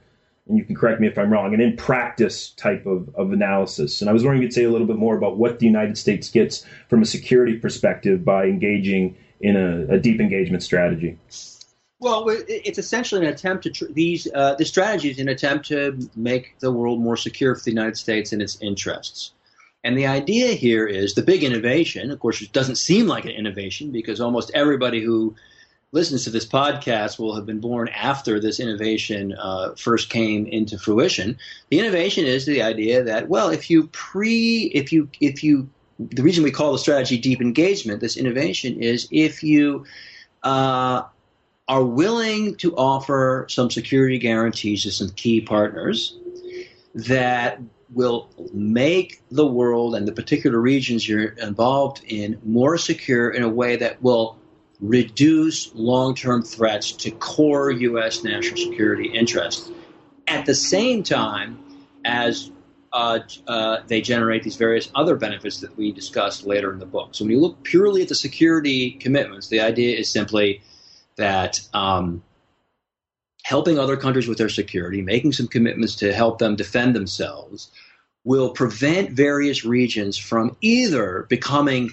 and 0.50 0.58
you 0.58 0.64
can 0.64 0.74
correct 0.74 1.00
me 1.00 1.06
if 1.06 1.16
I'm 1.16 1.32
wrong, 1.32 1.54
an 1.54 1.60
in 1.60 1.76
practice 1.76 2.50
type 2.50 2.84
of, 2.84 3.08
of 3.14 3.32
analysis. 3.32 4.00
And 4.00 4.10
I 4.10 4.12
was 4.12 4.24
wondering 4.24 4.42
if 4.42 4.46
you'd 4.46 4.52
say 4.52 4.64
a 4.64 4.70
little 4.70 4.86
bit 4.86 4.96
more 4.96 5.16
about 5.16 5.38
what 5.38 5.60
the 5.60 5.66
United 5.66 5.96
States 5.96 6.28
gets 6.28 6.66
from 6.88 7.02
a 7.02 7.06
security 7.06 7.56
perspective 7.56 8.24
by 8.24 8.44
engaging 8.44 9.16
in 9.40 9.56
a, 9.56 9.94
a 9.94 9.98
deep 9.98 10.20
engagement 10.20 10.62
strategy. 10.62 11.16
Well, 12.00 12.24
it's 12.28 12.78
essentially 12.78 13.24
an 13.24 13.32
attempt 13.32 13.64
to 13.64 13.70
tr- 13.70 13.92
these 13.92 14.26
uh, 14.34 14.54
the 14.54 14.64
strategy 14.64 15.10
is 15.10 15.18
an 15.18 15.28
attempt 15.28 15.66
to 15.68 15.98
make 16.16 16.58
the 16.58 16.72
world 16.72 17.00
more 17.00 17.16
secure 17.16 17.54
for 17.54 17.62
the 17.62 17.70
United 17.70 17.96
States 17.96 18.32
and 18.32 18.42
its 18.42 18.60
interests. 18.60 19.32
And 19.84 19.96
the 19.96 20.06
idea 20.06 20.48
here 20.54 20.86
is 20.86 21.14
the 21.14 21.22
big 21.22 21.44
innovation. 21.44 22.10
Of 22.10 22.18
course, 22.18 22.42
it 22.42 22.52
doesn't 22.52 22.76
seem 22.76 23.06
like 23.06 23.24
an 23.24 23.30
innovation 23.30 23.92
because 23.92 24.20
almost 24.20 24.50
everybody 24.52 25.02
who 25.02 25.34
listens 25.92 26.24
to 26.24 26.30
this 26.30 26.46
podcast 26.46 27.18
will 27.18 27.34
have 27.34 27.46
been 27.46 27.60
born 27.60 27.88
after 27.88 28.38
this 28.38 28.60
innovation 28.60 29.34
uh, 29.38 29.74
first 29.74 30.08
came 30.08 30.46
into 30.46 30.78
fruition. 30.78 31.38
The 31.70 31.80
innovation 31.80 32.26
is 32.26 32.46
the 32.46 32.62
idea 32.62 33.02
that 33.02 33.28
well, 33.28 33.48
if 33.50 33.70
you 33.70 33.88
pre, 33.88 34.70
if 34.74 34.92
you 34.92 35.08
if 35.20 35.42
you, 35.42 35.68
the 35.98 36.22
reason 36.22 36.44
we 36.44 36.52
call 36.52 36.72
the 36.72 36.78
strategy 36.78 37.18
deep 37.18 37.40
engagement, 37.40 38.00
this 38.00 38.16
innovation 38.16 38.80
is 38.80 39.08
if 39.10 39.42
you 39.42 39.84
uh, 40.42 41.02
are 41.68 41.84
willing 41.84 42.56
to 42.56 42.76
offer 42.76 43.46
some 43.48 43.70
security 43.70 44.18
guarantees 44.18 44.84
to 44.84 44.92
some 44.92 45.10
key 45.10 45.40
partners 45.40 46.16
that 46.94 47.60
will 47.92 48.28
make 48.52 49.20
the 49.30 49.46
world 49.46 49.94
and 49.96 50.06
the 50.06 50.12
particular 50.12 50.60
regions 50.60 51.08
you're 51.08 51.30
involved 51.30 52.02
in 52.06 52.40
more 52.44 52.78
secure 52.78 53.30
in 53.30 53.42
a 53.42 53.48
way 53.48 53.76
that 53.76 54.00
will 54.02 54.39
reduce 54.80 55.74
long 55.74 56.14
term 56.14 56.42
threats 56.42 56.92
to 56.92 57.10
core 57.10 57.70
U.S. 57.70 58.24
national 58.24 58.56
security 58.56 59.08
interests 59.12 59.70
at 60.26 60.46
the 60.46 60.54
same 60.54 61.02
time 61.02 61.58
as 62.04 62.50
uh, 62.92 63.20
uh, 63.46 63.78
they 63.86 64.00
generate 64.00 64.42
these 64.42 64.56
various 64.56 64.90
other 64.94 65.16
benefits 65.16 65.60
that 65.60 65.76
we 65.76 65.92
discussed 65.92 66.44
later 66.44 66.72
in 66.72 66.78
the 66.78 66.86
book. 66.86 67.10
So 67.12 67.24
when 67.24 67.32
you 67.32 67.40
look 67.40 67.62
purely 67.62 68.02
at 68.02 68.08
the 68.08 68.14
security 68.14 68.92
commitments, 68.92 69.48
the 69.48 69.60
idea 69.60 69.98
is 69.98 70.08
simply 70.08 70.62
that 71.16 71.60
um, 71.72 72.22
helping 73.44 73.78
other 73.78 73.96
countries 73.96 74.26
with 74.26 74.38
their 74.38 74.48
security, 74.48 75.02
making 75.02 75.32
some 75.32 75.46
commitments 75.46 75.96
to 75.96 76.12
help 76.12 76.38
them 76.38 76.56
defend 76.56 76.96
themselves, 76.96 77.70
will 78.24 78.50
prevent 78.50 79.10
various 79.10 79.64
regions 79.64 80.18
from 80.18 80.56
either 80.60 81.26
becoming 81.28 81.90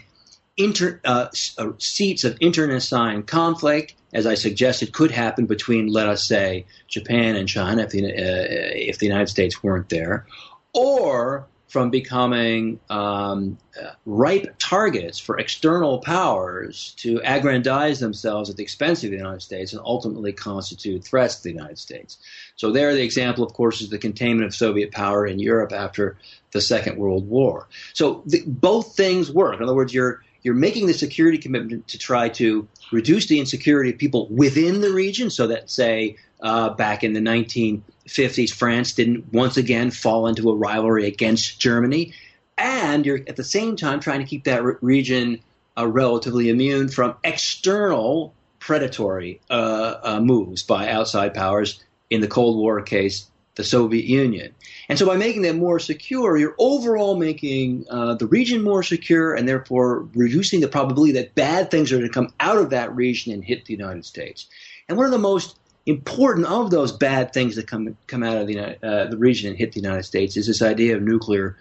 inter, 0.58 1.00
uh, 1.06 1.28
uh, 1.58 1.72
seats 1.78 2.24
of 2.24 2.38
internecine 2.42 3.24
conflict, 3.24 3.94
as 4.14 4.26
I 4.26 4.36
suggested, 4.36 4.92
could 4.92 5.12
happen 5.12 5.46
between, 5.46 5.88
let 5.88 6.08
us 6.08 6.28
say, 6.28 6.66
Japan 6.88 7.36
and 7.36 7.48
China 7.48 7.84
if 7.84 7.92
the, 7.92 8.06
uh, 8.06 8.10
if 8.16 8.98
the 8.98 9.06
United 9.06 9.30
States 9.30 9.64
weren't 9.64 9.90
there, 9.90 10.26
or 10.74 11.48
from 11.68 11.90
becoming 11.90 12.80
um, 12.90 13.58
uh, 13.80 13.92
ripe 14.06 14.56
targets 14.58 15.20
for 15.20 15.38
external 15.38 16.00
powers 16.00 16.94
to 16.98 17.22
aggrandize 17.24 18.00
themselves 18.00 18.50
at 18.50 18.56
the 18.56 18.64
expense 18.64 19.04
of 19.04 19.12
the 19.12 19.18
United 19.18 19.42
States 19.42 19.74
and 19.74 19.82
ultimately 19.84 20.32
constitute 20.32 21.04
threats 21.04 21.36
to 21.36 21.44
the 21.44 21.52
United 21.52 21.78
States. 21.78 22.18
So, 22.56 22.72
there, 22.72 22.94
the 22.96 23.04
example, 23.04 23.44
of 23.44 23.54
course, 23.54 23.82
is 23.82 23.90
the 23.90 23.98
containment 23.98 24.48
of 24.48 24.56
Soviet 24.56 24.92
power 24.92 25.28
in 25.28 25.40
Europe 25.40 25.74
after 25.74 26.18
the 26.52 26.62
Second 26.62 26.98
World 26.98 27.28
War. 27.28 27.68
So, 27.94 28.24
the, 28.26 28.44
both 28.48 28.96
things 28.96 29.30
work. 29.30 29.58
In 29.58 29.64
other 29.64 29.76
words, 29.76 29.94
you're 29.94 30.24
you're 30.48 30.56
making 30.56 30.88
the 30.88 30.94
security 30.94 31.38
commitment 31.38 31.90
to 31.90 31.98
try 31.98 32.30
to 32.30 32.66
reduce 32.94 33.26
the 33.26 33.38
insecurity 33.38 33.90
of 33.90 33.98
people 33.98 34.30
within 34.30 34.80
the 34.80 34.90
region 34.94 35.30
so 35.30 35.48
that, 35.48 35.70
say, 35.70 36.16
uh, 36.40 36.70
back 36.70 37.04
in 37.04 37.12
the 37.12 37.20
1950s, 37.20 38.54
France 38.54 38.94
didn't 38.94 39.34
once 39.34 39.58
again 39.58 39.92
fall 39.92 40.26
into 40.26 40.50
a 40.50 40.56
rivalry 40.56 41.06
against 41.06 41.60
Germany. 41.60 42.14
and 42.58 43.06
you're 43.06 43.20
at 43.28 43.36
the 43.36 43.44
same 43.44 43.76
time 43.76 44.00
trying 44.00 44.20
to 44.20 44.26
keep 44.26 44.46
that 44.46 44.64
re- 44.64 44.76
region 44.80 45.42
uh, 45.78 45.86
relatively 45.86 46.50
immune 46.50 46.88
from 46.88 47.14
external 47.26 48.34
predatory 48.60 49.42
uh, 49.50 49.96
uh, 50.02 50.20
moves 50.22 50.64
by 50.64 50.88
outside 50.90 51.34
powers. 51.34 51.84
In 52.10 52.22
the 52.22 52.28
Cold 52.30 52.58
War 52.58 52.82
case, 52.82 53.30
the 53.58 53.64
Soviet 53.64 54.06
Union. 54.06 54.54
And 54.88 54.98
so 54.98 55.06
by 55.06 55.18
making 55.18 55.42
them 55.42 55.58
more 55.58 55.80
secure, 55.80 56.38
you're 56.38 56.56
overall 56.60 57.18
making 57.18 57.86
uh, 57.90 58.14
the 58.14 58.28
region 58.28 58.64
more 58.64 58.84
secure 58.84 59.34
and 59.34 59.48
therefore 59.48 60.08
reducing 60.14 60.62
the 60.62 60.68
probability 60.68 61.14
that 61.14 61.36
bad 61.36 61.70
things 61.70 61.92
are 61.92 61.98
going 61.98 62.08
to 62.08 62.14
come 62.14 62.34
out 62.40 62.60
of 62.60 62.70
that 62.70 62.96
region 62.96 63.34
and 63.34 63.44
hit 63.44 63.66
the 63.66 63.74
United 63.74 64.06
States. 64.06 64.46
And 64.88 64.96
one 64.96 65.08
of 65.08 65.12
the 65.12 65.18
most 65.18 65.58
important 65.88 66.46
of 66.46 66.70
those 66.70 66.92
bad 66.92 67.34
things 67.34 67.56
that 67.56 67.66
come 67.66 67.98
come 68.06 68.22
out 68.22 68.38
of 68.38 68.48
the, 68.48 68.60
uh, 68.60 69.08
the 69.10 69.18
region 69.18 69.50
and 69.50 69.58
hit 69.58 69.72
the 69.72 69.82
United 69.82 70.04
States 70.04 70.38
is 70.38 70.46
this 70.46 70.62
idea 70.62 70.96
of 70.96 71.02
nuclear 71.02 71.58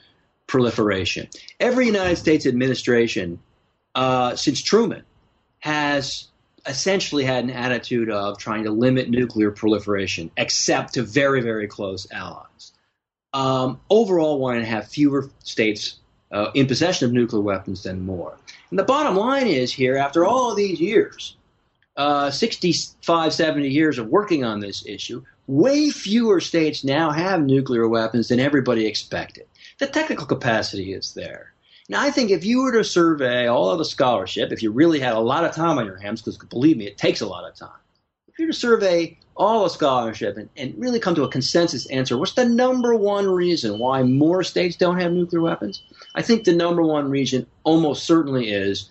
proliferation. 0.46 1.28
Every 1.58 1.86
United 1.86 2.16
States 2.16 2.46
administration 2.46 3.40
uh, 3.94 4.36
since 4.36 4.62
Truman 4.62 5.02
has 5.60 6.28
essentially 6.66 7.24
had 7.24 7.44
an 7.44 7.50
attitude 7.50 8.10
of 8.10 8.38
trying 8.38 8.64
to 8.64 8.70
limit 8.70 9.08
nuclear 9.08 9.50
proliferation, 9.50 10.30
except 10.36 10.94
to 10.94 11.02
very, 11.02 11.40
very 11.40 11.66
close 11.66 12.06
allies. 12.10 12.72
Um, 13.32 13.80
overall, 13.90 14.38
wanting 14.38 14.62
to 14.62 14.68
have 14.68 14.88
fewer 14.88 15.30
states 15.42 15.98
uh, 16.32 16.50
in 16.54 16.66
possession 16.66 17.06
of 17.06 17.12
nuclear 17.12 17.42
weapons 17.42 17.82
than 17.82 18.04
more. 18.04 18.36
And 18.70 18.78
the 18.78 18.84
bottom 18.84 19.16
line 19.16 19.46
is 19.46 19.72
here, 19.72 19.96
after 19.96 20.24
all 20.24 20.50
of 20.50 20.56
these 20.56 20.80
years, 20.80 21.36
uh, 21.96 22.30
65, 22.30 23.32
70 23.32 23.68
years 23.68 23.98
of 23.98 24.08
working 24.08 24.44
on 24.44 24.60
this 24.60 24.84
issue, 24.86 25.24
way 25.46 25.90
fewer 25.90 26.40
states 26.40 26.84
now 26.84 27.10
have 27.10 27.42
nuclear 27.42 27.88
weapons 27.88 28.28
than 28.28 28.40
everybody 28.40 28.86
expected. 28.86 29.46
The 29.78 29.86
technical 29.86 30.26
capacity 30.26 30.92
is 30.92 31.14
there. 31.14 31.52
Now, 31.88 32.02
I 32.02 32.10
think 32.10 32.30
if 32.30 32.44
you 32.44 32.62
were 32.62 32.72
to 32.72 32.84
survey 32.84 33.46
all 33.46 33.70
of 33.70 33.78
the 33.78 33.84
scholarship, 33.84 34.50
if 34.50 34.62
you 34.62 34.72
really 34.72 34.98
had 34.98 35.14
a 35.14 35.20
lot 35.20 35.44
of 35.44 35.54
time 35.54 35.78
on 35.78 35.86
your 35.86 35.98
hands, 35.98 36.20
because 36.20 36.36
believe 36.36 36.76
me, 36.76 36.86
it 36.86 36.98
takes 36.98 37.20
a 37.20 37.26
lot 37.26 37.48
of 37.48 37.54
time, 37.54 37.78
if 38.28 38.38
you 38.38 38.46
were 38.46 38.52
to 38.52 38.58
survey 38.58 39.18
all 39.36 39.64
the 39.64 39.70
scholarship 39.70 40.36
and, 40.36 40.48
and 40.56 40.74
really 40.76 40.98
come 40.98 41.14
to 41.14 41.22
a 41.22 41.28
consensus 41.28 41.86
answer, 41.86 42.18
what's 42.18 42.32
the 42.32 42.44
number 42.44 42.94
one 42.94 43.28
reason 43.28 43.78
why 43.78 44.02
more 44.02 44.42
states 44.42 44.76
don't 44.76 44.98
have 44.98 45.12
nuclear 45.12 45.42
weapons? 45.42 45.82
I 46.14 46.22
think 46.22 46.44
the 46.44 46.54
number 46.54 46.82
one 46.82 47.08
reason 47.08 47.46
almost 47.62 48.04
certainly 48.04 48.50
is 48.50 48.88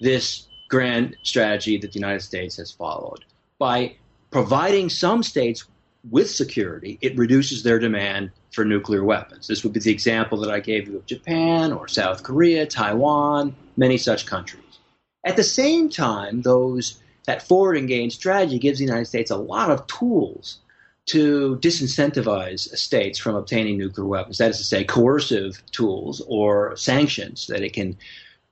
this 0.00 0.46
grand 0.68 1.16
strategy 1.22 1.78
that 1.78 1.92
the 1.92 1.98
United 1.98 2.22
States 2.22 2.56
has 2.56 2.70
followed. 2.70 3.24
By 3.58 3.96
providing 4.30 4.88
some 4.88 5.22
states 5.22 5.64
with 6.10 6.30
security, 6.30 6.98
it 7.00 7.16
reduces 7.16 7.62
their 7.62 7.78
demand 7.78 8.30
for 8.56 8.64
nuclear 8.64 9.04
weapons. 9.04 9.46
This 9.46 9.62
would 9.62 9.74
be 9.74 9.80
the 9.80 9.92
example 9.92 10.38
that 10.40 10.50
I 10.50 10.58
gave 10.58 10.88
you 10.88 10.96
of 10.96 11.06
Japan 11.06 11.72
or 11.72 11.86
South 11.86 12.24
Korea, 12.24 12.66
Taiwan, 12.66 13.54
many 13.76 13.98
such 13.98 14.26
countries. 14.26 14.62
At 15.24 15.36
the 15.36 15.44
same 15.44 15.90
time, 15.90 16.42
those 16.42 16.98
that 17.26 17.46
forward 17.46 17.76
engaged 17.76 18.14
strategy 18.14 18.58
gives 18.58 18.78
the 18.78 18.86
United 18.86 19.04
States 19.04 19.30
a 19.30 19.36
lot 19.36 19.70
of 19.70 19.86
tools 19.86 20.58
to 21.06 21.56
disincentivize 21.60 22.60
states 22.76 23.18
from 23.18 23.36
obtaining 23.36 23.78
nuclear 23.78 24.06
weapons. 24.06 24.38
That 24.38 24.50
is 24.50 24.58
to 24.58 24.64
say, 24.64 24.84
coercive 24.84 25.62
tools 25.70 26.22
or 26.26 26.76
sanctions 26.76 27.46
that 27.48 27.62
it 27.62 27.74
can 27.74 27.96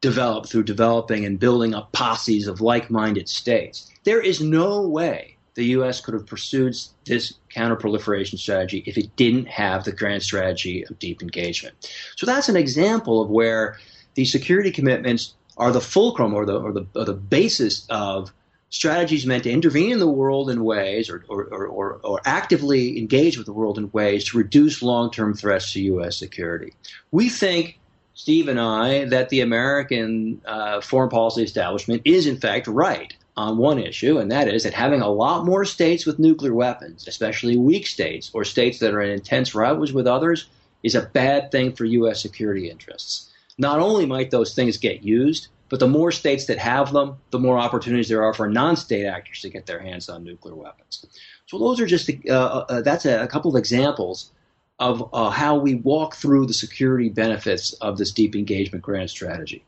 develop 0.01 0.47
through 0.47 0.65
developing 0.65 1.25
and 1.25 1.41
building 1.41 1.75
up 1.75 1.91
posses 1.93 2.47
of 2.47 2.61
like 2.61 2.91
minded 2.91 3.29
states. 3.29 3.91
There 4.05 4.21
is 4.21 4.41
no 4.41 4.87
way 4.87 5.34
the 5.55 5.65
U.S. 5.67 6.01
could 6.01 6.15
have 6.15 6.27
pursued 6.27 6.77
this 7.05 7.35
counterproliferation 7.55 8.39
strategy 8.39 8.83
if 8.87 8.99
it 8.99 9.15
didn't 9.17 9.47
have 9.47 9.85
the 9.85 9.93
grand 9.93 10.23
strategy 10.23 10.85
of 10.85 10.99
deep 10.99 11.23
engagement. 11.23 11.75
So 12.17 12.27
that's 12.27 12.49
an 12.49 12.57
example 12.57 13.23
of 13.23 13.31
where 13.31 13.79
the 14.15 14.25
security 14.25 14.71
commitments 14.71 15.35
are 15.57 15.71
the 15.71 15.81
fulcrum 15.81 16.35
or 16.35 16.45
the, 16.45 16.61
or 16.61 16.73
the, 16.73 16.87
or 16.95 17.05
the 17.05 17.15
basis 17.15 17.87
of 17.89 18.33
strategies 18.71 19.25
meant 19.25 19.45
to 19.45 19.51
intervene 19.51 19.93
in 19.93 20.01
the 20.01 20.09
world 20.09 20.51
in 20.51 20.65
ways 20.65 21.09
or, 21.09 21.25
or, 21.29 21.45
or, 21.45 22.01
or, 22.03 22.21
actively 22.25 22.99
engage 22.99 23.39
with 23.39 23.47
the 23.47 23.53
world 23.53 23.79
in 23.79 23.89
ways 23.93 24.25
to 24.25 24.37
reduce 24.37 24.83
long 24.83 25.13
term 25.13 25.33
threats 25.33 25.73
to 25.73 25.81
U.S. 25.83 26.17
security. 26.17 26.75
We 27.13 27.29
think, 27.29 27.79
Steve 28.15 28.49
and 28.49 28.59
I, 28.59 29.05
that 29.05 29.29
the 29.29 29.43
American 29.43 30.41
uh, 30.45 30.81
foreign 30.81 31.11
policy 31.11 31.45
establishment 31.45 32.03
is 32.05 32.27
in 32.27 32.37
fact 32.37 32.67
right 32.67 33.15
on 33.37 33.59
one 33.59 33.78
issue, 33.78 34.18
and 34.18 34.30
that 34.30 34.49
is 34.49 34.62
that 34.62 34.74
having 34.74 35.01
a 35.01 35.09
lot 35.09 35.45
more 35.45 35.64
states 35.64 36.07
with 36.07 36.18
nuclear 36.18 36.55
weapons, 36.55 37.09
especially 37.09 37.57
weak 37.57 37.87
states 37.87 38.30
or 38.32 38.45
states 38.45 38.78
that 38.78 38.95
are 38.95 39.03
in 39.03 39.11
intense 39.11 39.55
rivals 39.55 39.93
with 39.93 40.07
others, 40.07 40.47
is 40.82 40.95
a 40.95 41.11
bad 41.12 41.51
thing 41.51 41.72
for 41.72 41.85
U.S. 41.85 42.22
security 42.22 42.70
interests. 42.70 43.32
Not 43.59 43.80
only 43.80 44.07
might 44.07 44.30
those 44.30 44.55
things 44.55 44.76
get 44.76 45.03
used, 45.03 45.49
but 45.68 45.80
the 45.80 45.89
more 45.89 46.12
states 46.12 46.47
that 46.47 46.59
have 46.59 46.93
them, 46.93 47.16
the 47.30 47.39
more 47.39 47.59
opportunities 47.59 48.09
there 48.09 48.22
are 48.22 48.35
for 48.35 48.49
non-state 48.49 49.07
actors 49.07 49.41
to 49.41 49.49
get 49.49 49.66
their 49.66 49.80
hands 49.80 50.09
on 50.09 50.22
nuclear 50.22 50.55
weapons. 50.55 51.07
So 51.47 51.59
those 51.59 51.80
are 51.80 51.87
just 51.87 52.11
uh, 52.28 52.32
uh, 52.32 52.66
uh, 52.68 52.82
that's 52.82 53.07
a, 53.07 53.22
a, 53.22 53.26
couple 53.26 53.51
of 53.51 53.59
examples 53.59 54.32
of 54.78 55.09
uh, 55.12 55.30
how 55.30 55.57
we 55.57 55.76
walk 55.76 56.14
through 56.16 56.47
the 56.47 56.55
security 56.55 57.09
benefits 57.09 57.72
of 57.74 57.99
this 57.99 58.12
deep 58.12 58.37
engagement 58.37 58.85
grand 58.85 59.11
strategy. 59.11 59.64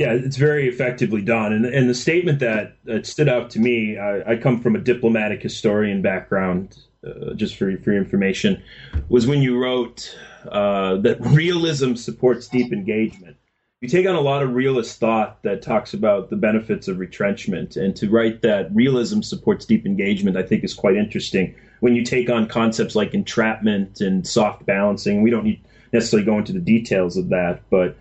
Yeah, 0.00 0.14
it's 0.14 0.38
very 0.38 0.66
effectively 0.66 1.20
done. 1.20 1.52
And, 1.52 1.66
and 1.66 1.86
the 1.86 1.94
statement 1.94 2.38
that 2.38 2.74
uh, 2.90 3.02
stood 3.02 3.28
out 3.28 3.50
to 3.50 3.60
me, 3.60 3.98
I, 3.98 4.32
I, 4.32 4.36
come 4.36 4.62
from 4.62 4.74
a 4.74 4.78
diplomatic 4.78 5.42
historian 5.42 6.00
background, 6.00 6.78
uh, 7.06 7.34
just 7.34 7.56
for, 7.56 7.76
for 7.76 7.92
your 7.92 8.00
information, 8.00 8.62
was 9.10 9.26
when 9.26 9.42
you 9.42 9.58
wrote 9.58 10.18
uh, 10.50 10.96
that 11.02 11.18
realism 11.20 11.96
supports 11.96 12.48
deep 12.48 12.72
engagement. 12.72 13.36
You 13.82 13.90
take 13.90 14.06
on 14.08 14.14
a 14.14 14.22
lot 14.22 14.42
of 14.42 14.54
realist 14.54 14.98
thought 14.98 15.42
that 15.42 15.60
talks 15.60 15.92
about 15.92 16.30
the 16.30 16.36
benefits 16.36 16.88
of 16.88 16.98
retrenchment, 16.98 17.76
and 17.76 17.94
to 17.96 18.08
write 18.08 18.40
that 18.40 18.74
realism 18.74 19.20
supports 19.20 19.66
deep 19.66 19.84
engagement, 19.84 20.38
I 20.38 20.44
think 20.44 20.64
is 20.64 20.72
quite 20.72 20.96
interesting. 20.96 21.54
When 21.80 21.94
you 21.94 22.06
take 22.06 22.30
on 22.30 22.48
concepts 22.48 22.96
like 22.96 23.12
entrapment 23.12 24.00
and 24.00 24.26
soft 24.26 24.64
balancing, 24.64 25.20
we 25.20 25.28
don't 25.28 25.44
need 25.44 25.62
necessarily 25.92 26.24
go 26.24 26.38
into 26.38 26.54
the 26.54 26.58
details 26.58 27.18
of 27.18 27.28
that, 27.28 27.60
but 27.68 27.98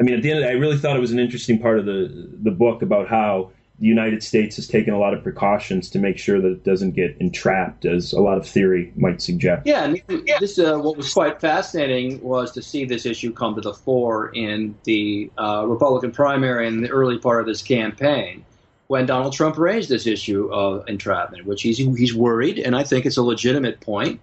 I 0.00 0.02
mean, 0.02 0.14
at 0.14 0.22
the 0.22 0.30
end, 0.30 0.38
of 0.38 0.44
the, 0.44 0.50
I 0.50 0.54
really 0.54 0.78
thought 0.78 0.96
it 0.96 1.00
was 1.00 1.12
an 1.12 1.18
interesting 1.18 1.58
part 1.58 1.78
of 1.78 1.84
the 1.84 2.28
the 2.42 2.50
book 2.50 2.80
about 2.80 3.06
how 3.06 3.50
the 3.78 3.86
United 3.86 4.22
States 4.22 4.56
has 4.56 4.66
taken 4.66 4.92
a 4.92 4.98
lot 4.98 5.14
of 5.14 5.22
precautions 5.22 5.88
to 5.90 5.98
make 5.98 6.18
sure 6.18 6.40
that 6.40 6.48
it 6.48 6.64
doesn't 6.64 6.92
get 6.92 7.16
entrapped, 7.18 7.84
as 7.84 8.12
a 8.12 8.20
lot 8.20 8.36
of 8.36 8.46
theory 8.46 8.92
might 8.96 9.22
suggest. 9.22 9.66
Yeah, 9.66 9.84
and 9.84 10.02
this 10.40 10.58
uh, 10.58 10.78
what 10.78 10.96
was 10.96 11.12
quite 11.12 11.40
fascinating 11.40 12.20
was 12.22 12.50
to 12.52 12.62
see 12.62 12.84
this 12.84 13.04
issue 13.04 13.32
come 13.32 13.54
to 13.54 13.60
the 13.60 13.74
fore 13.74 14.30
in 14.30 14.74
the 14.84 15.30
uh, 15.38 15.64
Republican 15.66 16.12
primary 16.12 16.66
in 16.66 16.80
the 16.80 16.88
early 16.88 17.18
part 17.18 17.40
of 17.40 17.46
this 17.46 17.62
campaign, 17.62 18.44
when 18.86 19.04
Donald 19.06 19.34
Trump 19.34 19.58
raised 19.58 19.90
this 19.90 20.06
issue 20.06 20.50
of 20.52 20.88
entrapment, 20.88 21.44
which 21.44 21.62
he's 21.62 21.76
he's 21.78 22.14
worried, 22.14 22.58
and 22.58 22.74
I 22.74 22.84
think 22.84 23.04
it's 23.04 23.18
a 23.18 23.22
legitimate 23.22 23.80
point 23.80 24.20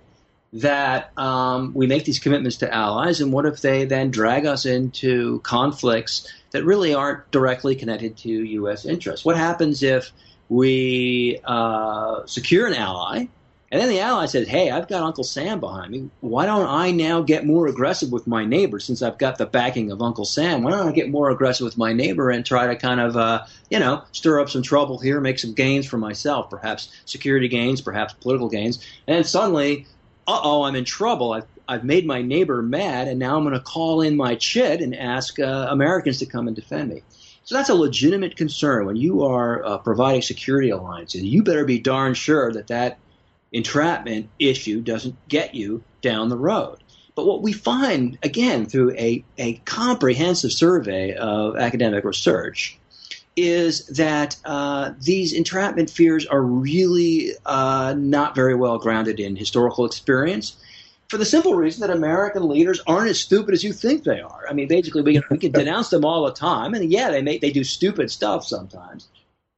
that 0.53 1.11
um, 1.17 1.73
we 1.73 1.87
make 1.87 2.05
these 2.05 2.19
commitments 2.19 2.57
to 2.57 2.73
allies, 2.73 3.21
and 3.21 3.31
what 3.33 3.45
if 3.45 3.61
they 3.61 3.85
then 3.85 4.11
drag 4.11 4.45
us 4.45 4.65
into 4.65 5.39
conflicts 5.41 6.31
that 6.51 6.63
really 6.63 6.93
aren't 6.93 7.29
directly 7.31 7.75
connected 7.75 8.17
to 8.17 8.29
U.S. 8.29 8.85
interests? 8.85 9.25
What 9.25 9.37
happens 9.37 9.83
if 9.83 10.11
we 10.49 11.39
uh, 11.43 12.25
secure 12.25 12.67
an 12.67 12.73
ally, 12.73 13.27
and 13.69 13.81
then 13.81 13.89
the 13.89 13.99
ally 13.99 14.27
says, 14.27 14.47
"Hey, 14.47 14.71
I've 14.71 14.87
got 14.87 15.03
Uncle 15.03 15.25
Sam 15.25 15.59
behind 15.59 15.91
me. 15.91 16.09
Why 16.21 16.45
don't 16.45 16.69
I 16.69 16.91
now 16.91 17.21
get 17.21 17.45
more 17.45 17.67
aggressive 17.67 18.13
with 18.13 18.25
my 18.25 18.45
neighbor 18.45 18.79
since 18.79 19.01
I've 19.01 19.17
got 19.17 19.37
the 19.37 19.45
backing 19.45 19.91
of 19.91 20.01
Uncle 20.01 20.23
Sam? 20.23 20.63
Why 20.63 20.71
don't 20.71 20.87
I 20.87 20.93
get 20.93 21.09
more 21.09 21.29
aggressive 21.29 21.65
with 21.65 21.77
my 21.77 21.91
neighbor 21.91 22.29
and 22.29 22.45
try 22.45 22.67
to 22.67 22.77
kind 22.77 23.01
of, 23.01 23.17
uh, 23.17 23.43
you 23.69 23.79
know, 23.79 24.03
stir 24.13 24.39
up 24.39 24.49
some 24.49 24.61
trouble 24.61 24.99
here, 24.99 25.19
make 25.19 25.39
some 25.39 25.53
gains 25.53 25.85
for 25.85 25.97
myself, 25.97 26.49
perhaps 26.49 26.89
security 27.03 27.49
gains, 27.49 27.81
perhaps 27.81 28.13
political 28.13 28.47
gains, 28.47 28.77
and 29.05 29.17
then 29.17 29.23
suddenly." 29.25 29.85
Uh 30.27 30.41
oh, 30.43 30.63
I'm 30.63 30.75
in 30.75 30.85
trouble. 30.85 31.33
I've, 31.33 31.47
I've 31.67 31.83
made 31.83 32.05
my 32.05 32.21
neighbor 32.21 32.61
mad, 32.61 33.07
and 33.07 33.17
now 33.17 33.37
I'm 33.37 33.43
going 33.43 33.53
to 33.53 33.61
call 33.61 34.01
in 34.01 34.17
my 34.17 34.35
chit 34.35 34.81
and 34.81 34.95
ask 34.95 35.39
uh, 35.39 35.67
Americans 35.69 36.19
to 36.19 36.25
come 36.25 36.47
and 36.47 36.55
defend 36.55 36.89
me. 36.89 37.01
So 37.43 37.55
that's 37.55 37.69
a 37.69 37.75
legitimate 37.75 38.35
concern. 38.35 38.85
When 38.85 38.97
you 38.97 39.23
are 39.23 39.65
uh, 39.65 39.77
providing 39.77 40.21
security 40.21 40.69
alliances, 40.69 41.23
you 41.23 41.43
better 41.43 41.63
be 41.63 41.79
darn 41.79 42.13
sure 42.13 42.51
that 42.51 42.67
that 42.67 42.99
entrapment 43.53 44.29
issue 44.37 44.81
doesn't 44.81 45.15
get 45.29 45.55
you 45.55 45.81
down 46.01 46.27
the 46.27 46.37
road. 46.37 46.83
But 47.15 47.25
what 47.25 47.41
we 47.41 47.53
find, 47.53 48.19
again, 48.21 48.65
through 48.65 48.91
a, 48.91 49.23
a 49.37 49.53
comprehensive 49.65 50.51
survey 50.51 51.15
of 51.15 51.55
academic 51.55 52.03
research, 52.03 52.77
is 53.37 53.85
that 53.85 54.35
uh, 54.45 54.91
these 54.99 55.31
entrapment 55.31 55.89
fears 55.89 56.25
are 56.25 56.41
really 56.41 57.31
uh, 57.45 57.93
not 57.95 58.35
very 58.35 58.55
well 58.55 58.79
grounded 58.79 59.19
in 59.19 59.35
historical 59.35 59.85
experience. 59.85 60.57
For 61.07 61.17
the 61.17 61.23
simple 61.25 61.53
reason 61.53 61.81
that 61.81 61.95
American 61.95 62.49
leaders 62.49 62.81
aren't 62.85 63.09
as 63.09 63.19
stupid 63.19 63.53
as 63.53 63.63
you 63.63 63.71
think 63.71 64.03
they 64.03 64.19
are. 64.19 64.45
I 64.49 64.53
mean, 64.53 64.67
basically, 64.67 65.03
we 65.03 65.13
can, 65.13 65.23
we 65.29 65.37
can 65.37 65.51
denounce 65.63 65.89
them 65.89 66.03
all 66.03 66.25
the 66.25 66.33
time, 66.33 66.73
and 66.73 66.91
yeah, 66.91 67.11
they 67.11 67.21
make 67.21 67.39
they 67.39 67.51
do 67.51 67.63
stupid 67.63 68.11
stuff 68.11 68.43
sometimes. 68.43 69.07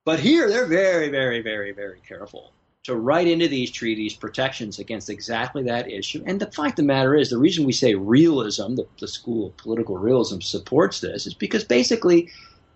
But 0.05 0.19
here, 0.19 0.49
they're 0.49 0.67
very, 0.67 1.09
very, 1.09 1.41
very, 1.41 1.71
very 1.71 2.01
careful 2.07 2.51
to 2.84 2.95
write 2.95 3.27
into 3.27 3.47
these 3.47 3.71
treaties 3.71 4.13
protections 4.13 4.80
against 4.80 5.09
exactly 5.09 5.63
that 5.63 5.91
issue. 5.91 6.23
And 6.25 6.39
the 6.39 6.51
fact 6.51 6.71
of 6.71 6.75
the 6.77 6.84
matter 6.84 7.15
is, 7.15 7.30
the 7.30 7.38
reason 7.38 7.65
we 7.65 7.73
say 7.73 7.93
realism, 7.93 8.75
the, 8.75 8.88
the 8.99 9.07
school 9.07 9.47
of 9.47 9.57
political 9.57 9.97
realism 9.97 10.39
supports 10.39 11.01
this, 11.01 11.27
is 11.27 11.34
because 11.34 11.63
basically 11.63 12.30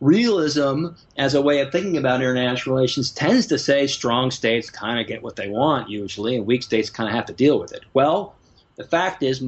realism 0.03 0.87
as 1.17 1.33
a 1.33 1.41
way 1.41 1.61
of 1.61 1.71
thinking 1.71 1.97
about 1.97 2.21
international 2.21 2.75
relations 2.75 3.09
tends 3.09 3.47
to 3.47 3.57
say 3.57 3.87
strong 3.87 4.31
states 4.31 4.69
kind 4.69 4.99
of 4.99 5.07
get 5.07 5.23
what 5.23 5.37
they 5.37 5.47
want 5.47 5.89
usually, 5.89 6.35
and 6.35 6.45
weak 6.45 6.61
states 6.61 6.89
kind 6.89 7.09
of 7.09 7.15
have 7.15 7.25
to 7.25 7.33
deal 7.33 7.57
with 7.57 7.71
it. 7.71 7.83
Well, 7.93 8.35
the 8.75 8.83
fact 8.83 9.23
is, 9.23 9.41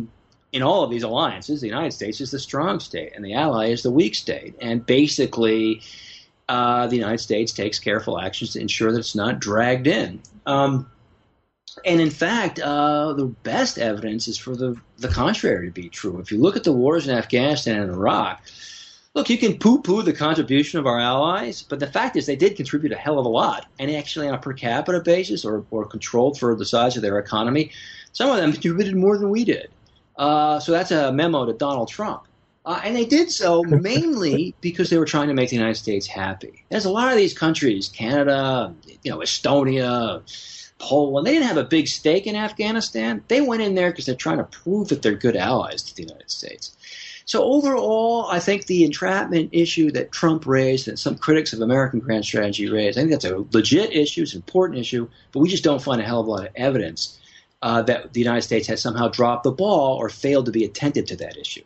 in 0.53 0.61
all 0.61 0.83
of 0.83 0.89
these 0.89 1.03
alliances, 1.03 1.59
the 1.59 1.67
United 1.67 1.91
States 1.91 2.21
is 2.21 2.31
the 2.31 2.39
strong 2.39 2.79
state, 2.79 3.11
and 3.15 3.25
the 3.25 3.33
ally 3.33 3.67
is 3.67 3.83
the 3.83 3.91
weak 3.91 4.15
state. 4.15 4.55
And 4.61 4.85
basically, 4.85 5.81
uh, 6.47 6.87
the 6.87 6.95
United 6.95 7.19
States 7.19 7.51
takes 7.51 7.77
careful 7.77 8.17
actions 8.17 8.53
to 8.53 8.61
ensure 8.61 8.93
that 8.93 8.99
it's 8.99 9.15
not 9.15 9.39
dragged 9.39 9.87
in. 9.87 10.21
Um, 10.45 10.89
and 11.83 11.99
in 11.99 12.09
fact, 12.09 12.59
uh, 12.59 13.11
the 13.13 13.25
best 13.25 13.77
evidence 13.77 14.29
is 14.29 14.37
for 14.37 14.55
the, 14.55 14.77
the 14.99 15.09
contrary 15.09 15.67
to 15.67 15.73
be 15.73 15.89
true. 15.89 16.19
If 16.19 16.31
you 16.31 16.37
look 16.37 16.55
at 16.55 16.63
the 16.63 16.71
wars 16.71 17.09
in 17.09 17.17
Afghanistan 17.17 17.81
and 17.81 17.91
Iraq, 17.91 18.41
look, 19.15 19.29
you 19.29 19.37
can 19.37 19.57
poo 19.57 19.81
poo 19.81 20.03
the 20.03 20.13
contribution 20.13 20.79
of 20.79 20.85
our 20.85 20.99
allies, 20.99 21.63
but 21.63 21.79
the 21.79 21.87
fact 21.87 22.15
is 22.15 22.25
they 22.25 22.35
did 22.35 22.55
contribute 22.55 22.91
a 22.91 22.97
hell 22.97 23.17
of 23.17 23.25
a 23.25 23.29
lot. 23.29 23.65
And 23.79 23.89
actually, 23.89 24.27
on 24.27 24.35
a 24.35 24.37
per 24.37 24.53
capita 24.53 24.99
basis 24.99 25.43
or, 25.43 25.65
or 25.71 25.85
controlled 25.85 26.37
for 26.37 26.55
the 26.55 26.65
size 26.65 26.95
of 26.95 27.01
their 27.01 27.17
economy, 27.17 27.71
some 28.11 28.29
of 28.29 28.37
them 28.37 28.51
contributed 28.51 28.95
more 28.95 29.17
than 29.17 29.29
we 29.29 29.43
did. 29.45 29.69
Uh, 30.17 30.59
so 30.59 30.71
that's 30.71 30.91
a 30.91 31.11
memo 31.11 31.45
to 31.45 31.53
Donald 31.53 31.87
Trump. 31.87 32.23
Uh, 32.65 32.81
and 32.83 32.95
they 32.95 33.05
did 33.05 33.31
so 33.31 33.63
mainly 33.63 34.53
because 34.61 34.89
they 34.89 34.97
were 34.97 35.05
trying 35.05 35.27
to 35.27 35.33
make 35.33 35.49
the 35.49 35.55
United 35.55 35.75
States 35.75 36.07
happy. 36.07 36.63
There's 36.69 36.85
a 36.85 36.89
lot 36.89 37.11
of 37.11 37.17
these 37.17 37.37
countries, 37.37 37.89
Canada, 37.89 38.73
you 39.03 39.11
know, 39.11 39.19
Estonia, 39.19 40.21
Poland, 40.77 41.25
they 41.25 41.33
didn't 41.33 41.47
have 41.47 41.57
a 41.57 41.63
big 41.63 41.87
stake 41.87 42.27
in 42.27 42.35
Afghanistan. 42.35 43.23
They 43.29 43.39
went 43.39 43.61
in 43.61 43.75
there 43.75 43.91
because 43.91 44.05
they're 44.05 44.15
trying 44.15 44.39
to 44.39 44.43
prove 44.43 44.89
that 44.89 45.01
they're 45.01 45.15
good 45.15 45.37
allies 45.37 45.83
to 45.83 45.95
the 45.95 46.03
United 46.03 46.29
States. 46.29 46.75
So 47.25 47.43
overall, 47.43 48.27
I 48.29 48.39
think 48.39 48.67
the 48.67 48.83
entrapment 48.83 49.49
issue 49.51 49.89
that 49.91 50.11
Trump 50.11 50.45
raised 50.45 50.87
and 50.87 50.97
some 50.97 51.17
critics 51.17 51.53
of 51.53 51.61
American 51.61 51.99
grand 51.99 52.23
strategy 52.23 52.69
raised, 52.69 52.99
I 52.99 53.01
think 53.01 53.11
that's 53.11 53.25
a 53.25 53.43
legit 53.51 53.91
issue, 53.93 54.21
it's 54.21 54.33
an 54.33 54.37
important 54.37 54.79
issue, 54.79 55.09
but 55.31 55.39
we 55.39 55.49
just 55.49 55.63
don't 55.63 55.81
find 55.81 55.99
a 55.99 56.05
hell 56.05 56.21
of 56.21 56.27
a 56.27 56.29
lot 56.29 56.45
of 56.45 56.53
evidence 56.55 57.19
uh, 57.63 57.81
that 57.81 58.13
the 58.13 58.19
United 58.19 58.43
States 58.43 58.67
has 58.67 58.79
somehow 58.79 59.07
dropped 59.07 59.43
the 59.43 59.51
ball 59.51 59.97
or 59.97 60.07
failed 60.07 60.45
to 60.45 60.51
be 60.51 60.63
attentive 60.63 61.05
to 61.07 61.15
that 61.15 61.35
issue. 61.35 61.63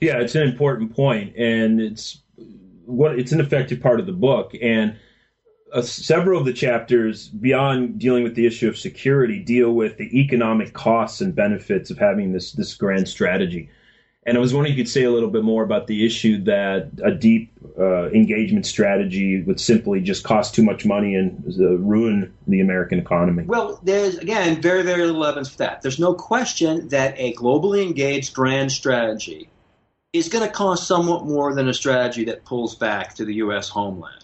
Yeah, 0.00 0.20
it's 0.20 0.36
an 0.36 0.42
important 0.42 0.94
point, 0.94 1.34
and 1.36 1.80
it's 1.80 2.20
what 2.84 3.18
it's 3.18 3.32
an 3.32 3.40
effective 3.40 3.80
part 3.80 3.98
of 3.98 4.06
the 4.06 4.12
book. 4.12 4.54
And 4.62 4.96
uh, 5.72 5.82
several 5.82 6.38
of 6.38 6.46
the 6.46 6.52
chapters, 6.52 7.28
beyond 7.28 7.98
dealing 7.98 8.22
with 8.22 8.36
the 8.36 8.46
issue 8.46 8.68
of 8.68 8.78
security, 8.78 9.40
deal 9.40 9.72
with 9.72 9.96
the 9.96 10.20
economic 10.20 10.74
costs 10.74 11.20
and 11.20 11.34
benefits 11.34 11.90
of 11.90 11.98
having 11.98 12.32
this 12.32 12.52
this 12.52 12.74
grand 12.74 13.08
strategy. 13.08 13.68
And 14.26 14.36
I 14.36 14.40
was 14.40 14.52
wondering 14.52 14.74
if 14.74 14.78
you 14.78 14.84
could 14.84 14.90
say 14.90 15.04
a 15.04 15.10
little 15.10 15.30
bit 15.30 15.42
more 15.42 15.62
about 15.62 15.86
the 15.86 16.04
issue 16.04 16.44
that 16.44 16.90
a 17.02 17.10
deep 17.10 17.50
uh, 17.78 18.10
engagement 18.10 18.66
strategy 18.66 19.42
would 19.42 19.58
simply 19.58 20.00
just 20.00 20.24
cost 20.24 20.54
too 20.54 20.62
much 20.62 20.84
money 20.84 21.14
and 21.14 21.42
uh, 21.58 21.78
ruin 21.78 22.34
the 22.46 22.60
American 22.60 22.98
economy. 22.98 23.44
Well, 23.44 23.80
there's, 23.82 24.18
again, 24.18 24.60
very, 24.60 24.82
very 24.82 25.06
little 25.06 25.24
evidence 25.24 25.48
for 25.48 25.58
that. 25.58 25.80
There's 25.80 25.98
no 25.98 26.12
question 26.12 26.88
that 26.88 27.14
a 27.16 27.32
globally 27.34 27.82
engaged 27.82 28.34
grand 28.34 28.72
strategy 28.72 29.48
is 30.12 30.28
going 30.28 30.46
to 30.46 30.52
cost 30.52 30.86
somewhat 30.86 31.24
more 31.24 31.54
than 31.54 31.68
a 31.68 31.74
strategy 31.74 32.24
that 32.24 32.44
pulls 32.44 32.74
back 32.74 33.14
to 33.14 33.24
the 33.24 33.34
U.S. 33.36 33.70
homeland. 33.70 34.19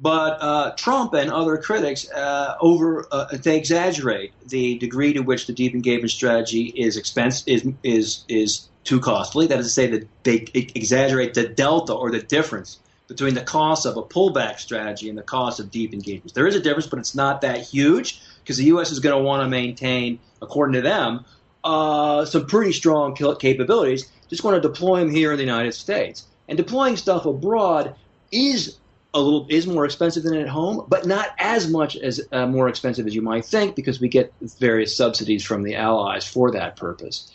But 0.00 0.38
uh, 0.40 0.72
Trump 0.76 1.12
and 1.14 1.30
other 1.30 1.56
critics 1.56 2.08
uh, 2.10 2.54
over 2.60 3.06
uh, 3.10 3.36
they 3.36 3.56
exaggerate 3.56 4.32
the 4.48 4.78
degree 4.78 5.12
to 5.12 5.20
which 5.20 5.46
the 5.48 5.52
deep 5.52 5.74
engagement 5.74 6.12
strategy 6.12 6.66
is 6.76 6.96
expense 6.96 7.42
is 7.46 7.66
is 7.82 8.24
is 8.28 8.68
too 8.84 9.00
costly. 9.00 9.46
That 9.46 9.58
is 9.58 9.66
to 9.66 9.72
say, 9.72 9.86
that 9.88 10.08
they 10.22 10.46
exaggerate 10.54 11.34
the 11.34 11.48
delta 11.48 11.92
or 11.92 12.10
the 12.10 12.20
difference 12.20 12.78
between 13.06 13.34
the 13.34 13.42
cost 13.42 13.86
of 13.86 13.96
a 13.96 14.02
pullback 14.02 14.58
strategy 14.60 15.08
and 15.08 15.18
the 15.18 15.22
cost 15.22 15.60
of 15.60 15.70
deep 15.70 15.92
engagements. 15.92 16.32
There 16.32 16.46
is 16.46 16.54
a 16.54 16.60
difference, 16.60 16.86
but 16.86 16.98
it's 16.98 17.14
not 17.14 17.40
that 17.40 17.60
huge 17.60 18.22
because 18.42 18.56
the 18.56 18.64
U.S. 18.64 18.90
is 18.90 19.00
going 19.00 19.16
to 19.16 19.22
want 19.22 19.42
to 19.42 19.48
maintain, 19.48 20.20
according 20.40 20.74
to 20.74 20.80
them, 20.80 21.24
uh, 21.64 22.24
some 22.24 22.46
pretty 22.46 22.72
strong 22.72 23.14
capabilities. 23.14 24.10
Just 24.30 24.44
want 24.44 24.62
to 24.62 24.68
deploy 24.68 25.00
them 25.00 25.10
here 25.10 25.32
in 25.32 25.38
the 25.38 25.44
United 25.44 25.72
States. 25.72 26.26
And 26.48 26.56
deploying 26.56 26.96
stuff 26.96 27.26
abroad 27.26 27.94
is 28.32 28.77
a 29.14 29.20
little 29.20 29.46
is 29.48 29.66
more 29.66 29.84
expensive 29.84 30.22
than 30.22 30.36
at 30.36 30.48
home, 30.48 30.84
but 30.88 31.06
not 31.06 31.30
as 31.38 31.68
much 31.68 31.96
as 31.96 32.20
uh, 32.32 32.46
more 32.46 32.68
expensive 32.68 33.06
as 33.06 33.14
you 33.14 33.22
might 33.22 33.44
think 33.44 33.74
because 33.74 34.00
we 34.00 34.08
get 34.08 34.32
various 34.58 34.96
subsidies 34.96 35.44
from 35.44 35.62
the 35.62 35.74
allies 35.74 36.26
for 36.26 36.50
that 36.50 36.76
purpose. 36.76 37.32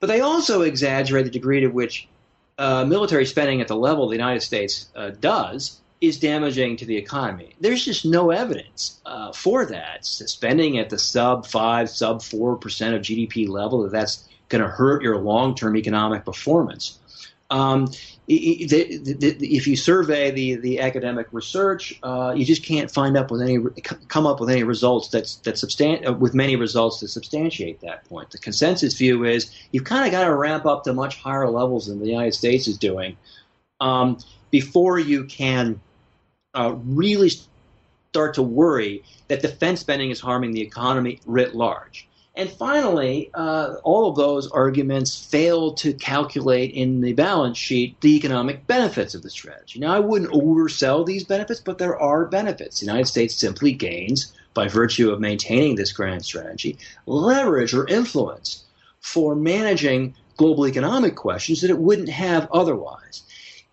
But 0.00 0.06
they 0.06 0.20
also 0.20 0.62
exaggerate 0.62 1.24
the 1.24 1.30
degree 1.30 1.60
to 1.60 1.68
which 1.68 2.08
uh, 2.56 2.84
military 2.84 3.26
spending 3.26 3.60
at 3.60 3.68
the 3.68 3.76
level 3.76 4.08
the 4.08 4.16
United 4.16 4.40
States 4.40 4.88
uh, 4.94 5.10
does 5.20 5.80
is 6.00 6.20
damaging 6.20 6.76
to 6.76 6.84
the 6.84 6.96
economy. 6.96 7.54
There's 7.60 7.84
just 7.84 8.04
no 8.04 8.30
evidence 8.30 9.00
uh, 9.04 9.32
for 9.32 9.66
that. 9.66 10.04
Spending 10.06 10.78
at 10.78 10.90
the 10.90 10.98
sub 10.98 11.46
five, 11.46 11.90
sub 11.90 12.22
four 12.22 12.56
percent 12.56 12.94
of 12.94 13.02
GDP 13.02 13.48
level 13.48 13.82
that 13.82 13.92
that's 13.92 14.28
going 14.48 14.62
to 14.62 14.68
hurt 14.68 15.02
your 15.02 15.18
long 15.18 15.54
term 15.54 15.76
economic 15.76 16.24
performance. 16.24 16.98
Um, 17.50 17.90
if 18.30 19.66
you 19.66 19.74
survey 19.74 20.30
the, 20.30 20.56
the 20.56 20.80
academic 20.80 21.28
research, 21.32 21.98
uh, 22.02 22.34
you 22.36 22.44
just 22.44 22.62
can't 22.62 22.90
find 22.90 23.16
up 23.16 23.30
with 23.30 23.40
any 23.40 23.58
come 24.08 24.26
up 24.26 24.38
with 24.38 24.50
any 24.50 24.64
results 24.64 25.08
that's 25.08 25.36
that 25.36 25.54
substan- 25.54 26.06
uh, 26.06 26.12
with 26.12 26.34
many 26.34 26.54
results 26.54 27.00
to 27.00 27.08
substantiate 27.08 27.80
that 27.80 28.04
point. 28.04 28.30
The 28.30 28.38
consensus 28.38 28.94
view 28.94 29.24
is 29.24 29.50
you've 29.72 29.84
kind 29.84 30.04
of 30.04 30.12
got 30.12 30.24
to 30.24 30.34
ramp 30.34 30.66
up 30.66 30.84
to 30.84 30.92
much 30.92 31.16
higher 31.16 31.48
levels 31.48 31.86
than 31.86 32.00
the 32.00 32.06
United 32.06 32.34
States 32.34 32.68
is 32.68 32.76
doing 32.76 33.16
um, 33.80 34.18
before 34.50 34.98
you 34.98 35.24
can 35.24 35.80
uh, 36.54 36.74
really 36.84 37.30
start 38.10 38.34
to 38.34 38.42
worry 38.42 39.02
that 39.28 39.40
defense 39.40 39.80
spending 39.80 40.10
is 40.10 40.20
harming 40.20 40.52
the 40.52 40.60
economy 40.60 41.20
writ 41.24 41.54
large. 41.54 42.07
And 42.38 42.48
finally, 42.48 43.32
uh, 43.34 43.74
all 43.82 44.08
of 44.08 44.14
those 44.14 44.48
arguments 44.52 45.18
fail 45.18 45.72
to 45.74 45.92
calculate 45.92 46.70
in 46.70 47.00
the 47.00 47.12
balance 47.12 47.58
sheet 47.58 48.00
the 48.00 48.14
economic 48.14 48.64
benefits 48.68 49.16
of 49.16 49.22
the 49.22 49.28
strategy. 49.30 49.80
Now, 49.80 49.92
I 49.92 49.98
wouldn't 49.98 50.30
oversell 50.30 51.04
these 51.04 51.24
benefits, 51.24 51.58
but 51.58 51.78
there 51.78 51.98
are 51.98 52.26
benefits. 52.26 52.78
The 52.78 52.86
United 52.86 53.06
States 53.06 53.34
simply 53.34 53.72
gains, 53.72 54.32
by 54.54 54.68
virtue 54.68 55.10
of 55.10 55.18
maintaining 55.18 55.74
this 55.74 55.90
grand 55.90 56.24
strategy, 56.24 56.78
leverage 57.06 57.74
or 57.74 57.88
influence 57.88 58.64
for 59.00 59.34
managing 59.34 60.14
global 60.36 60.68
economic 60.68 61.16
questions 61.16 61.62
that 61.62 61.70
it 61.70 61.78
wouldn't 61.78 62.08
have 62.08 62.48
otherwise. 62.52 63.24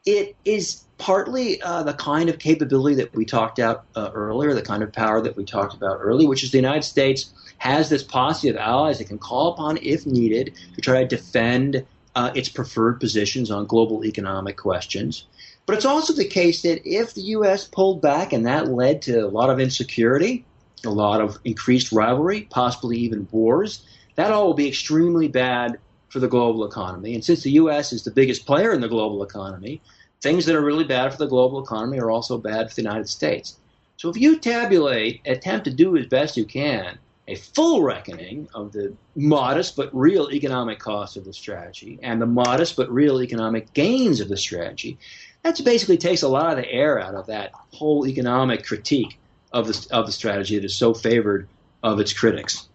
It 0.07 0.35
is 0.43 0.83
partly 0.97 1.61
uh, 1.61 1.83
the 1.83 1.93
kind 1.93 2.29
of 2.29 2.39
capability 2.39 2.95
that 2.95 3.13
we 3.13 3.25
talked 3.25 3.59
about 3.59 3.85
uh, 3.95 4.09
earlier, 4.15 4.55
the 4.55 4.63
kind 4.63 4.81
of 4.81 4.91
power 4.91 5.21
that 5.21 5.37
we 5.37 5.45
talked 5.45 5.75
about 5.75 5.99
earlier, 6.01 6.27
which 6.27 6.43
is 6.43 6.49
the 6.49 6.57
United 6.57 6.83
States 6.83 7.31
has 7.57 7.89
this 7.89 8.03
posse 8.03 8.49
of 8.49 8.57
allies 8.57 8.99
it 8.99 9.05
can 9.05 9.17
call 9.17 9.53
upon 9.53 9.77
if 9.81 10.05
needed 10.05 10.53
to 10.75 10.81
try 10.81 11.01
to 11.01 11.07
defend 11.07 11.85
uh, 12.15 12.31
its 12.35 12.49
preferred 12.49 12.99
positions 12.99 13.51
on 13.51 13.65
global 13.65 14.05
economic 14.05 14.57
questions. 14.57 15.25
But 15.65 15.75
it's 15.75 15.85
also 15.85 16.13
the 16.13 16.25
case 16.25 16.61
that 16.61 16.87
if 16.87 17.13
the 17.13 17.21
U.S. 17.21 17.65
pulled 17.65 18.01
back 18.01 18.33
and 18.33 18.45
that 18.45 18.69
led 18.69 19.01
to 19.03 19.19
a 19.19 19.27
lot 19.27 19.49
of 19.49 19.59
insecurity, 19.59 20.45
a 20.85 20.89
lot 20.89 21.21
of 21.21 21.39
increased 21.43 21.91
rivalry, 21.91 22.47
possibly 22.51 22.97
even 22.97 23.27
wars, 23.31 23.83
that 24.15 24.31
all 24.31 24.45
will 24.47 24.53
be 24.53 24.67
extremely 24.67 25.27
bad 25.27 25.79
for 26.09 26.19
the 26.19 26.27
global 26.27 26.65
economy. 26.65 27.15
And 27.15 27.25
since 27.25 27.43
the 27.43 27.51
U.S. 27.51 27.91
is 27.91 28.03
the 28.03 28.11
biggest 28.11 28.45
player 28.45 28.73
in 28.73 28.81
the 28.81 28.87
global 28.87 29.23
economy, 29.23 29.81
things 30.21 30.45
that 30.45 30.55
are 30.55 30.63
really 30.63 30.85
bad 30.85 31.11
for 31.11 31.17
the 31.17 31.27
global 31.27 31.61
economy 31.61 31.99
are 31.99 32.11
also 32.11 32.37
bad 32.37 32.69
for 32.69 32.75
the 32.75 32.83
United 32.83 33.09
States. 33.09 33.57
So 33.97 34.09
if 34.09 34.17
you 34.17 34.37
tabulate, 34.37 35.21
attempt 35.25 35.65
to 35.65 35.71
do 35.73 35.97
as 35.97 36.05
best 36.05 36.37
you 36.37 36.45
can 36.45 36.99
a 37.27 37.35
full 37.35 37.81
reckoning 37.81 38.47
of 38.53 38.71
the 38.71 38.93
modest 39.15 39.75
but 39.75 39.95
real 39.95 40.29
economic 40.31 40.79
cost 40.79 41.17
of 41.17 41.25
the 41.25 41.33
strategy 41.33 41.99
and 42.03 42.21
the 42.21 42.25
modest 42.25 42.75
but 42.75 42.91
real 42.91 43.21
economic 43.21 43.73
gains 43.73 44.19
of 44.19 44.29
the 44.29 44.37
strategy, 44.37 44.97
that 45.41 45.59
basically 45.63 45.97
takes 45.97 46.21
a 46.21 46.27
lot 46.27 46.51
of 46.51 46.57
the 46.57 46.71
air 46.71 46.99
out 46.99 47.15
of 47.15 47.27
that 47.27 47.51
whole 47.71 48.07
economic 48.07 48.65
critique 48.65 49.17
of 49.51 49.67
the, 49.67 49.87
of 49.91 50.05
the 50.05 50.11
strategy 50.11 50.55
that 50.55 50.65
is 50.65 50.75
so 50.75 50.93
favored 50.93 51.47
of 51.81 51.99
its 51.99 52.13
critics. 52.13 52.67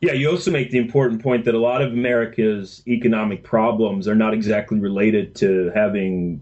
Yeah, 0.00 0.12
you 0.12 0.28
also 0.28 0.50
make 0.50 0.72
the 0.72 0.78
important 0.78 1.22
point 1.22 1.44
that 1.44 1.54
a 1.54 1.60
lot 1.60 1.80
of 1.80 1.92
America's 1.92 2.82
economic 2.88 3.44
problems 3.44 4.08
are 4.08 4.16
not 4.16 4.34
exactly 4.34 4.80
related 4.80 5.36
to 5.36 5.70
having 5.74 6.40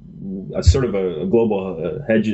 a 0.55 0.63
sort 0.63 0.87
of 0.87 0.95
a, 0.95 1.27
global 1.27 2.01
uh, 2.01 2.03
hedge 2.07 2.33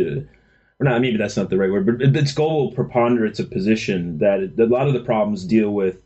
or 0.81 0.85
not 0.85 1.01
maybe 1.01 1.17
that's 1.17 1.37
not 1.37 1.51
the 1.51 1.57
right 1.57 1.71
word, 1.71 1.87
but 1.87 2.17
it's 2.17 2.33
global 2.33 2.73
preponderance 2.73 3.39
of 3.39 3.51
position 3.51 4.19
that 4.19 4.53
a 4.59 4.67
lot 4.67 4.87
of 4.87 4.93
the 4.93 5.01
problems 5.01 5.45
deal 5.45 5.71
with. 5.71 5.99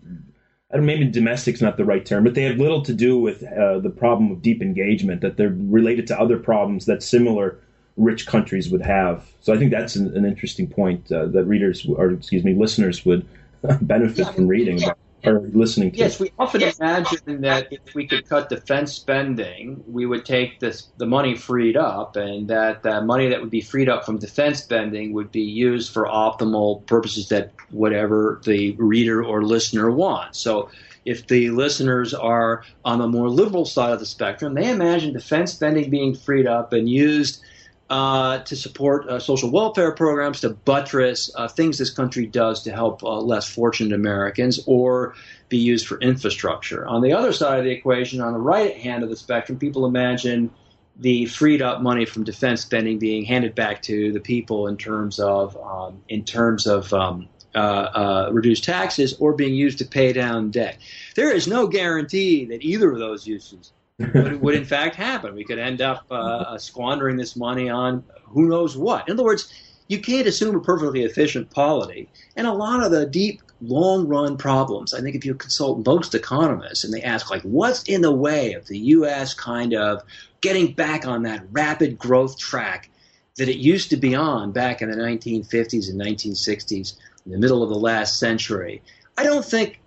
I 0.72 0.76
don't 0.76 0.86
maybe 0.86 1.06
domestic's 1.06 1.60
not 1.60 1.76
the 1.76 1.84
right 1.84 2.06
term, 2.06 2.22
but 2.22 2.34
they 2.34 2.42
have 2.44 2.58
little 2.58 2.82
to 2.82 2.94
do 2.94 3.18
with 3.18 3.42
uh, 3.42 3.80
the 3.80 3.90
problem 3.90 4.30
of 4.30 4.40
deep 4.40 4.62
engagement. 4.62 5.20
That 5.20 5.36
they're 5.36 5.56
related 5.56 6.06
to 6.08 6.20
other 6.20 6.38
problems 6.38 6.86
that 6.86 7.02
similar 7.02 7.58
rich 7.96 8.26
countries 8.26 8.70
would 8.70 8.82
have. 8.82 9.28
So 9.40 9.52
I 9.52 9.58
think 9.58 9.72
that's 9.72 9.96
an, 9.96 10.16
an 10.16 10.24
interesting 10.24 10.68
point 10.68 11.10
uh, 11.10 11.26
that 11.26 11.44
readers, 11.44 11.84
or 11.86 12.12
excuse 12.12 12.44
me, 12.44 12.54
listeners 12.54 13.04
would 13.04 13.26
benefit 13.82 14.26
yeah, 14.26 14.32
from 14.32 14.46
reading 14.46 14.78
yeah. 14.78 14.92
Or 15.24 15.40
listening 15.52 15.92
to. 15.92 15.98
Yes, 15.98 16.18
we 16.18 16.32
often 16.38 16.60
yes. 16.60 16.78
imagine 16.78 17.42
that 17.42 17.68
if 17.70 17.94
we 17.94 18.06
could 18.06 18.28
cut 18.28 18.48
defense 18.48 18.92
spending, 18.92 19.82
we 19.86 20.06
would 20.06 20.24
take 20.24 20.60
this 20.60 20.88
the 20.96 21.06
money 21.06 21.36
freed 21.36 21.76
up, 21.76 22.16
and 22.16 22.48
that 22.48 22.82
the 22.82 23.00
money 23.00 23.28
that 23.28 23.40
would 23.40 23.50
be 23.50 23.60
freed 23.60 23.88
up 23.88 24.04
from 24.04 24.18
defense 24.18 24.62
spending 24.62 25.12
would 25.12 25.30
be 25.30 25.42
used 25.42 25.92
for 25.92 26.06
optimal 26.06 26.84
purposes 26.86 27.28
that 27.28 27.52
whatever 27.70 28.40
the 28.44 28.72
reader 28.78 29.22
or 29.22 29.42
listener 29.42 29.90
wants. 29.90 30.40
So 30.40 30.70
if 31.04 31.26
the 31.26 31.50
listeners 31.50 32.12
are 32.14 32.62
on 32.84 32.98
the 32.98 33.08
more 33.08 33.28
liberal 33.28 33.64
side 33.64 33.92
of 33.92 33.98
the 33.98 34.06
spectrum, 34.06 34.54
they 34.54 34.70
imagine 34.70 35.12
defense 35.12 35.52
spending 35.52 35.90
being 35.90 36.14
freed 36.14 36.46
up 36.46 36.72
and 36.72 36.88
used 36.88 37.42
uh, 37.90 38.38
to 38.38 38.54
support 38.54 39.08
uh, 39.08 39.18
social 39.18 39.50
welfare 39.50 39.90
programs, 39.90 40.40
to 40.40 40.50
buttress 40.50 41.30
uh, 41.34 41.48
things 41.48 41.76
this 41.76 41.90
country 41.90 42.24
does 42.24 42.62
to 42.62 42.70
help 42.70 43.02
uh, 43.02 43.18
less 43.20 43.48
fortunate 43.48 43.92
Americans, 43.92 44.60
or 44.66 45.14
be 45.48 45.58
used 45.58 45.88
for 45.88 45.98
infrastructure. 45.98 46.86
On 46.86 47.02
the 47.02 47.12
other 47.12 47.32
side 47.32 47.58
of 47.58 47.64
the 47.64 47.72
equation, 47.72 48.20
on 48.20 48.32
the 48.32 48.38
right 48.38 48.76
hand 48.76 49.02
of 49.02 49.10
the 49.10 49.16
spectrum, 49.16 49.58
people 49.58 49.86
imagine 49.86 50.50
the 50.96 51.26
freed 51.26 51.62
up 51.62 51.82
money 51.82 52.04
from 52.04 52.22
defense 52.22 52.60
spending 52.60 52.98
being 52.98 53.24
handed 53.24 53.56
back 53.56 53.82
to 53.82 54.12
the 54.12 54.20
people 54.20 54.68
in 54.68 54.76
terms 54.76 55.18
of 55.18 55.56
um, 55.56 56.00
in 56.08 56.24
terms 56.24 56.68
of 56.68 56.92
um, 56.92 57.28
uh, 57.56 58.28
reduced 58.30 58.62
taxes 58.62 59.16
or 59.18 59.32
being 59.32 59.54
used 59.54 59.78
to 59.78 59.84
pay 59.84 60.12
down 60.12 60.52
debt. 60.52 60.78
There 61.16 61.34
is 61.34 61.48
no 61.48 61.66
guarantee 61.66 62.44
that 62.46 62.62
either 62.62 62.92
of 62.92 63.00
those 63.00 63.26
uses 63.26 63.72
would, 64.14 64.40
would 64.40 64.54
in 64.54 64.64
fact 64.64 64.96
happen. 64.96 65.34
We 65.34 65.44
could 65.44 65.58
end 65.58 65.80
up 65.80 66.06
uh, 66.10 66.58
squandering 66.58 67.16
this 67.16 67.36
money 67.36 67.68
on 67.68 68.04
who 68.24 68.48
knows 68.48 68.76
what. 68.76 69.08
In 69.08 69.14
other 69.14 69.24
words, 69.24 69.52
you 69.88 70.00
can't 70.00 70.26
assume 70.26 70.56
a 70.56 70.60
perfectly 70.60 71.02
efficient 71.02 71.50
polity. 71.50 72.08
And 72.36 72.46
a 72.46 72.52
lot 72.52 72.82
of 72.82 72.90
the 72.90 73.06
deep, 73.06 73.42
long 73.60 74.06
run 74.06 74.36
problems, 74.36 74.94
I 74.94 75.00
think 75.00 75.16
if 75.16 75.24
you 75.24 75.34
consult 75.34 75.84
most 75.86 76.14
economists 76.14 76.84
and 76.84 76.94
they 76.94 77.02
ask, 77.02 77.30
like, 77.30 77.42
what's 77.42 77.82
in 77.84 78.00
the 78.00 78.12
way 78.12 78.52
of 78.54 78.66
the 78.66 78.78
U.S. 78.78 79.34
kind 79.34 79.74
of 79.74 80.02
getting 80.40 80.72
back 80.72 81.06
on 81.06 81.24
that 81.24 81.44
rapid 81.50 81.98
growth 81.98 82.38
track 82.38 82.88
that 83.36 83.48
it 83.48 83.56
used 83.56 83.90
to 83.90 83.96
be 83.96 84.14
on 84.14 84.52
back 84.52 84.80
in 84.80 84.90
the 84.90 84.96
1950s 84.96 85.88
and 85.88 86.00
1960s? 86.00 86.96
in 87.26 87.32
the 87.32 87.38
middle 87.38 87.62
of 87.62 87.68
the 87.68 87.78
last 87.78 88.18
century. 88.18 88.82
I 89.16 89.24
don't 89.24 89.44
think 89.44 89.79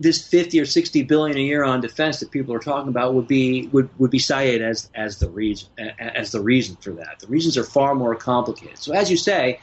this 0.00 0.26
50 0.26 0.58
or 0.58 0.64
60 0.64 1.02
billion 1.02 1.36
a 1.36 1.40
year 1.40 1.62
on 1.62 1.82
defense 1.82 2.20
that 2.20 2.30
people 2.30 2.54
are 2.54 2.58
talking 2.58 2.88
about 2.88 3.12
would 3.14 3.28
be 3.28 3.68
would, 3.68 3.90
would 4.00 4.10
be 4.10 4.18
cited 4.18 4.62
as 4.62 4.90
as 4.94 5.18
the 5.18 5.28
reason 5.28 5.68
as 5.98 6.32
the 6.32 6.40
reason 6.40 6.76
for 6.76 6.92
that. 6.92 7.20
The 7.20 7.26
reasons 7.26 7.58
are 7.58 7.64
far 7.64 7.94
more 7.94 8.16
complicated. 8.16 8.78
So 8.78 8.94
as 8.94 9.10
you 9.10 9.18
say, 9.18 9.60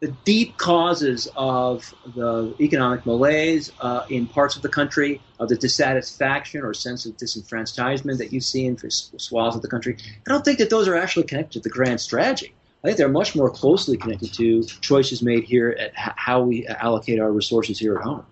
the 0.00 0.08
deep 0.24 0.56
causes 0.56 1.28
of 1.36 1.94
the 2.14 2.54
economic 2.58 3.04
malaise 3.06 3.70
uh, 3.80 4.06
in 4.08 4.26
parts 4.26 4.56
of 4.56 4.62
the 4.62 4.68
country, 4.68 5.20
of 5.38 5.50
the 5.50 5.56
dissatisfaction 5.56 6.62
or 6.62 6.72
sense 6.74 7.04
of 7.06 7.16
disenfranchisement 7.16 8.18
that 8.18 8.32
you 8.32 8.40
see 8.40 8.66
in 8.66 8.78
swaths 8.90 9.56
of 9.56 9.62
the 9.62 9.68
country, 9.68 9.96
I 10.00 10.30
don't 10.30 10.44
think 10.44 10.58
that 10.58 10.70
those 10.70 10.88
are 10.88 10.96
actually 10.96 11.26
connected 11.26 11.52
to 11.52 11.60
the 11.60 11.70
grand 11.70 12.00
strategy. 12.00 12.54
I 12.82 12.88
think 12.88 12.98
they're 12.98 13.08
much 13.08 13.34
more 13.34 13.50
closely 13.50 13.96
connected 13.96 14.32
to 14.34 14.62
choices 14.64 15.22
made 15.22 15.44
here 15.44 15.76
at 15.78 15.92
how 15.94 16.42
we 16.42 16.66
allocate 16.66 17.18
our 17.18 17.32
resources 17.32 17.78
here 17.78 17.96
at 17.96 18.02
home. 18.02 18.24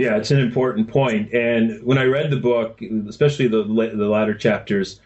Yeah, 0.00 0.16
it's 0.16 0.30
an 0.30 0.40
important 0.40 0.88
point. 0.88 1.34
And 1.34 1.84
when 1.84 1.98
I 1.98 2.04
read 2.04 2.30
the 2.30 2.38
book, 2.38 2.80
especially 3.06 3.48
the 3.48 3.64
the 3.64 4.08
latter 4.08 4.34
chapters, 4.34 4.98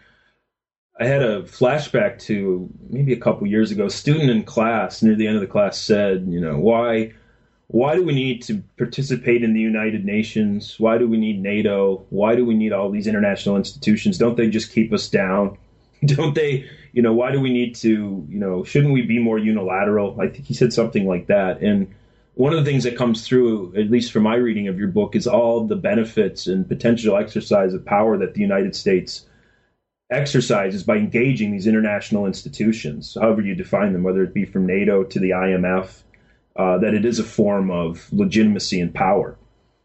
I 0.97 1.05
had 1.05 1.21
a 1.21 1.43
flashback 1.43 2.21
to 2.27 2.69
maybe 2.89 3.11
a 3.11 3.19
couple 3.19 3.45
years 3.45 3.71
ago. 3.71 3.87
A 3.87 3.89
student 3.89 4.29
in 4.29 4.43
class 4.43 5.03
near 5.03 5.15
the 5.15 5.27
end 5.27 5.35
of 5.35 5.41
the 5.41 5.47
class 5.47 5.77
said, 5.77 6.27
"You 6.29 6.39
know, 6.39 6.57
why 6.57 7.11
why 7.67 7.95
do 7.95 8.03
we 8.03 8.13
need 8.13 8.41
to 8.43 8.63
participate 8.77 9.43
in 9.43 9.53
the 9.53 9.59
United 9.59 10.05
Nations? 10.05 10.79
Why 10.79 10.97
do 10.97 11.09
we 11.09 11.17
need 11.17 11.41
NATO? 11.41 12.05
Why 12.09 12.35
do 12.35 12.45
we 12.45 12.53
need 12.53 12.71
all 12.71 12.89
these 12.89 13.07
international 13.07 13.57
institutions? 13.57 14.17
Don't 14.17 14.37
they 14.37 14.49
just 14.49 14.71
keep 14.71 14.93
us 14.93 15.09
down? 15.09 15.57
Don't 16.05 16.35
they 16.35 16.69
you 16.93 17.01
know, 17.01 17.13
why 17.13 17.29
do 17.33 17.41
we 17.41 17.51
need 17.51 17.75
to, 17.75 18.25
you 18.29 18.39
know, 18.39 18.63
shouldn't 18.63 18.93
we 18.93 19.01
be 19.01 19.19
more 19.19 19.37
unilateral? 19.37 20.17
I 20.21 20.29
think 20.29 20.45
he 20.45 20.53
said 20.53 20.71
something 20.71 21.05
like 21.05 21.27
that. 21.27 21.61
And 21.61 21.93
one 22.35 22.53
of 22.53 22.63
the 22.63 22.69
things 22.69 22.83
that 22.83 22.97
comes 22.97 23.25
through, 23.25 23.73
at 23.75 23.89
least 23.89 24.11
from 24.11 24.23
my 24.23 24.35
reading 24.35 24.67
of 24.67 24.77
your 24.77 24.89
book, 24.89 25.15
is 25.15 25.25
all 25.25 25.65
the 25.65 25.75
benefits 25.75 26.47
and 26.47 26.67
potential 26.67 27.17
exercise 27.17 27.73
of 27.73 27.85
power 27.85 28.17
that 28.17 28.33
the 28.33 28.41
United 28.41 28.75
States 28.75 29.25
exercises 30.11 30.83
by 30.83 30.97
engaging 30.97 31.51
these 31.51 31.65
international 31.65 32.25
institutions, 32.25 33.17
however 33.19 33.41
you 33.41 33.55
define 33.55 33.93
them, 33.93 34.03
whether 34.03 34.21
it 34.21 34.33
be 34.33 34.45
from 34.45 34.65
NATO 34.65 35.03
to 35.03 35.19
the 35.19 35.31
IMF, 35.31 36.03
uh, 36.57 36.77
that 36.77 36.93
it 36.93 37.05
is 37.05 37.19
a 37.19 37.23
form 37.23 37.71
of 37.71 38.07
legitimacy 38.11 38.79
and 38.79 38.93
power. 38.93 39.37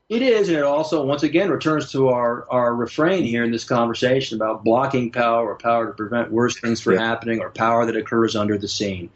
It 0.09 0.23
is, 0.23 0.49
and 0.49 0.59
it 0.59 0.65
also, 0.65 1.05
once 1.05 1.23
again, 1.23 1.51
returns 1.51 1.93
to 1.93 2.09
our, 2.09 2.45
our 2.51 2.75
refrain 2.75 3.23
here 3.23 3.45
in 3.45 3.53
this 3.53 3.63
conversation 3.63 4.37
about 4.37 4.65
blocking 4.65 5.13
power 5.13 5.49
or 5.49 5.55
power 5.55 5.87
to 5.87 5.93
prevent 5.93 6.33
worse 6.33 6.59
things 6.59 6.81
from 6.81 6.95
yeah. 6.95 7.07
happening 7.07 7.39
or 7.39 7.51
power 7.51 7.87
that 7.87 7.97
occurs 7.97 8.35
under 8.35 8.59
the 8.59 8.67
scene. 8.67 9.09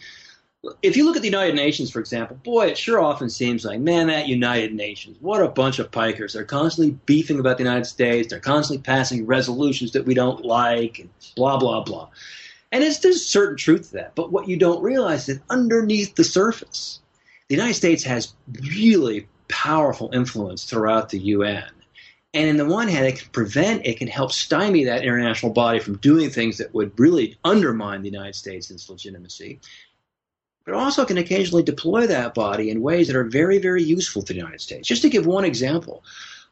If 0.82 0.96
you 0.96 1.04
look 1.04 1.16
at 1.16 1.22
the 1.22 1.28
United 1.28 1.54
Nations, 1.54 1.90
for 1.90 2.00
example, 2.00 2.36
boy, 2.42 2.68
it 2.68 2.78
sure 2.78 3.00
often 3.00 3.28
seems 3.28 3.64
like, 3.64 3.80
man, 3.80 4.06
that 4.06 4.28
United 4.28 4.74
Nations, 4.74 5.16
what 5.20 5.42
a 5.42 5.48
bunch 5.48 5.78
of 5.78 5.90
pikers. 5.90 6.32
They're 6.32 6.44
constantly 6.44 6.98
beefing 7.06 7.38
about 7.38 7.58
the 7.58 7.64
United 7.64 7.86
States. 7.86 8.28
They're 8.28 8.40
constantly 8.40 8.82
passing 8.82 9.26
resolutions 9.26 9.92
that 9.92 10.06
we 10.06 10.14
don't 10.14 10.44
like, 10.44 10.98
and 10.98 11.10
blah, 11.36 11.58
blah, 11.58 11.82
blah. 11.82 12.08
And 12.72 12.82
it's, 12.82 12.98
there's 12.98 13.26
certain 13.26 13.56
truth 13.56 13.88
to 13.88 13.92
that. 13.94 14.14
But 14.14 14.32
what 14.32 14.48
you 14.48 14.56
don't 14.56 14.82
realize 14.82 15.28
is 15.28 15.38
that 15.38 15.44
underneath 15.50 16.14
the 16.14 16.24
surface, 16.24 17.00
the 17.48 17.54
United 17.54 17.74
States 17.74 18.04
has 18.04 18.34
really 18.76 19.28
powerful 19.48 20.10
influence 20.12 20.64
throughout 20.64 21.10
the 21.10 21.18
UN. 21.18 21.68
And 22.34 22.48
in 22.48 22.56
the 22.56 22.66
one 22.66 22.88
hand, 22.88 23.06
it 23.06 23.20
can 23.20 23.28
prevent, 23.30 23.86
it 23.86 23.98
can 23.98 24.08
help 24.08 24.32
stymie 24.32 24.84
that 24.84 25.04
international 25.04 25.52
body 25.52 25.78
from 25.78 25.98
doing 25.98 26.30
things 26.30 26.58
that 26.58 26.74
would 26.74 26.98
really 26.98 27.38
undermine 27.44 28.02
the 28.02 28.10
United 28.10 28.34
States 28.34 28.70
and 28.70 28.76
its 28.76 28.90
legitimacy. 28.90 29.60
But 30.64 30.74
also 30.74 31.04
can 31.04 31.18
occasionally 31.18 31.62
deploy 31.62 32.06
that 32.06 32.34
body 32.34 32.70
in 32.70 32.80
ways 32.80 33.06
that 33.08 33.16
are 33.16 33.24
very, 33.24 33.58
very 33.58 33.82
useful 33.82 34.22
to 34.22 34.32
the 34.32 34.38
United 34.38 34.60
States. 34.60 34.88
Just 34.88 35.02
to 35.02 35.10
give 35.10 35.26
one 35.26 35.44
example, 35.44 36.02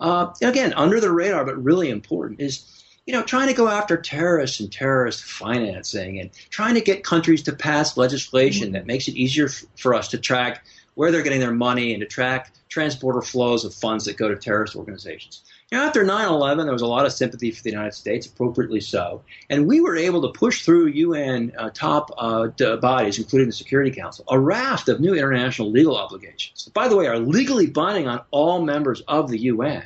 uh, 0.00 0.32
again, 0.42 0.74
under 0.74 1.00
the 1.00 1.10
radar, 1.10 1.44
but 1.44 1.62
really 1.62 1.88
important, 1.88 2.40
is 2.40 2.68
you 3.06 3.12
know, 3.12 3.22
trying 3.22 3.48
to 3.48 3.54
go 3.54 3.68
after 3.68 3.96
terrorists 3.96 4.60
and 4.60 4.72
terrorist 4.72 5.24
financing 5.24 6.20
and 6.20 6.30
trying 6.50 6.74
to 6.74 6.80
get 6.80 7.02
countries 7.02 7.42
to 7.42 7.52
pass 7.52 7.96
legislation 7.96 8.72
that 8.72 8.86
makes 8.86 9.08
it 9.08 9.16
easier 9.16 9.46
f- 9.46 9.64
for 9.76 9.94
us 9.94 10.08
to 10.08 10.18
track 10.18 10.64
where 10.94 11.10
they're 11.10 11.22
getting 11.22 11.40
their 11.40 11.52
money 11.52 11.94
and 11.94 12.00
to 12.00 12.06
track 12.06 12.52
transporter 12.68 13.22
flows 13.22 13.64
of 13.64 13.74
funds 13.74 14.04
that 14.04 14.16
go 14.16 14.28
to 14.28 14.36
terrorist 14.36 14.76
organizations. 14.76 15.42
After 15.72 16.04
9 16.04 16.28
11, 16.28 16.66
there 16.66 16.72
was 16.74 16.82
a 16.82 16.86
lot 16.86 17.06
of 17.06 17.12
sympathy 17.12 17.50
for 17.50 17.62
the 17.62 17.70
United 17.70 17.94
States, 17.94 18.26
appropriately 18.26 18.80
so. 18.80 19.22
And 19.48 19.66
we 19.66 19.80
were 19.80 19.96
able 19.96 20.20
to 20.20 20.38
push 20.38 20.64
through 20.64 20.88
UN 20.88 21.50
uh, 21.56 21.70
top 21.70 22.10
uh, 22.18 22.48
bodies, 22.76 23.18
including 23.18 23.48
the 23.48 23.54
Security 23.54 23.90
Council, 23.90 24.26
a 24.28 24.38
raft 24.38 24.90
of 24.90 25.00
new 25.00 25.14
international 25.14 25.70
legal 25.70 25.96
obligations. 25.96 26.68
By 26.74 26.88
the 26.88 26.96
way, 26.96 27.06
are 27.06 27.18
legally 27.18 27.68
binding 27.68 28.06
on 28.06 28.20
all 28.30 28.62
members 28.62 29.00
of 29.08 29.30
the 29.30 29.38
UN 29.38 29.84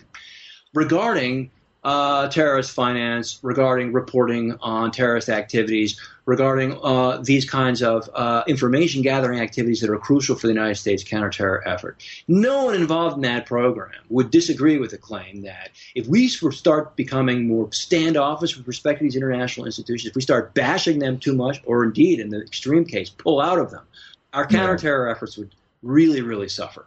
regarding 0.74 1.52
uh, 1.86 2.26
terrorist 2.26 2.72
finance, 2.72 3.38
regarding 3.42 3.92
reporting 3.92 4.56
on 4.60 4.90
terrorist 4.90 5.28
activities, 5.28 6.00
regarding 6.24 6.76
uh, 6.82 7.18
these 7.18 7.48
kinds 7.48 7.80
of 7.80 8.10
uh, 8.12 8.42
information 8.48 9.02
gathering 9.02 9.38
activities 9.38 9.80
that 9.80 9.88
are 9.88 9.96
crucial 9.96 10.34
for 10.34 10.48
the 10.48 10.52
United 10.52 10.74
States 10.74 11.04
counterterror 11.04 11.62
effort. 11.64 12.02
No 12.26 12.64
one 12.64 12.74
involved 12.74 13.14
in 13.14 13.22
that 13.22 13.46
program 13.46 14.00
would 14.08 14.32
disagree 14.32 14.78
with 14.78 14.90
the 14.90 14.98
claim 14.98 15.42
that 15.42 15.70
if 15.94 16.08
we 16.08 16.26
start 16.26 16.96
becoming 16.96 17.46
more 17.46 17.70
standoffish 17.72 18.56
with 18.56 18.66
respect 18.66 18.98
to 18.98 19.04
these 19.04 19.14
international 19.14 19.64
institutions, 19.64 20.10
if 20.10 20.16
we 20.16 20.22
start 20.22 20.54
bashing 20.54 20.98
them 20.98 21.20
too 21.20 21.36
much, 21.36 21.62
or 21.66 21.84
indeed, 21.84 22.18
in 22.18 22.30
the 22.30 22.40
extreme 22.40 22.84
case, 22.84 23.10
pull 23.10 23.40
out 23.40 23.60
of 23.60 23.70
them, 23.70 23.84
our 24.32 24.44
counterterror 24.44 25.06
yeah. 25.06 25.12
efforts 25.12 25.36
would 25.38 25.54
really, 25.82 26.20
really 26.20 26.48
suffer. 26.48 26.84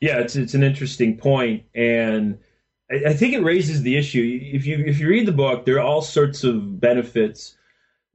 Yeah, 0.00 0.18
it's 0.18 0.36
it's 0.36 0.54
an 0.54 0.62
interesting 0.62 1.16
point, 1.16 1.64
and 1.74 2.38
I, 2.90 3.10
I 3.10 3.12
think 3.14 3.34
it 3.34 3.42
raises 3.42 3.82
the 3.82 3.96
issue. 3.96 4.40
If 4.52 4.66
you 4.66 4.84
if 4.84 5.00
you 5.00 5.08
read 5.08 5.26
the 5.26 5.32
book, 5.32 5.64
there 5.64 5.76
are 5.76 5.80
all 5.80 6.02
sorts 6.02 6.44
of 6.44 6.80
benefits 6.80 7.54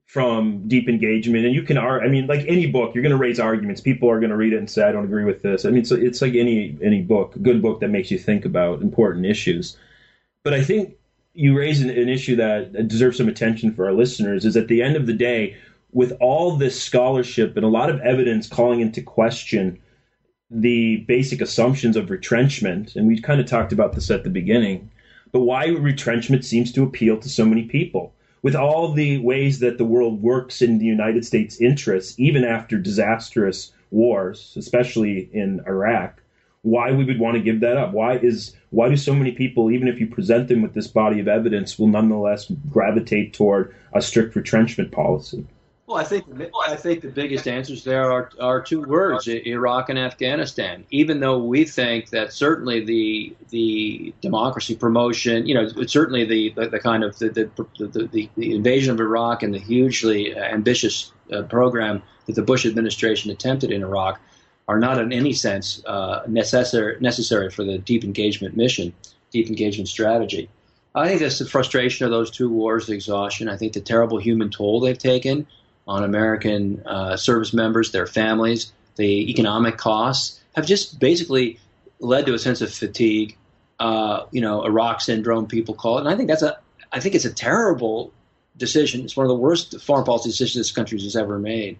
from 0.05 0.67
deep 0.67 0.87
engagement, 0.87 1.45
and 1.45 1.53
you 1.53 1.63
can. 1.63 1.77
I 1.77 2.07
mean, 2.07 2.27
like 2.27 2.45
any 2.47 2.67
book, 2.67 2.95
you're 2.95 3.03
going 3.03 3.11
to 3.11 3.17
raise 3.17 3.39
arguments. 3.39 3.81
People 3.81 4.09
are 4.09 4.19
going 4.19 4.29
to 4.29 4.37
read 4.37 4.53
it 4.53 4.57
and 4.57 4.69
say, 4.69 4.83
"I 4.83 4.91
don't 4.91 5.05
agree 5.05 5.25
with 5.25 5.41
this." 5.41 5.65
I 5.65 5.69
mean, 5.69 5.85
so 5.85 5.95
it's 5.95 6.21
like 6.21 6.33
any 6.33 6.77
any 6.81 7.01
book, 7.01 7.35
a 7.35 7.39
good 7.39 7.61
book 7.61 7.81
that 7.81 7.89
makes 7.89 8.09
you 8.09 8.17
think 8.17 8.45
about 8.45 8.81
important 8.81 9.25
issues. 9.25 9.77
But 10.43 10.53
I 10.53 10.63
think 10.63 10.95
you 11.33 11.55
raise 11.55 11.81
an, 11.81 11.89
an 11.89 12.09
issue 12.09 12.35
that 12.37 12.87
deserves 12.87 13.17
some 13.17 13.27
attention 13.27 13.73
for 13.73 13.85
our 13.85 13.93
listeners. 13.93 14.45
Is 14.45 14.55
at 14.55 14.69
the 14.69 14.81
end 14.81 14.95
of 14.95 15.07
the 15.07 15.13
day, 15.13 15.57
with 15.91 16.13
all 16.21 16.55
this 16.55 16.81
scholarship 16.81 17.57
and 17.57 17.65
a 17.65 17.69
lot 17.69 17.89
of 17.89 17.99
evidence 18.01 18.47
calling 18.47 18.79
into 18.79 19.01
question 19.01 19.79
the 20.49 20.97
basic 21.07 21.41
assumptions 21.41 21.97
of 21.97 22.09
retrenchment, 22.09 22.95
and 22.95 23.07
we 23.07 23.19
kind 23.19 23.41
of 23.41 23.47
talked 23.47 23.73
about 23.73 23.93
this 23.93 24.09
at 24.09 24.23
the 24.23 24.29
beginning, 24.29 24.89
but 25.31 25.41
why 25.41 25.67
retrenchment 25.67 26.45
seems 26.45 26.71
to 26.71 26.83
appeal 26.83 27.17
to 27.19 27.29
so 27.29 27.45
many 27.45 27.63
people. 27.63 28.13
with 28.41 28.55
all 28.55 28.93
the 28.93 29.17
ways 29.17 29.59
that 29.59 29.77
the 29.77 29.85
world 29.85 30.21
works 30.21 30.61
in 30.61 30.77
the 30.77 30.85
United 30.85 31.25
States' 31.25 31.59
interests, 31.59 32.17
even 32.19 32.43
after 32.43 32.77
disastrous 32.77 33.73
wars, 33.91 34.53
especially 34.57 35.29
in 35.33 35.61
Iraq, 35.67 36.21
why 36.61 36.91
we 36.91 37.05
would 37.05 37.19
want 37.19 37.35
to 37.35 37.43
give 37.43 37.59
that 37.61 37.77
up. 37.77 37.93
Why 37.93 38.17
is 38.17 38.55
why 38.69 38.89
do 38.89 38.97
so 38.97 39.13
many 39.13 39.31
people, 39.31 39.71
even 39.71 39.87
if 39.87 39.99
you 39.99 40.07
present 40.07 40.47
them 40.49 40.61
with 40.61 40.73
this 40.73 40.87
body 40.87 41.19
of 41.19 41.27
evidence, 41.27 41.79
will 41.79 41.87
nonetheless 41.87 42.51
gravitate 42.69 43.33
toward 43.33 43.73
a 43.93 44.01
strict 44.01 44.35
retrenchment 44.35 44.91
policy? 44.91 45.45
Well, 45.87 45.97
I 45.97 46.03
think 46.03 46.25
I 46.67 46.75
think 46.75 46.99
the 46.99 47.07
biggest 47.07 47.47
answers 47.47 47.85
there 47.85 48.11
are 48.11 48.29
are 48.41 48.61
two 48.61 48.81
words: 48.81 49.25
Iraq 49.29 49.87
and 49.87 49.97
Afghanistan. 49.97 50.85
Even 50.91 51.21
though 51.21 51.37
we 51.37 51.63
think 51.63 52.09
that 52.09 52.33
certainly 52.33 52.83
the 52.83 53.33
the 53.51 54.13
democracy 54.19 54.75
promotion, 54.75 55.47
you 55.47 55.53
know, 55.53 55.69
certainly 55.85 56.25
the 56.25 56.49
the, 56.57 56.67
the 56.67 56.79
kind 56.79 57.05
of 57.05 57.17
the 57.19 57.29
the, 57.29 57.87
the 57.87 58.29
the, 58.35 58.53
invasion 58.53 58.93
of 58.93 58.99
Iraq 58.99 59.43
and 59.43 59.53
the 59.53 59.59
hugely 59.59 60.35
ambitious 60.35 61.13
uh, 61.31 61.43
program 61.43 62.03
that 62.25 62.35
the 62.35 62.41
Bush 62.43 62.65
administration 62.65 63.31
attempted 63.31 63.71
in 63.71 63.81
Iraq 63.81 64.19
are 64.67 64.79
not 64.79 64.99
in 64.99 65.13
any 65.13 65.31
sense 65.31 65.81
uh, 65.85 66.21
necessary 66.27 66.97
necessary 66.99 67.49
for 67.49 67.63
the 67.63 67.77
deep 67.77 68.03
engagement 68.03 68.57
mission, 68.57 68.93
deep 69.31 69.47
engagement 69.47 69.87
strategy. 69.87 70.49
I 70.93 71.07
think 71.07 71.21
that's 71.21 71.39
the 71.39 71.45
frustration 71.45 72.05
of 72.05 72.11
those 72.11 72.29
two 72.29 72.49
wars, 72.49 72.87
the 72.87 72.93
exhaustion. 72.93 73.47
I 73.47 73.55
think 73.55 73.71
the 73.71 73.79
terrible 73.79 74.17
human 74.17 74.49
toll 74.49 74.81
they've 74.81 74.97
taken 74.97 75.47
on 75.87 76.03
American 76.03 76.83
uh, 76.85 77.15
service 77.17 77.53
members, 77.53 77.91
their 77.91 78.07
families, 78.07 78.71
the 78.97 79.29
economic 79.29 79.77
costs 79.77 80.41
have 80.55 80.65
just 80.65 80.99
basically 80.99 81.59
led 81.99 82.25
to 82.25 82.33
a 82.33 82.39
sense 82.39 82.61
of 82.61 82.73
fatigue. 82.73 83.37
Uh, 83.79 84.25
you 84.31 84.41
know, 84.41 84.65
Iraq 84.65 85.01
syndrome, 85.01 85.45
people 85.45 85.75
call 85.75 85.97
it, 85.97 86.01
and 86.01 86.09
I 86.09 86.15
think 86.15 86.27
that's 86.27 86.41
a, 86.41 86.57
I 86.91 86.99
think 86.99 87.13
it's 87.13 87.25
a 87.25 87.33
terrible 87.33 88.11
decision. 88.57 89.01
It's 89.05 89.15
one 89.15 89.25
of 89.25 89.29
the 89.29 89.35
worst 89.35 89.79
foreign 89.81 90.03
policy 90.03 90.29
decisions 90.29 90.55
this 90.55 90.71
country 90.71 90.99
has 90.99 91.15
ever 91.15 91.37
made. 91.37 91.77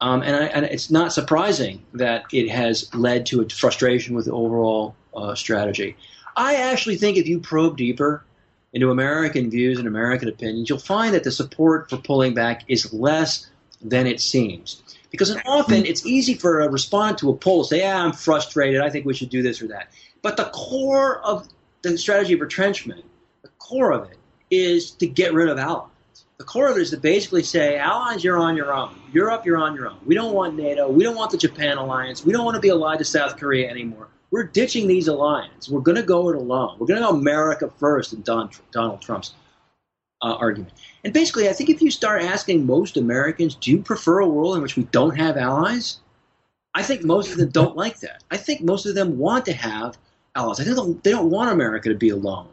Um, 0.00 0.22
and, 0.22 0.34
I, 0.34 0.44
and, 0.46 0.64
it's 0.64 0.90
not 0.90 1.12
surprising 1.12 1.84
that 1.94 2.24
it 2.32 2.48
has 2.48 2.92
led 2.94 3.26
to 3.26 3.40
a 3.40 3.48
frustration 3.48 4.16
with 4.16 4.24
the 4.24 4.32
overall 4.32 4.96
uh, 5.14 5.34
strategy. 5.36 5.96
I 6.36 6.56
actually 6.56 6.96
think 6.96 7.16
if 7.16 7.28
you 7.28 7.38
probe 7.38 7.76
deeper, 7.76 8.24
into 8.72 8.90
American 8.90 9.50
views 9.50 9.78
and 9.78 9.86
American 9.86 10.28
opinions, 10.28 10.68
you'll 10.68 10.78
find 10.78 11.14
that 11.14 11.24
the 11.24 11.30
support 11.30 11.90
for 11.90 11.96
pulling 11.98 12.34
back 12.34 12.62
is 12.68 12.92
less 12.92 13.48
than 13.82 14.06
it 14.06 14.20
seems. 14.20 14.82
Because 15.10 15.36
often 15.44 15.84
it's 15.84 16.06
easy 16.06 16.34
for 16.34 16.60
a 16.60 16.70
respondent 16.70 17.18
to 17.18 17.30
a 17.30 17.36
poll 17.36 17.64
to 17.64 17.68
say, 17.68 17.78
yeah, 17.80 18.02
I'm 18.02 18.12
frustrated, 18.12 18.80
I 18.80 18.88
think 18.88 19.04
we 19.04 19.12
should 19.12 19.28
do 19.28 19.42
this 19.42 19.60
or 19.60 19.68
that. 19.68 19.92
But 20.22 20.36
the 20.36 20.44
core 20.54 21.18
of 21.18 21.48
the 21.82 21.98
strategy 21.98 22.32
of 22.32 22.40
retrenchment, 22.40 23.04
the 23.42 23.50
core 23.58 23.92
of 23.92 24.10
it, 24.10 24.16
is 24.50 24.92
to 24.92 25.06
get 25.06 25.34
rid 25.34 25.48
of 25.48 25.58
allies. 25.58 25.88
The 26.38 26.44
core 26.44 26.68
of 26.68 26.76
it 26.76 26.80
is 26.80 26.90
to 26.90 26.96
basically 26.96 27.42
say, 27.42 27.76
allies, 27.76 28.24
you're 28.24 28.38
on 28.38 28.56
your 28.56 28.72
own. 28.72 28.94
Europe, 29.12 29.44
you're 29.44 29.58
on 29.58 29.74
your 29.74 29.88
own. 29.88 29.98
We 30.06 30.14
don't 30.14 30.32
want 30.32 30.56
NATO. 30.56 30.88
We 30.90 31.04
don't 31.04 31.14
want 31.14 31.30
the 31.30 31.38
Japan 31.38 31.76
alliance. 31.76 32.24
We 32.24 32.32
don't 32.32 32.44
want 32.44 32.54
to 32.54 32.60
be 32.60 32.70
allied 32.70 32.98
to 32.98 33.04
South 33.04 33.36
Korea 33.36 33.68
anymore. 33.68 34.08
We're 34.32 34.44
ditching 34.44 34.88
these 34.88 35.08
alliances. 35.08 35.70
We're 35.70 35.82
going 35.82 35.96
to 35.96 36.02
go 36.02 36.30
it 36.30 36.36
alone. 36.36 36.76
We're 36.78 36.86
going 36.86 37.00
to 37.00 37.06
go 37.06 37.14
America 37.14 37.70
first 37.78 38.14
in 38.14 38.22
Don, 38.22 38.50
Donald 38.72 39.02
Trump's 39.02 39.34
uh, 40.22 40.34
argument. 40.34 40.72
And 41.04 41.12
basically, 41.12 41.50
I 41.50 41.52
think 41.52 41.68
if 41.68 41.82
you 41.82 41.90
start 41.90 42.22
asking 42.22 42.64
most 42.64 42.96
Americans, 42.96 43.54
do 43.54 43.70
you 43.70 43.82
prefer 43.82 44.20
a 44.20 44.28
world 44.28 44.56
in 44.56 44.62
which 44.62 44.74
we 44.74 44.84
don't 44.84 45.16
have 45.18 45.36
allies? 45.36 46.00
I 46.74 46.82
think 46.82 47.04
most 47.04 47.30
of 47.30 47.36
them 47.36 47.50
don't 47.50 47.76
like 47.76 48.00
that. 48.00 48.24
I 48.30 48.38
think 48.38 48.62
most 48.62 48.86
of 48.86 48.94
them 48.94 49.18
want 49.18 49.44
to 49.44 49.52
have 49.52 49.98
allies. 50.34 50.60
I 50.60 50.64
think 50.64 51.02
they 51.02 51.10
don't 51.10 51.30
want 51.30 51.50
America 51.50 51.90
to 51.90 51.94
be 51.94 52.08
alone. 52.08 52.48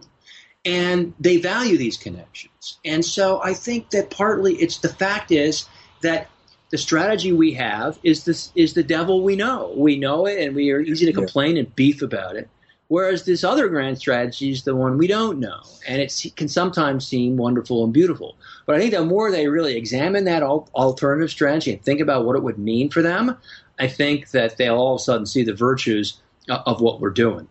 And 0.66 1.14
they 1.18 1.38
value 1.38 1.78
these 1.78 1.96
connections. 1.96 2.80
And 2.84 3.06
so 3.06 3.42
I 3.42 3.54
think 3.54 3.92
that 3.92 4.10
partly 4.10 4.56
it's 4.56 4.80
the 4.80 4.90
fact 4.90 5.32
is 5.32 5.66
that 6.02 6.28
the 6.70 6.78
strategy 6.78 7.32
we 7.32 7.54
have 7.54 8.00
is 8.04 8.26
this 8.26 8.52
is 8.56 8.74
the 8.74 8.84
devil 8.84 9.24
we 9.24 9.36
know. 9.36 9.74
We 9.76 9.98
know 9.98 10.26
it, 10.26 10.40
and 10.40 10.56
we 10.56 10.72
are 10.72 10.80
easy 10.80 11.06
to 11.06 11.14
complain 11.14 11.56
yeah. 11.56 11.64
and 11.64 11.76
beef 11.76 12.02
about 12.02 12.36
it. 12.36 12.50
Whereas 12.90 13.24
this 13.24 13.44
other 13.44 13.70
grand 13.70 14.00
strategy 14.00 14.50
is 14.50 14.64
the 14.64 14.76
one 14.76 14.98
we 14.98 15.06
don't 15.06 15.40
know, 15.40 15.62
and 15.88 16.02
it 16.02 16.26
can 16.36 16.48
sometimes 16.48 17.08
seem 17.08 17.38
wonderful 17.38 17.84
and 17.84 17.94
beautiful. 17.94 18.36
But 18.66 18.76
I 18.76 18.80
think 18.80 18.94
the 18.94 19.06
more 19.06 19.30
they 19.30 19.48
really 19.48 19.76
examine 19.76 20.24
that 20.26 20.42
alternative 20.42 21.30
strategy 21.30 21.72
and 21.72 21.84
think 21.84 22.02
about 22.02 22.26
what 22.26 22.36
it 22.36 22.42
would 22.42 22.58
mean 22.58 22.90
for 22.90 23.04
them, 23.04 23.38
I 23.78 23.88
think 23.88 24.32
that 24.32 24.58
they'll 24.58 24.76
all 24.76 24.96
of 24.96 25.02
a 25.02 25.04
sudden 25.04 25.28
see 25.28 25.44
the 25.44 25.54
virtues 25.54 26.20
of 26.50 26.82
what 26.82 27.00
we're 27.00 27.12
doing. 27.12 27.48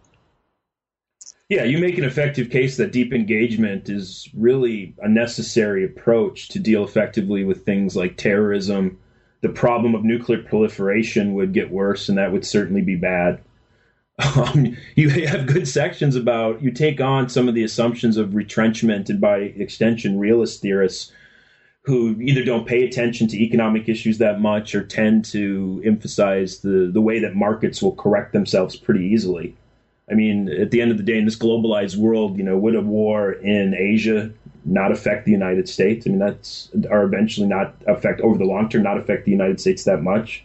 Yeah, 1.49 1.65
you 1.65 1.79
make 1.79 1.97
an 1.97 2.05
effective 2.05 2.51
case 2.51 2.77
that 2.77 2.93
deep 2.93 3.13
engagement 3.13 3.89
is 3.89 4.29
really 4.35 4.95
a 5.01 5.09
necessary 5.09 5.85
approach 5.85 6.49
to 6.49 6.59
deal 6.59 6.85
effectively 6.85 7.45
with 7.45 7.65
things 7.65 7.97
like 7.97 8.19
terrorism, 8.19 8.99
the 9.41 9.49
problem 9.49 9.95
of 9.95 10.05
nuclear 10.05 10.43
proliferation 10.43 11.35
would 11.35 11.53
get 11.53 11.71
worse, 11.71 12.09
and 12.09 12.19
that 12.19 12.33
would 12.33 12.45
certainly 12.45 12.83
be 12.83 12.97
bad. 12.97 13.41
Um, 14.37 14.77
you 14.97 15.11
have 15.11 15.47
good 15.47 15.69
sections 15.69 16.17
about 16.17 16.61
you 16.61 16.73
take 16.73 17.01
on 17.01 17.29
some 17.29 17.47
of 17.47 17.55
the 17.55 17.63
assumptions 17.63 18.17
of 18.17 18.35
retrenchment 18.35 19.09
and 19.09 19.21
by 19.21 19.37
extension 19.37 20.19
realist 20.19 20.61
theorists 20.61 21.13
who 21.83 22.21
either 22.21 22.45
don't 22.45 22.67
pay 22.67 22.85
attention 22.85 23.29
to 23.29 23.43
economic 23.43 23.89
issues 23.89 24.19
that 24.19 24.41
much 24.41 24.75
or 24.75 24.83
tend 24.83 25.25
to 25.27 25.81
emphasize 25.85 26.59
the, 26.59 26.91
the 26.93 27.01
way 27.01 27.21
that 27.21 27.37
markets 27.37 27.81
will 27.81 27.95
correct 27.95 28.33
themselves 28.33 28.75
pretty 28.75 29.07
easily. 29.07 29.57
I 30.11 30.15
mean, 30.15 30.49
at 30.49 30.71
the 30.71 30.81
end 30.81 30.91
of 30.91 30.97
the 30.97 31.03
day, 31.03 31.17
in 31.17 31.25
this 31.25 31.39
globalized 31.39 31.97
world, 31.97 32.37
you 32.37 32.45
know, 32.45 32.59
would 32.59 32.75
a 32.75 32.81
war 32.81 33.33
in 33.33 33.75
Asia 33.75 34.31
not 34.65 34.93
affect 34.93 35.25
the 35.25 35.33
United 35.33 35.69
States. 35.69 36.07
I 36.07 36.11
mean, 36.11 36.19
that's 36.19 36.71
or 36.91 37.03
eventually 37.03 37.47
not 37.47 37.75
affect 37.87 38.21
over 38.21 38.39
the 38.39 38.45
long 38.45 38.69
term, 38.69 38.83
not 38.83 38.99
affect 38.99 39.25
the 39.25 39.31
United 39.31 39.61
States 39.61 39.85
that 39.85 40.03
much. 40.03 40.45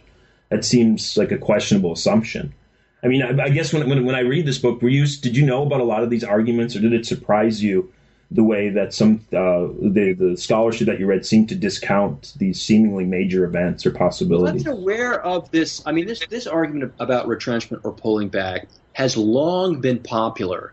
That 0.50 0.64
seems 0.64 1.16
like 1.16 1.32
a 1.32 1.38
questionable 1.38 1.92
assumption. 1.92 2.54
I 3.02 3.08
mean, 3.08 3.22
I, 3.22 3.44
I 3.44 3.48
guess 3.50 3.72
when, 3.72 3.88
when 3.88 4.04
when 4.04 4.14
I 4.14 4.20
read 4.20 4.46
this 4.46 4.58
book, 4.58 4.80
were 4.80 4.88
you 4.88 5.06
did 5.06 5.36
you 5.36 5.44
know 5.44 5.62
about 5.62 5.80
a 5.80 5.84
lot 5.84 6.02
of 6.02 6.10
these 6.10 6.24
arguments, 6.24 6.74
or 6.74 6.80
did 6.80 6.92
it 6.92 7.06
surprise 7.06 7.62
you 7.62 7.92
the 8.30 8.42
way 8.42 8.70
that 8.70 8.94
some 8.94 9.20
uh, 9.32 9.68
the 9.80 10.14
the 10.18 10.36
scholarship 10.36 10.86
that 10.86 10.98
you 10.98 11.06
read 11.06 11.26
seemed 11.26 11.48
to 11.50 11.54
discount 11.54 12.32
these 12.36 12.60
seemingly 12.60 13.04
major 13.04 13.44
events 13.44 13.84
or 13.84 13.90
possibilities? 13.90 14.64
Well, 14.64 14.74
I'm 14.74 14.80
aware 14.80 15.20
of 15.22 15.50
this. 15.50 15.82
I 15.86 15.92
mean, 15.92 16.06
this 16.06 16.24
this 16.26 16.46
argument 16.46 16.94
about 16.98 17.28
retrenchment 17.28 17.84
or 17.84 17.92
pulling 17.92 18.28
back 18.28 18.68
has 18.94 19.16
long 19.16 19.80
been 19.80 19.98
popular 19.98 20.72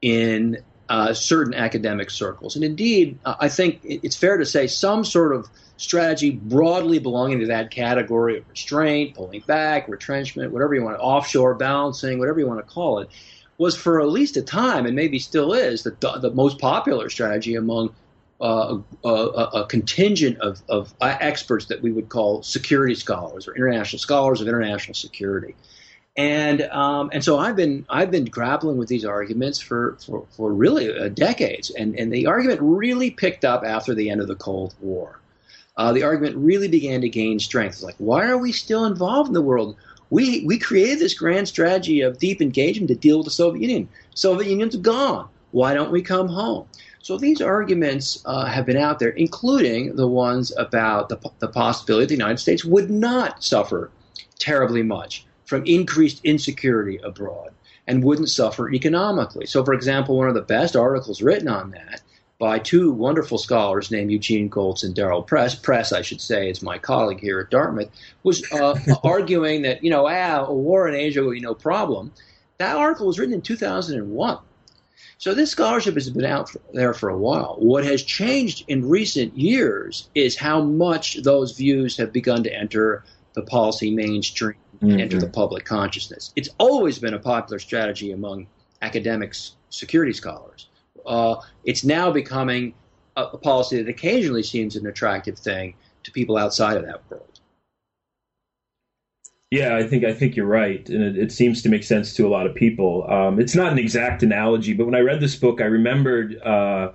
in 0.00 0.58
uh, 0.88 1.14
certain 1.14 1.54
academic 1.54 2.10
circles. 2.10 2.56
And 2.56 2.64
indeed, 2.64 3.18
uh, 3.24 3.36
I 3.40 3.48
think 3.48 3.80
it's 3.84 4.16
fair 4.16 4.36
to 4.36 4.46
say 4.46 4.66
some 4.66 5.04
sort 5.04 5.34
of 5.34 5.48
strategy 5.76 6.30
broadly 6.30 6.98
belonging 6.98 7.40
to 7.40 7.46
that 7.46 7.70
category 7.70 8.38
of 8.38 8.48
restraint, 8.48 9.14
pulling 9.14 9.40
back, 9.40 9.88
retrenchment, 9.88 10.52
whatever 10.52 10.74
you 10.74 10.82
want, 10.82 10.98
offshore 11.00 11.54
balancing, 11.54 12.18
whatever 12.18 12.38
you 12.38 12.46
want 12.46 12.64
to 12.64 12.72
call 12.72 13.00
it, 13.00 13.08
was 13.58 13.76
for 13.76 14.00
at 14.00 14.08
least 14.08 14.36
a 14.36 14.42
time, 14.42 14.86
and 14.86 14.94
maybe 14.96 15.18
still 15.18 15.52
is, 15.52 15.82
the, 15.82 16.18
the 16.20 16.30
most 16.30 16.58
popular 16.58 17.08
strategy 17.08 17.54
among 17.54 17.94
uh, 18.40 18.78
a, 19.04 19.08
a, 19.08 19.44
a, 19.62 19.66
contingent 19.66 20.36
of, 20.40 20.60
of 20.68 20.92
experts 21.00 21.66
that 21.66 21.80
we 21.80 21.92
would 21.92 22.08
call 22.08 22.42
security 22.42 22.94
scholars 22.94 23.46
or 23.46 23.54
international 23.54 24.00
scholars 24.00 24.40
of 24.40 24.48
international 24.48 24.94
security. 24.94 25.54
And 26.16 26.62
um, 26.62 27.08
and 27.12 27.24
so 27.24 27.38
I've 27.38 27.56
been 27.56 27.86
I've 27.88 28.10
been 28.10 28.26
grappling 28.26 28.76
with 28.76 28.88
these 28.88 29.04
arguments 29.04 29.58
for 29.58 29.96
for, 30.04 30.26
for 30.30 30.52
really 30.52 30.94
uh, 30.94 31.08
decades, 31.08 31.70
and 31.70 31.98
and 31.98 32.12
the 32.12 32.26
argument 32.26 32.60
really 32.60 33.10
picked 33.10 33.46
up 33.46 33.64
after 33.64 33.94
the 33.94 34.10
end 34.10 34.20
of 34.20 34.28
the 34.28 34.34
Cold 34.34 34.74
War. 34.80 35.18
Uh, 35.74 35.92
the 35.92 36.02
argument 36.02 36.36
really 36.36 36.68
began 36.68 37.00
to 37.00 37.08
gain 37.08 37.38
strength. 37.38 37.76
It's 37.76 37.82
like, 37.82 37.94
why 37.96 38.26
are 38.26 38.36
we 38.36 38.52
still 38.52 38.84
involved 38.84 39.28
in 39.28 39.34
the 39.34 39.40
world? 39.40 39.74
We 40.10 40.44
we 40.44 40.58
created 40.58 40.98
this 40.98 41.14
grand 41.14 41.48
strategy 41.48 42.02
of 42.02 42.18
deep 42.18 42.42
engagement 42.42 42.88
to 42.88 42.94
deal 42.94 43.18
with 43.18 43.24
the 43.24 43.30
Soviet 43.30 43.62
Union. 43.62 43.88
Soviet 44.14 44.50
Union's 44.50 44.76
gone. 44.76 45.28
Why 45.52 45.72
don't 45.72 45.90
we 45.90 46.02
come 46.02 46.28
home? 46.28 46.66
So 47.00 47.16
these 47.16 47.40
arguments 47.40 48.22
uh, 48.26 48.44
have 48.44 48.66
been 48.66 48.76
out 48.76 48.98
there, 48.98 49.08
including 49.08 49.96
the 49.96 50.06
ones 50.06 50.52
about 50.56 51.08
the, 51.08 51.18
the 51.38 51.48
possibility 51.48 52.06
the 52.06 52.14
United 52.14 52.38
States 52.38 52.66
would 52.66 52.90
not 52.90 53.42
suffer 53.42 53.90
terribly 54.38 54.82
much 54.82 55.24
from 55.52 55.66
increased 55.66 56.18
insecurity 56.24 56.98
abroad 57.04 57.52
and 57.86 58.02
wouldn't 58.02 58.30
suffer 58.30 58.72
economically. 58.72 59.44
So, 59.44 59.62
for 59.62 59.74
example, 59.74 60.16
one 60.16 60.28
of 60.28 60.34
the 60.34 60.40
best 60.40 60.74
articles 60.74 61.20
written 61.20 61.46
on 61.46 61.72
that 61.72 62.00
by 62.38 62.58
two 62.58 62.90
wonderful 62.90 63.36
scholars 63.36 63.90
named 63.90 64.10
Eugene 64.10 64.48
Gholz 64.48 64.82
and 64.82 64.94
Daryl 64.94 65.26
Press, 65.26 65.54
Press, 65.54 65.92
I 65.92 66.00
should 66.00 66.22
say, 66.22 66.48
is 66.48 66.62
my 66.62 66.78
colleague 66.78 67.20
here 67.20 67.38
at 67.38 67.50
Dartmouth, 67.50 67.90
was 68.22 68.50
uh, 68.50 68.78
arguing 69.04 69.60
that, 69.60 69.84
you 69.84 69.90
know, 69.90 70.08
ah, 70.08 70.46
a 70.46 70.54
war 70.54 70.88
in 70.88 70.94
Asia 70.94 71.22
would 71.22 71.34
be 71.34 71.40
no 71.40 71.54
problem. 71.54 72.10
That 72.56 72.76
article 72.76 73.06
was 73.06 73.18
written 73.18 73.34
in 73.34 73.42
2001. 73.42 74.38
So 75.18 75.34
this 75.34 75.50
scholarship 75.50 75.92
has 75.96 76.08
been 76.08 76.24
out 76.24 76.50
there 76.72 76.94
for 76.94 77.10
a 77.10 77.18
while. 77.18 77.56
What 77.58 77.84
has 77.84 78.02
changed 78.02 78.64
in 78.68 78.88
recent 78.88 79.36
years 79.36 80.08
is 80.14 80.34
how 80.34 80.62
much 80.62 81.22
those 81.22 81.52
views 81.52 81.98
have 81.98 82.10
begun 82.10 82.42
to 82.44 82.54
enter 82.54 83.04
the 83.34 83.42
policy 83.42 83.90
mainstream 83.90 84.56
mm-hmm. 84.82 85.00
enter 85.00 85.18
the 85.18 85.28
public 85.28 85.64
consciousness. 85.64 86.32
It's 86.36 86.50
always 86.58 86.98
been 86.98 87.14
a 87.14 87.18
popular 87.18 87.58
strategy 87.58 88.12
among 88.12 88.46
academics, 88.82 89.56
security 89.70 90.12
scholars. 90.12 90.68
Uh, 91.06 91.36
it's 91.64 91.84
now 91.84 92.10
becoming 92.10 92.74
a, 93.16 93.24
a 93.24 93.38
policy 93.38 93.82
that 93.82 93.88
occasionally 93.88 94.42
seems 94.42 94.76
an 94.76 94.86
attractive 94.86 95.38
thing 95.38 95.74
to 96.02 96.10
people 96.10 96.36
outside 96.36 96.76
of 96.76 96.84
that 96.84 97.02
world. 97.08 97.28
Yeah, 99.50 99.76
I 99.76 99.86
think 99.86 100.02
I 100.04 100.14
think 100.14 100.34
you're 100.34 100.46
right, 100.46 100.88
and 100.88 101.02
it, 101.02 101.18
it 101.18 101.30
seems 101.30 101.60
to 101.62 101.68
make 101.68 101.84
sense 101.84 102.14
to 102.14 102.26
a 102.26 102.30
lot 102.30 102.46
of 102.46 102.54
people. 102.54 103.04
Um, 103.10 103.38
it's 103.38 103.54
not 103.54 103.70
an 103.70 103.78
exact 103.78 104.22
analogy, 104.22 104.72
but 104.72 104.86
when 104.86 104.94
I 104.94 105.00
read 105.00 105.20
this 105.20 105.36
book, 105.36 105.60
I 105.60 105.66
remembered 105.66 106.40
uh, 106.40 106.92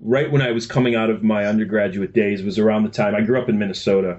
right 0.00 0.30
when 0.30 0.42
I 0.42 0.52
was 0.52 0.66
coming 0.66 0.94
out 0.94 1.08
of 1.08 1.22
my 1.22 1.46
undergraduate 1.46 2.12
days 2.12 2.42
was 2.42 2.58
around 2.58 2.82
the 2.82 2.90
time 2.90 3.14
I 3.14 3.22
grew 3.22 3.40
up 3.40 3.48
in 3.48 3.58
Minnesota 3.58 4.18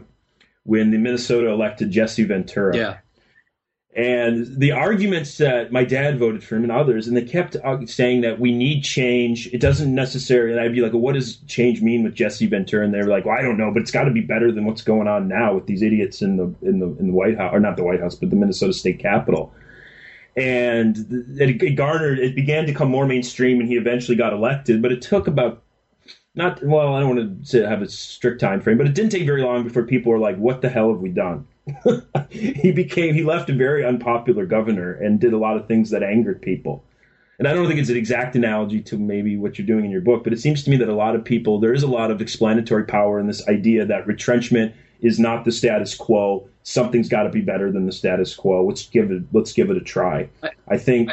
when 0.67 0.91
the 0.91 0.97
Minnesota 0.97 1.49
elected 1.49 1.89
Jesse 1.91 2.25
Ventura. 2.25 2.75
Yeah. 2.75 2.97
And 3.95 4.59
the 4.59 4.73
arguments 4.73 5.37
that 5.37 5.71
my 5.71 5.85
dad 5.85 6.19
voted 6.19 6.43
for 6.43 6.57
him 6.57 6.63
and 6.63 6.71
others, 6.71 7.07
and 7.07 7.15
they 7.15 7.23
kept 7.23 7.55
uh, 7.55 7.83
saying 7.87 8.21
that 8.21 8.39
we 8.39 8.51
need 8.51 8.83
change. 8.83 9.47
It 9.53 9.61
doesn't 9.61 9.95
necessarily, 9.95 10.51
and 10.51 10.59
I'd 10.59 10.73
be 10.73 10.81
like, 10.81 10.91
well, 10.91 11.01
what 11.01 11.13
does 11.13 11.37
change 11.47 11.81
mean 11.81 12.03
with 12.03 12.13
Jesse 12.13 12.45
Ventura? 12.45 12.83
And 12.83 12.93
they 12.93 12.99
were 12.99 13.07
like, 13.07 13.25
well, 13.25 13.35
I 13.35 13.41
don't 13.41 13.57
know, 13.57 13.71
but 13.71 13.81
it's 13.81 13.89
got 13.89 14.03
to 14.03 14.11
be 14.11 14.21
better 14.21 14.51
than 14.51 14.65
what's 14.65 14.83
going 14.83 15.07
on 15.07 15.29
now 15.29 15.55
with 15.55 15.65
these 15.65 15.81
idiots 15.81 16.21
in 16.21 16.35
the 16.35 16.53
in 16.61 16.79
the 16.79 16.87
in 16.99 17.07
the 17.07 17.13
White 17.13 17.37
House, 17.37 17.51
or 17.53 17.59
not 17.61 17.77
the 17.77 17.85
White 17.85 18.01
House, 18.01 18.13
but 18.13 18.29
the 18.29 18.35
Minnesota 18.35 18.73
State 18.73 18.99
Capitol. 18.99 19.51
And 20.35 20.97
it, 21.39 21.63
it 21.63 21.75
garnered, 21.75 22.19
it 22.19 22.35
began 22.35 22.67
to 22.67 22.73
come 22.73 22.89
more 22.89 23.07
mainstream, 23.07 23.59
and 23.61 23.69
he 23.69 23.77
eventually 23.77 24.17
got 24.17 24.33
elected. 24.33 24.81
But 24.81 24.91
it 24.91 25.01
took 25.01 25.27
about 25.27 25.63
not 26.37 26.63
well, 26.63 26.93
I 26.93 26.99
don't 26.99 27.15
want 27.15 27.47
to 27.47 27.67
have 27.67 27.81
a 27.81 27.89
strict 27.89 28.39
time 28.39 28.61
frame, 28.61 28.77
but 28.77 28.87
it 28.87 28.93
didn't 28.93 29.11
take 29.11 29.25
very 29.25 29.41
long 29.41 29.63
before 29.63 29.83
people 29.83 30.11
were 30.11 30.19
like, 30.19 30.37
"What 30.37 30.61
the 30.61 30.69
hell 30.69 30.91
have 30.91 31.01
we 31.01 31.09
done?" 31.09 31.47
he 32.29 32.71
became 32.71 33.13
he 33.13 33.23
left 33.23 33.49
a 33.49 33.53
very 33.53 33.83
unpopular 33.83 34.45
governor 34.45 34.93
and 34.93 35.19
did 35.19 35.33
a 35.33 35.37
lot 35.37 35.57
of 35.57 35.67
things 35.67 35.89
that 35.89 36.03
angered 36.03 36.41
people. 36.41 36.83
And 37.39 37.47
I 37.47 37.53
don't 37.53 37.67
think 37.67 37.79
it's 37.79 37.89
an 37.89 37.97
exact 37.97 38.35
analogy 38.35 38.81
to 38.81 38.97
maybe 38.97 39.37
what 39.37 39.57
you're 39.57 39.67
doing 39.67 39.85
in 39.85 39.91
your 39.91 40.01
book, 40.01 40.23
but 40.23 40.33
it 40.33 40.39
seems 40.39 40.63
to 40.63 40.69
me 40.69 40.77
that 40.77 40.89
a 40.89 40.95
lot 40.95 41.15
of 41.15 41.25
people 41.25 41.59
there 41.59 41.73
is 41.73 41.83
a 41.83 41.87
lot 41.87 42.11
of 42.11 42.21
explanatory 42.21 42.85
power 42.85 43.19
in 43.19 43.27
this 43.27 43.47
idea 43.47 43.85
that 43.85 44.07
retrenchment 44.07 44.73
is 45.01 45.19
not 45.19 45.43
the 45.43 45.51
status 45.51 45.95
quo. 45.95 46.47
Something's 46.63 47.09
got 47.09 47.23
to 47.23 47.29
be 47.29 47.41
better 47.41 47.71
than 47.71 47.85
the 47.85 47.91
status 47.91 48.35
quo. 48.35 48.65
Let's 48.65 48.87
give 48.87 49.11
it 49.11 49.23
let's 49.33 49.53
give 49.53 49.71
it 49.71 49.77
a 49.77 49.81
try. 49.81 50.29
I 50.67 50.77
think 50.77 51.09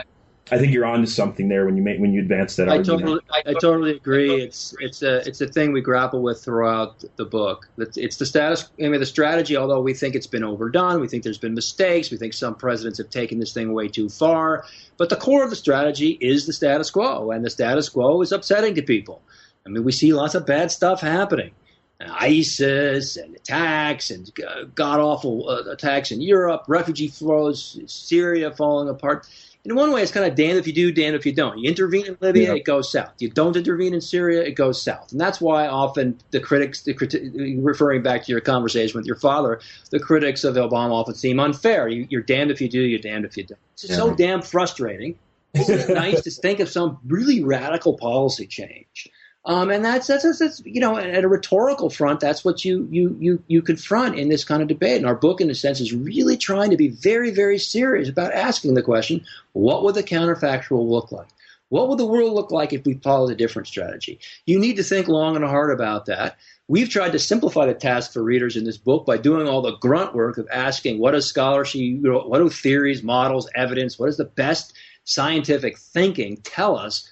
I 0.52 0.58
think 0.58 0.72
you're 0.72 0.84
onto 0.84 1.06
something 1.06 1.48
there 1.48 1.64
when 1.64 1.74
you 1.76 1.82
make 1.82 1.98
when 1.98 2.12
you 2.12 2.20
advance 2.20 2.56
that 2.56 2.68
I 2.68 2.76
argument. 2.76 3.00
Totally, 3.00 3.20
I 3.46 3.52
totally 3.54 3.90
agree. 3.92 4.42
It's 4.42 4.74
it's 4.78 5.02
a 5.02 5.26
it's 5.26 5.40
a 5.40 5.46
thing 5.46 5.72
we 5.72 5.80
grapple 5.80 6.20
with 6.20 6.44
throughout 6.44 7.02
the 7.16 7.24
book. 7.24 7.66
It's 7.78 8.18
the 8.18 8.26
status. 8.26 8.68
I 8.78 8.88
mean, 8.88 9.00
the 9.00 9.06
strategy. 9.06 9.56
Although 9.56 9.80
we 9.80 9.94
think 9.94 10.14
it's 10.14 10.26
been 10.26 10.44
overdone, 10.44 11.00
we 11.00 11.08
think 11.08 11.22
there's 11.22 11.38
been 11.38 11.54
mistakes. 11.54 12.10
We 12.10 12.18
think 12.18 12.34
some 12.34 12.54
presidents 12.56 12.98
have 12.98 13.08
taken 13.08 13.38
this 13.38 13.54
thing 13.54 13.72
way 13.72 13.88
too 13.88 14.10
far. 14.10 14.66
But 14.98 15.08
the 15.08 15.16
core 15.16 15.42
of 15.42 15.48
the 15.48 15.56
strategy 15.56 16.18
is 16.20 16.44
the 16.44 16.52
status 16.52 16.90
quo, 16.90 17.30
and 17.30 17.42
the 17.42 17.50
status 17.50 17.88
quo 17.88 18.20
is 18.20 18.30
upsetting 18.30 18.74
to 18.74 18.82
people. 18.82 19.22
I 19.64 19.70
mean, 19.70 19.82
we 19.82 19.92
see 19.92 20.12
lots 20.12 20.34
of 20.34 20.44
bad 20.44 20.70
stuff 20.70 21.00
happening. 21.00 21.52
ISIS 22.00 23.16
and 23.16 23.34
attacks 23.34 24.10
and 24.10 24.30
god 24.74 25.00
awful 25.00 25.48
uh, 25.48 25.70
attacks 25.70 26.10
in 26.10 26.20
Europe, 26.20 26.64
refugee 26.68 27.08
flows, 27.08 27.78
Syria 27.86 28.50
falling 28.50 28.88
apart 28.88 29.26
in 29.64 29.74
one 29.74 29.92
way, 29.92 30.02
it's 30.02 30.12
kind 30.12 30.26
of 30.26 30.34
damned 30.34 30.58
if 30.58 30.66
you 30.66 30.74
do, 30.74 30.92
damned 30.92 31.16
if 31.16 31.24
you 31.24 31.32
don't. 31.32 31.58
You 31.58 31.70
intervene 31.70 32.06
in 32.06 32.18
Libya, 32.20 32.48
yeah. 32.48 32.54
it 32.54 32.64
goes 32.64 32.92
south. 32.92 33.14
You 33.18 33.30
don't 33.30 33.56
intervene 33.56 33.94
in 33.94 34.00
Syria, 34.02 34.42
it 34.42 34.52
goes 34.52 34.82
south. 34.82 35.10
And 35.10 35.20
that's 35.20 35.40
why 35.40 35.66
often 35.66 36.18
the 36.32 36.40
critics, 36.40 36.82
the 36.82 36.92
criti- 36.92 37.56
referring 37.64 38.02
back 38.02 38.24
to 38.24 38.32
your 38.32 38.42
conversation 38.42 38.98
with 38.98 39.06
your 39.06 39.16
father, 39.16 39.60
the 39.90 39.98
critics 39.98 40.44
of 40.44 40.56
Obama 40.56 40.92
often 40.92 41.14
seem 41.14 41.40
unfair. 41.40 41.88
You, 41.88 42.18
are 42.18 42.22
damned 42.22 42.50
if 42.50 42.60
you 42.60 42.68
do, 42.68 42.80
you're 42.80 42.98
damned 42.98 43.24
if 43.24 43.38
you 43.38 43.44
don't. 43.44 43.58
It's 43.72 43.88
yeah. 43.88 43.96
so 43.96 44.14
damn 44.14 44.42
frustrating. 44.42 45.18
It's 45.54 45.88
nice 45.88 46.20
to 46.22 46.30
think 46.30 46.60
of 46.60 46.68
some 46.68 46.98
really 47.06 47.42
radical 47.42 47.96
policy 47.96 48.46
change 48.46 49.08
um, 49.46 49.70
and 49.70 49.84
that's, 49.84 50.06
that's, 50.06 50.24
that's, 50.24 50.38
that's, 50.38 50.62
you 50.64 50.80
know, 50.80 50.96
at 50.96 51.24
a 51.24 51.28
rhetorical 51.28 51.90
front, 51.90 52.20
that's 52.20 52.44
what 52.44 52.64
you, 52.64 52.88
you, 52.90 53.16
you, 53.20 53.42
you 53.46 53.62
confront 53.62 54.18
in 54.18 54.28
this 54.28 54.44
kind 54.44 54.62
of 54.62 54.68
debate. 54.68 54.96
And 54.96 55.06
our 55.06 55.14
book, 55.14 55.40
in 55.40 55.50
a 55.50 55.54
sense, 55.54 55.80
is 55.80 55.92
really 55.92 56.36
trying 56.36 56.70
to 56.70 56.76
be 56.76 56.88
very, 56.88 57.30
very 57.30 57.58
serious 57.58 58.08
about 58.08 58.32
asking 58.32 58.74
the 58.74 58.82
question, 58.82 59.24
what 59.52 59.84
would 59.84 59.96
the 59.96 60.02
counterfactual 60.02 60.88
look 60.88 61.12
like? 61.12 61.28
What 61.68 61.88
would 61.88 61.98
the 61.98 62.06
world 62.06 62.32
look 62.32 62.50
like 62.50 62.72
if 62.72 62.86
we 62.86 62.94
followed 62.94 63.32
a 63.32 63.34
different 63.34 63.68
strategy? 63.68 64.18
You 64.46 64.58
need 64.58 64.76
to 64.76 64.82
think 64.82 65.08
long 65.08 65.36
and 65.36 65.44
hard 65.44 65.70
about 65.70 66.06
that. 66.06 66.36
We've 66.68 66.88
tried 66.88 67.12
to 67.12 67.18
simplify 67.18 67.66
the 67.66 67.74
task 67.74 68.12
for 68.12 68.22
readers 68.22 68.56
in 68.56 68.64
this 68.64 68.78
book 68.78 69.04
by 69.04 69.18
doing 69.18 69.46
all 69.46 69.60
the 69.60 69.76
grunt 69.76 70.14
work 70.14 70.38
of 70.38 70.48
asking 70.50 70.98
what 70.98 71.10
does 71.10 71.26
scholarship, 71.26 71.80
what 72.00 72.38
do 72.38 72.48
theories, 72.48 73.02
models, 73.02 73.50
evidence, 73.54 73.98
what 73.98 74.06
does 74.06 74.16
the 74.16 74.24
best 74.24 74.72
scientific 75.04 75.76
thinking 75.78 76.38
tell 76.38 76.78
us 76.78 77.10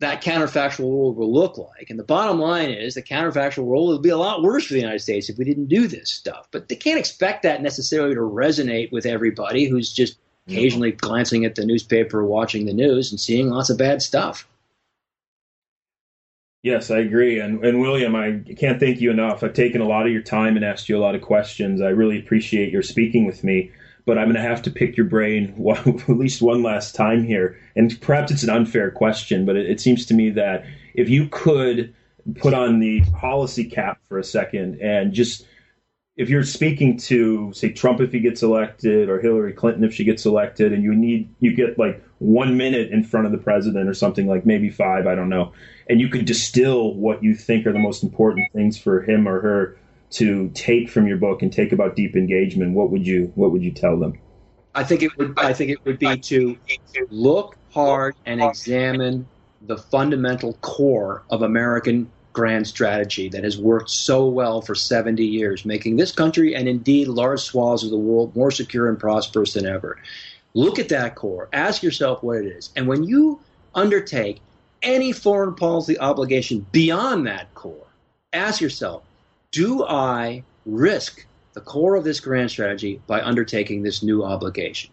that 0.00 0.22
counterfactual 0.22 0.90
world 0.90 1.16
will 1.16 1.32
look 1.32 1.56
like. 1.56 1.88
And 1.88 1.98
the 1.98 2.04
bottom 2.04 2.38
line 2.38 2.70
is 2.70 2.94
the 2.94 3.02
counterfactual 3.02 3.64
world 3.64 3.88
will 3.88 3.98
be 3.98 4.10
a 4.10 4.18
lot 4.18 4.42
worse 4.42 4.66
for 4.66 4.74
the 4.74 4.80
United 4.80 5.00
States 5.00 5.28
if 5.28 5.38
we 5.38 5.44
didn't 5.44 5.66
do 5.66 5.88
this 5.88 6.10
stuff. 6.10 6.48
But 6.50 6.68
they 6.68 6.76
can't 6.76 6.98
expect 6.98 7.42
that 7.44 7.62
necessarily 7.62 8.14
to 8.14 8.20
resonate 8.20 8.92
with 8.92 9.06
everybody 9.06 9.66
who's 9.66 9.92
just 9.92 10.18
occasionally 10.46 10.92
glancing 10.92 11.44
at 11.44 11.54
the 11.54 11.64
newspaper, 11.64 12.24
watching 12.24 12.66
the 12.66 12.74
news, 12.74 13.10
and 13.10 13.18
seeing 13.18 13.48
lots 13.48 13.70
of 13.70 13.78
bad 13.78 14.02
stuff. 14.02 14.46
Yes, 16.62 16.90
I 16.90 16.98
agree. 16.98 17.38
And, 17.38 17.64
and 17.64 17.80
William, 17.80 18.16
I 18.16 18.42
can't 18.56 18.80
thank 18.80 19.00
you 19.00 19.10
enough. 19.10 19.42
I've 19.42 19.54
taken 19.54 19.80
a 19.80 19.86
lot 19.86 20.06
of 20.06 20.12
your 20.12 20.22
time 20.22 20.56
and 20.56 20.64
asked 20.64 20.88
you 20.88 20.96
a 20.96 21.00
lot 21.00 21.14
of 21.14 21.22
questions. 21.22 21.80
I 21.80 21.88
really 21.88 22.18
appreciate 22.18 22.72
your 22.72 22.82
speaking 22.82 23.24
with 23.24 23.44
me 23.44 23.70
but 24.06 24.16
I'm 24.16 24.26
going 24.26 24.36
to 24.36 24.48
have 24.48 24.62
to 24.62 24.70
pick 24.70 24.96
your 24.96 25.06
brain 25.06 25.48
one, 25.56 25.78
at 25.86 26.08
least 26.08 26.40
one 26.40 26.62
last 26.62 26.94
time 26.94 27.24
here. 27.24 27.58
And 27.74 28.00
perhaps 28.00 28.32
it's 28.32 28.44
an 28.44 28.50
unfair 28.50 28.90
question, 28.90 29.44
but 29.44 29.56
it, 29.56 29.68
it 29.68 29.80
seems 29.80 30.06
to 30.06 30.14
me 30.14 30.30
that 30.30 30.64
if 30.94 31.10
you 31.10 31.28
could 31.28 31.94
put 32.34 32.54
on 32.54 32.80
the 32.80 33.02
policy 33.12 33.64
cap 33.64 34.00
for 34.08 34.18
a 34.18 34.24
second 34.24 34.80
and 34.80 35.12
just 35.12 35.46
if 36.16 36.28
you're 36.30 36.42
speaking 36.42 36.96
to 36.96 37.52
say 37.52 37.70
Trump 37.70 38.00
if 38.00 38.10
he 38.10 38.18
gets 38.18 38.42
elected 38.42 39.08
or 39.08 39.20
Hillary 39.20 39.52
Clinton 39.52 39.84
if 39.84 39.94
she 39.94 40.02
gets 40.02 40.26
elected 40.26 40.72
and 40.72 40.82
you 40.82 40.92
need 40.92 41.32
you 41.38 41.54
get 41.54 41.78
like 41.78 42.02
1 42.18 42.56
minute 42.56 42.90
in 42.90 43.04
front 43.04 43.26
of 43.26 43.32
the 43.32 43.38
president 43.38 43.88
or 43.88 43.94
something 43.94 44.26
like 44.26 44.44
maybe 44.44 44.70
5 44.70 45.06
I 45.06 45.14
don't 45.14 45.28
know 45.28 45.52
and 45.88 46.00
you 46.00 46.08
could 46.08 46.24
distill 46.24 46.94
what 46.94 47.22
you 47.22 47.32
think 47.32 47.64
are 47.64 47.72
the 47.72 47.78
most 47.78 48.02
important 48.02 48.50
things 48.52 48.76
for 48.76 49.02
him 49.02 49.28
or 49.28 49.40
her 49.40 49.78
to 50.10 50.50
take 50.50 50.88
from 50.88 51.06
your 51.06 51.16
book 51.16 51.42
and 51.42 51.52
take 51.52 51.72
about 51.72 51.96
deep 51.96 52.16
engagement, 52.16 52.74
what 52.74 52.90
would 52.90 53.06
you 53.06 53.32
what 53.34 53.50
would 53.52 53.62
you 53.62 53.72
tell 53.72 53.98
them? 53.98 54.18
I 54.74 54.84
think 54.84 55.02
it 55.02 55.16
would 55.16 55.34
I 55.38 55.52
think 55.52 55.70
it 55.70 55.84
would 55.84 55.98
be 55.98 56.16
to 56.16 56.56
look 57.10 57.56
hard 57.70 58.14
and 58.24 58.42
examine 58.42 59.26
the 59.62 59.76
fundamental 59.76 60.54
core 60.54 61.22
of 61.30 61.42
American 61.42 62.10
grand 62.32 62.66
strategy 62.66 63.30
that 63.30 63.42
has 63.42 63.56
worked 63.56 63.88
so 63.88 64.26
well 64.26 64.60
for 64.60 64.74
70 64.74 65.24
years, 65.24 65.64
making 65.64 65.96
this 65.96 66.12
country 66.12 66.54
and 66.54 66.68
indeed 66.68 67.08
large 67.08 67.40
swaths 67.40 67.82
of 67.82 67.88
the 67.88 67.96
world 67.96 68.36
more 68.36 68.50
secure 68.50 68.90
and 68.90 69.00
prosperous 69.00 69.54
than 69.54 69.64
ever. 69.64 69.98
Look 70.52 70.78
at 70.78 70.90
that 70.90 71.14
core, 71.14 71.48
ask 71.54 71.82
yourself 71.82 72.22
what 72.22 72.36
it 72.36 72.46
is. 72.46 72.70
And 72.76 72.86
when 72.86 73.04
you 73.04 73.40
undertake 73.74 74.40
any 74.82 75.12
foreign 75.12 75.54
policy 75.54 75.98
obligation 75.98 76.66
beyond 76.72 77.26
that 77.26 77.54
core, 77.54 77.86
ask 78.34 78.60
yourself, 78.60 79.02
do 79.56 79.86
I 79.86 80.44
risk 80.66 81.24
the 81.54 81.62
core 81.62 81.96
of 81.96 82.04
this 82.04 82.20
grand 82.20 82.50
strategy 82.50 83.00
by 83.06 83.22
undertaking 83.22 83.82
this 83.82 84.02
new 84.02 84.22
obligation? 84.22 84.90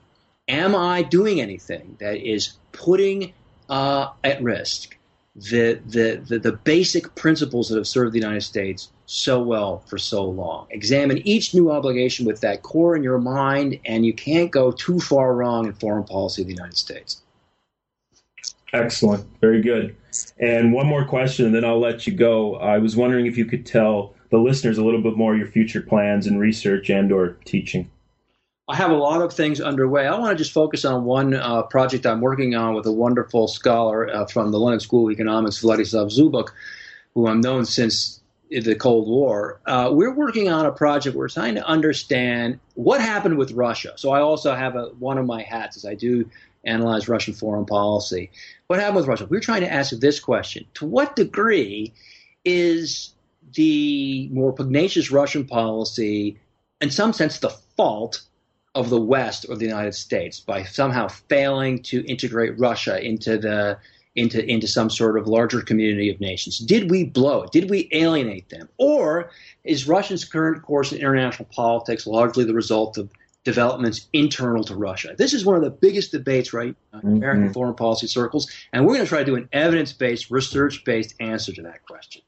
Am 0.48 0.74
I 0.74 1.02
doing 1.02 1.42
anything 1.42 1.98
that 2.00 2.26
is 2.26 2.54
putting 2.72 3.34
uh, 3.70 4.12
at 4.24 4.42
risk 4.42 4.98
the, 5.36 5.82
the, 5.86 6.24
the, 6.26 6.40
the 6.40 6.54
basic 6.54 7.14
principles 7.14 7.68
that 7.68 7.76
have 7.76 7.88
served 7.88 8.14
the 8.14 8.20
United 8.20 8.44
States 8.44 8.90
so 9.06 9.42
well 9.42 9.80
for 9.80 9.98
so 9.98 10.24
long? 10.24 10.68
Examine 10.70 11.18
each 11.28 11.54
new 11.54 11.70
obligation 11.70 12.26
with 12.26 12.40
that 12.40 12.64
core 12.64 12.96
in 12.96 13.04
your 13.04 13.20
mind, 13.20 13.78
and 13.84 14.06
you 14.06 14.14
can't 14.14 14.50
go 14.50 14.72
too 14.72 15.02
far 15.02 15.36
wrong 15.36 15.66
in 15.66 15.74
foreign 15.74 16.06
policy 16.06 16.42
of 16.42 16.48
the 16.48 16.54
United 16.54 16.78
States. 16.78 17.22
Excellent. 18.72 19.26
Very 19.42 19.62
good. 19.62 19.98
And 20.40 20.72
one 20.72 20.88
more 20.88 21.04
question, 21.04 21.48
and 21.48 21.54
then 21.54 21.66
I'll 21.66 21.82
let 21.82 22.08
you 22.08 22.14
go. 22.14 22.56
I 22.56 22.78
was 22.78 22.96
wondering 22.96 23.26
if 23.26 23.38
you 23.38 23.46
could 23.46 23.66
tell 23.66 24.16
the 24.34 24.40
listeners 24.40 24.80
a 24.80 24.84
little 24.84 25.00
bit 25.00 25.16
more 25.16 25.36
your 25.36 25.46
future 25.46 25.80
plans 25.80 26.26
and 26.26 26.40
research 26.40 26.90
and 26.90 27.12
or 27.12 27.38
teaching. 27.46 27.88
I 28.68 28.76
have 28.76 28.90
a 28.90 28.96
lot 28.96 29.22
of 29.22 29.32
things 29.32 29.62
underway. 29.62 30.08
I 30.08 30.18
want 30.18 30.36
to 30.36 30.44
just 30.44 30.52
focus 30.52 30.86
on 30.86 31.06
one 31.06 31.36
uh, 31.36 31.62
project 31.62 32.08
I'm 32.08 32.20
working 32.20 32.56
on 32.56 32.74
with 32.74 32.88
a 32.88 32.92
wonderful 32.92 33.48
scholar 33.48 34.10
uh, 34.10 34.26
from 34.26 34.52
the 34.52 34.58
London 34.58 34.80
School 34.80 35.06
of 35.06 35.12
Economics, 35.12 35.62
Vladislav 35.62 36.12
Zubok, 36.12 36.48
who 37.14 37.28
I've 37.28 37.44
known 37.44 37.66
since 37.66 38.22
the 38.50 38.74
Cold 38.74 39.08
War. 39.08 39.62
Uh, 39.68 39.90
we're 39.92 40.16
working 40.16 40.50
on 40.50 40.66
a 40.66 40.72
project. 40.72 41.16
Where 41.16 41.26
we're 41.26 41.30
trying 41.30 41.54
to 41.54 41.68
understand 41.68 42.60
what 42.74 43.02
happened 43.02 43.38
with 43.38 43.52
Russia. 43.52 43.94
So 43.98 44.14
I 44.14 44.22
also 44.22 44.56
have 44.56 44.76
a, 44.76 44.86
one 44.98 45.20
of 45.20 45.28
my 45.28 45.44
hats 45.44 45.78
as 45.78 45.86
I 45.86 45.94
do 45.94 46.28
analyze 46.64 47.08
Russian 47.08 47.36
foreign 47.36 47.68
policy. 47.68 48.32
What 48.66 48.80
happened 48.80 48.96
with 48.96 49.08
Russia? 49.08 49.28
We're 49.30 49.42
trying 49.42 49.62
to 49.62 49.72
ask 49.72 49.92
this 49.92 50.20
question: 50.20 50.66
To 50.74 50.88
what 50.88 51.16
degree 51.16 51.94
is 52.44 53.14
the 53.54 54.30
more 54.32 54.54
pugnacious 54.54 55.12
Russian 55.12 55.46
policy, 55.46 56.40
in 56.82 56.90
some 56.90 57.14
sense, 57.14 57.40
the 57.40 57.50
fault 57.78 58.22
of 58.76 58.90
the 58.90 59.00
West 59.00 59.46
or 59.50 59.56
the 59.56 59.66
United 59.66 59.94
States 59.94 60.40
by 60.40 60.64
somehow 60.64 61.08
failing 61.08 61.82
to 61.84 62.04
integrate 62.06 62.58
Russia 62.60 63.00
into 63.04 63.38
the 63.38 63.78
into 64.16 64.46
into 64.46 64.68
some 64.68 64.90
sort 64.90 65.18
of 65.18 65.28
larger 65.28 65.62
community 65.62 66.10
of 66.10 66.20
nations? 66.20 66.60
Did 66.60 66.90
we 66.90 67.04
blow 67.04 67.44
it? 67.44 67.52
Did 67.52 67.70
we 67.70 67.90
alienate 67.92 68.50
them? 68.50 68.70
Or 68.78 69.32
is 69.64 69.88
Russia's 69.88 70.26
current 70.26 70.64
course 70.64 70.92
in 70.92 71.00
international 71.00 71.50
politics 71.52 72.06
largely 72.06 72.44
the 72.44 72.54
result 72.54 72.98
of 72.98 73.10
developments 73.44 74.08
internal 74.14 74.64
to 74.66 74.76
Russia? 74.76 75.16
This 75.18 75.34
is 75.34 75.46
one 75.46 75.56
of 75.56 75.64
the 75.64 75.72
biggest 75.72 76.12
debates 76.12 76.54
right 76.54 76.76
in 76.94 77.00
mm-hmm. 77.00 77.16
American 77.16 77.54
foreign 77.54 77.76
policy 77.76 78.08
circles, 78.08 78.52
and 78.72 78.86
we're 78.86 78.94
going 78.94 79.06
to 79.06 79.10
try 79.10 79.20
to 79.20 79.26
do 79.26 79.36
an 79.36 79.50
evidence-based, 79.52 80.30
research-based 80.30 81.16
answer 81.20 81.52
to 81.54 81.62
that 81.64 81.84
question. 81.86 82.22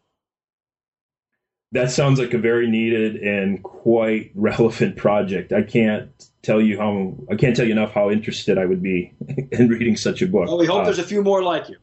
That 1.72 1.92
sounds 1.92 2.20
like 2.20 2.34
a 2.34 2.38
very 2.38 2.70
needed 2.70 3.18
and 3.18 3.62
quite 3.62 4.32
relevant 4.36 4.96
project. 4.96 5.52
I 5.52 5.62
can't 5.62 6.10
tell 6.42 6.62
you 6.62 6.78
how 6.78 7.16
I 7.30 7.36
can't 7.36 7.56
tell 7.56 7.66
you 7.66 7.72
enough 7.72 7.92
how 7.92 8.12
interested 8.12 8.58
I 8.58 8.66
would 8.66 8.82
be 8.82 9.14
in 9.52 9.68
reading 9.68 9.98
such 9.98 10.22
a 10.22 10.28
book. 10.28 10.48
Well, 10.48 10.58
we 10.58 10.68
hope 10.68 10.82
uh, 10.82 10.86
there's 10.86 11.00
a 11.00 11.04
few 11.04 11.24
more 11.24 11.44
like 11.44 11.70
you. 11.70 11.78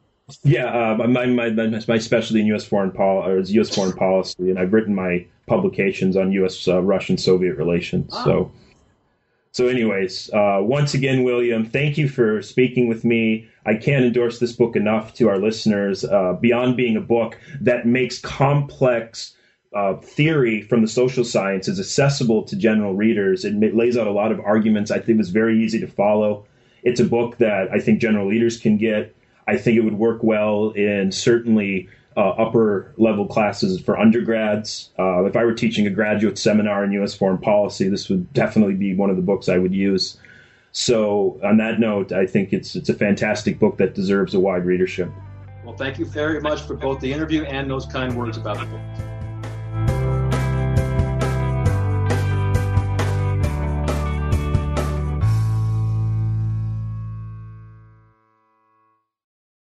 Yeah, 0.44 0.66
uh, 0.66 1.06
my, 1.08 1.26
my, 1.26 1.50
my 1.50 1.98
specialty 1.98 2.40
in 2.40 2.46
U.S. 2.46 2.64
foreign 2.64 2.92
policy 2.92 3.40
is 3.40 3.52
U.S. 3.54 3.74
foreign 3.74 3.92
policy, 3.92 4.50
and 4.50 4.58
I've 4.58 4.72
written 4.72 4.94
my 4.94 5.26
publications 5.46 6.16
on 6.16 6.32
U.S. 6.32 6.66
Uh, 6.66 6.80
Russian 6.82 7.18
Soviet 7.18 7.56
relations. 7.56 8.10
Ah. 8.14 8.24
So, 8.24 8.52
so 9.50 9.66
anyways, 9.66 10.30
uh, 10.32 10.60
once 10.62 10.94
again, 10.94 11.24
William, 11.24 11.66
thank 11.66 11.98
you 11.98 12.08
for 12.08 12.40
speaking 12.40 12.88
with 12.88 13.04
me. 13.04 13.48
I 13.66 13.74
can't 13.74 14.04
endorse 14.04 14.38
this 14.38 14.52
book 14.52 14.76
enough 14.76 15.12
to 15.14 15.28
our 15.28 15.38
listeners. 15.38 16.04
Uh, 16.04 16.34
beyond 16.40 16.76
being 16.76 16.96
a 16.96 17.00
book 17.00 17.38
that 17.60 17.86
makes 17.86 18.18
complex 18.18 19.34
uh, 19.74 19.96
theory 19.96 20.62
from 20.62 20.82
the 20.82 20.88
social 20.88 21.24
sciences 21.24 21.78
is 21.78 21.86
accessible 21.86 22.42
to 22.44 22.56
general 22.56 22.94
readers. 22.94 23.44
It 23.44 23.74
lays 23.74 23.96
out 23.96 24.06
a 24.06 24.12
lot 24.12 24.32
of 24.32 24.40
arguments. 24.40 24.90
I 24.90 24.98
think 24.98 25.18
it's 25.18 25.30
very 25.30 25.62
easy 25.62 25.80
to 25.80 25.86
follow. 25.86 26.46
It's 26.82 27.00
a 27.00 27.04
book 27.04 27.38
that 27.38 27.70
I 27.72 27.78
think 27.78 28.00
general 28.00 28.26
readers 28.26 28.58
can 28.58 28.76
get. 28.76 29.14
I 29.46 29.56
think 29.56 29.76
it 29.76 29.80
would 29.80 29.98
work 29.98 30.22
well 30.22 30.70
in 30.70 31.10
certainly 31.10 31.88
uh, 32.16 32.30
upper 32.30 32.92
level 32.98 33.26
classes 33.26 33.80
for 33.80 33.98
undergrads. 33.98 34.90
Uh, 34.98 35.24
if 35.24 35.36
I 35.36 35.44
were 35.44 35.54
teaching 35.54 35.86
a 35.86 35.90
graduate 35.90 36.38
seminar 36.38 36.84
in 36.84 36.92
U.S. 36.92 37.14
foreign 37.14 37.38
policy, 37.38 37.88
this 37.88 38.08
would 38.08 38.32
definitely 38.32 38.74
be 38.74 38.94
one 38.94 39.10
of 39.10 39.16
the 39.16 39.22
books 39.22 39.48
I 39.48 39.58
would 39.58 39.74
use. 39.74 40.18
So, 40.72 41.38
on 41.42 41.58
that 41.58 41.80
note, 41.80 42.12
I 42.12 42.26
think 42.26 42.52
it's 42.52 42.74
it's 42.74 42.88
a 42.88 42.94
fantastic 42.94 43.58
book 43.58 43.76
that 43.76 43.94
deserves 43.94 44.34
a 44.34 44.40
wide 44.40 44.64
readership. 44.64 45.10
Well, 45.64 45.76
thank 45.76 45.98
you 45.98 46.06
very 46.06 46.40
much 46.40 46.62
for 46.62 46.74
both 46.74 47.00
the 47.00 47.12
interview 47.12 47.44
and 47.44 47.70
those 47.70 47.86
kind 47.86 48.16
words 48.16 48.36
about 48.36 48.58
the 48.58 48.66
book. 48.66 49.11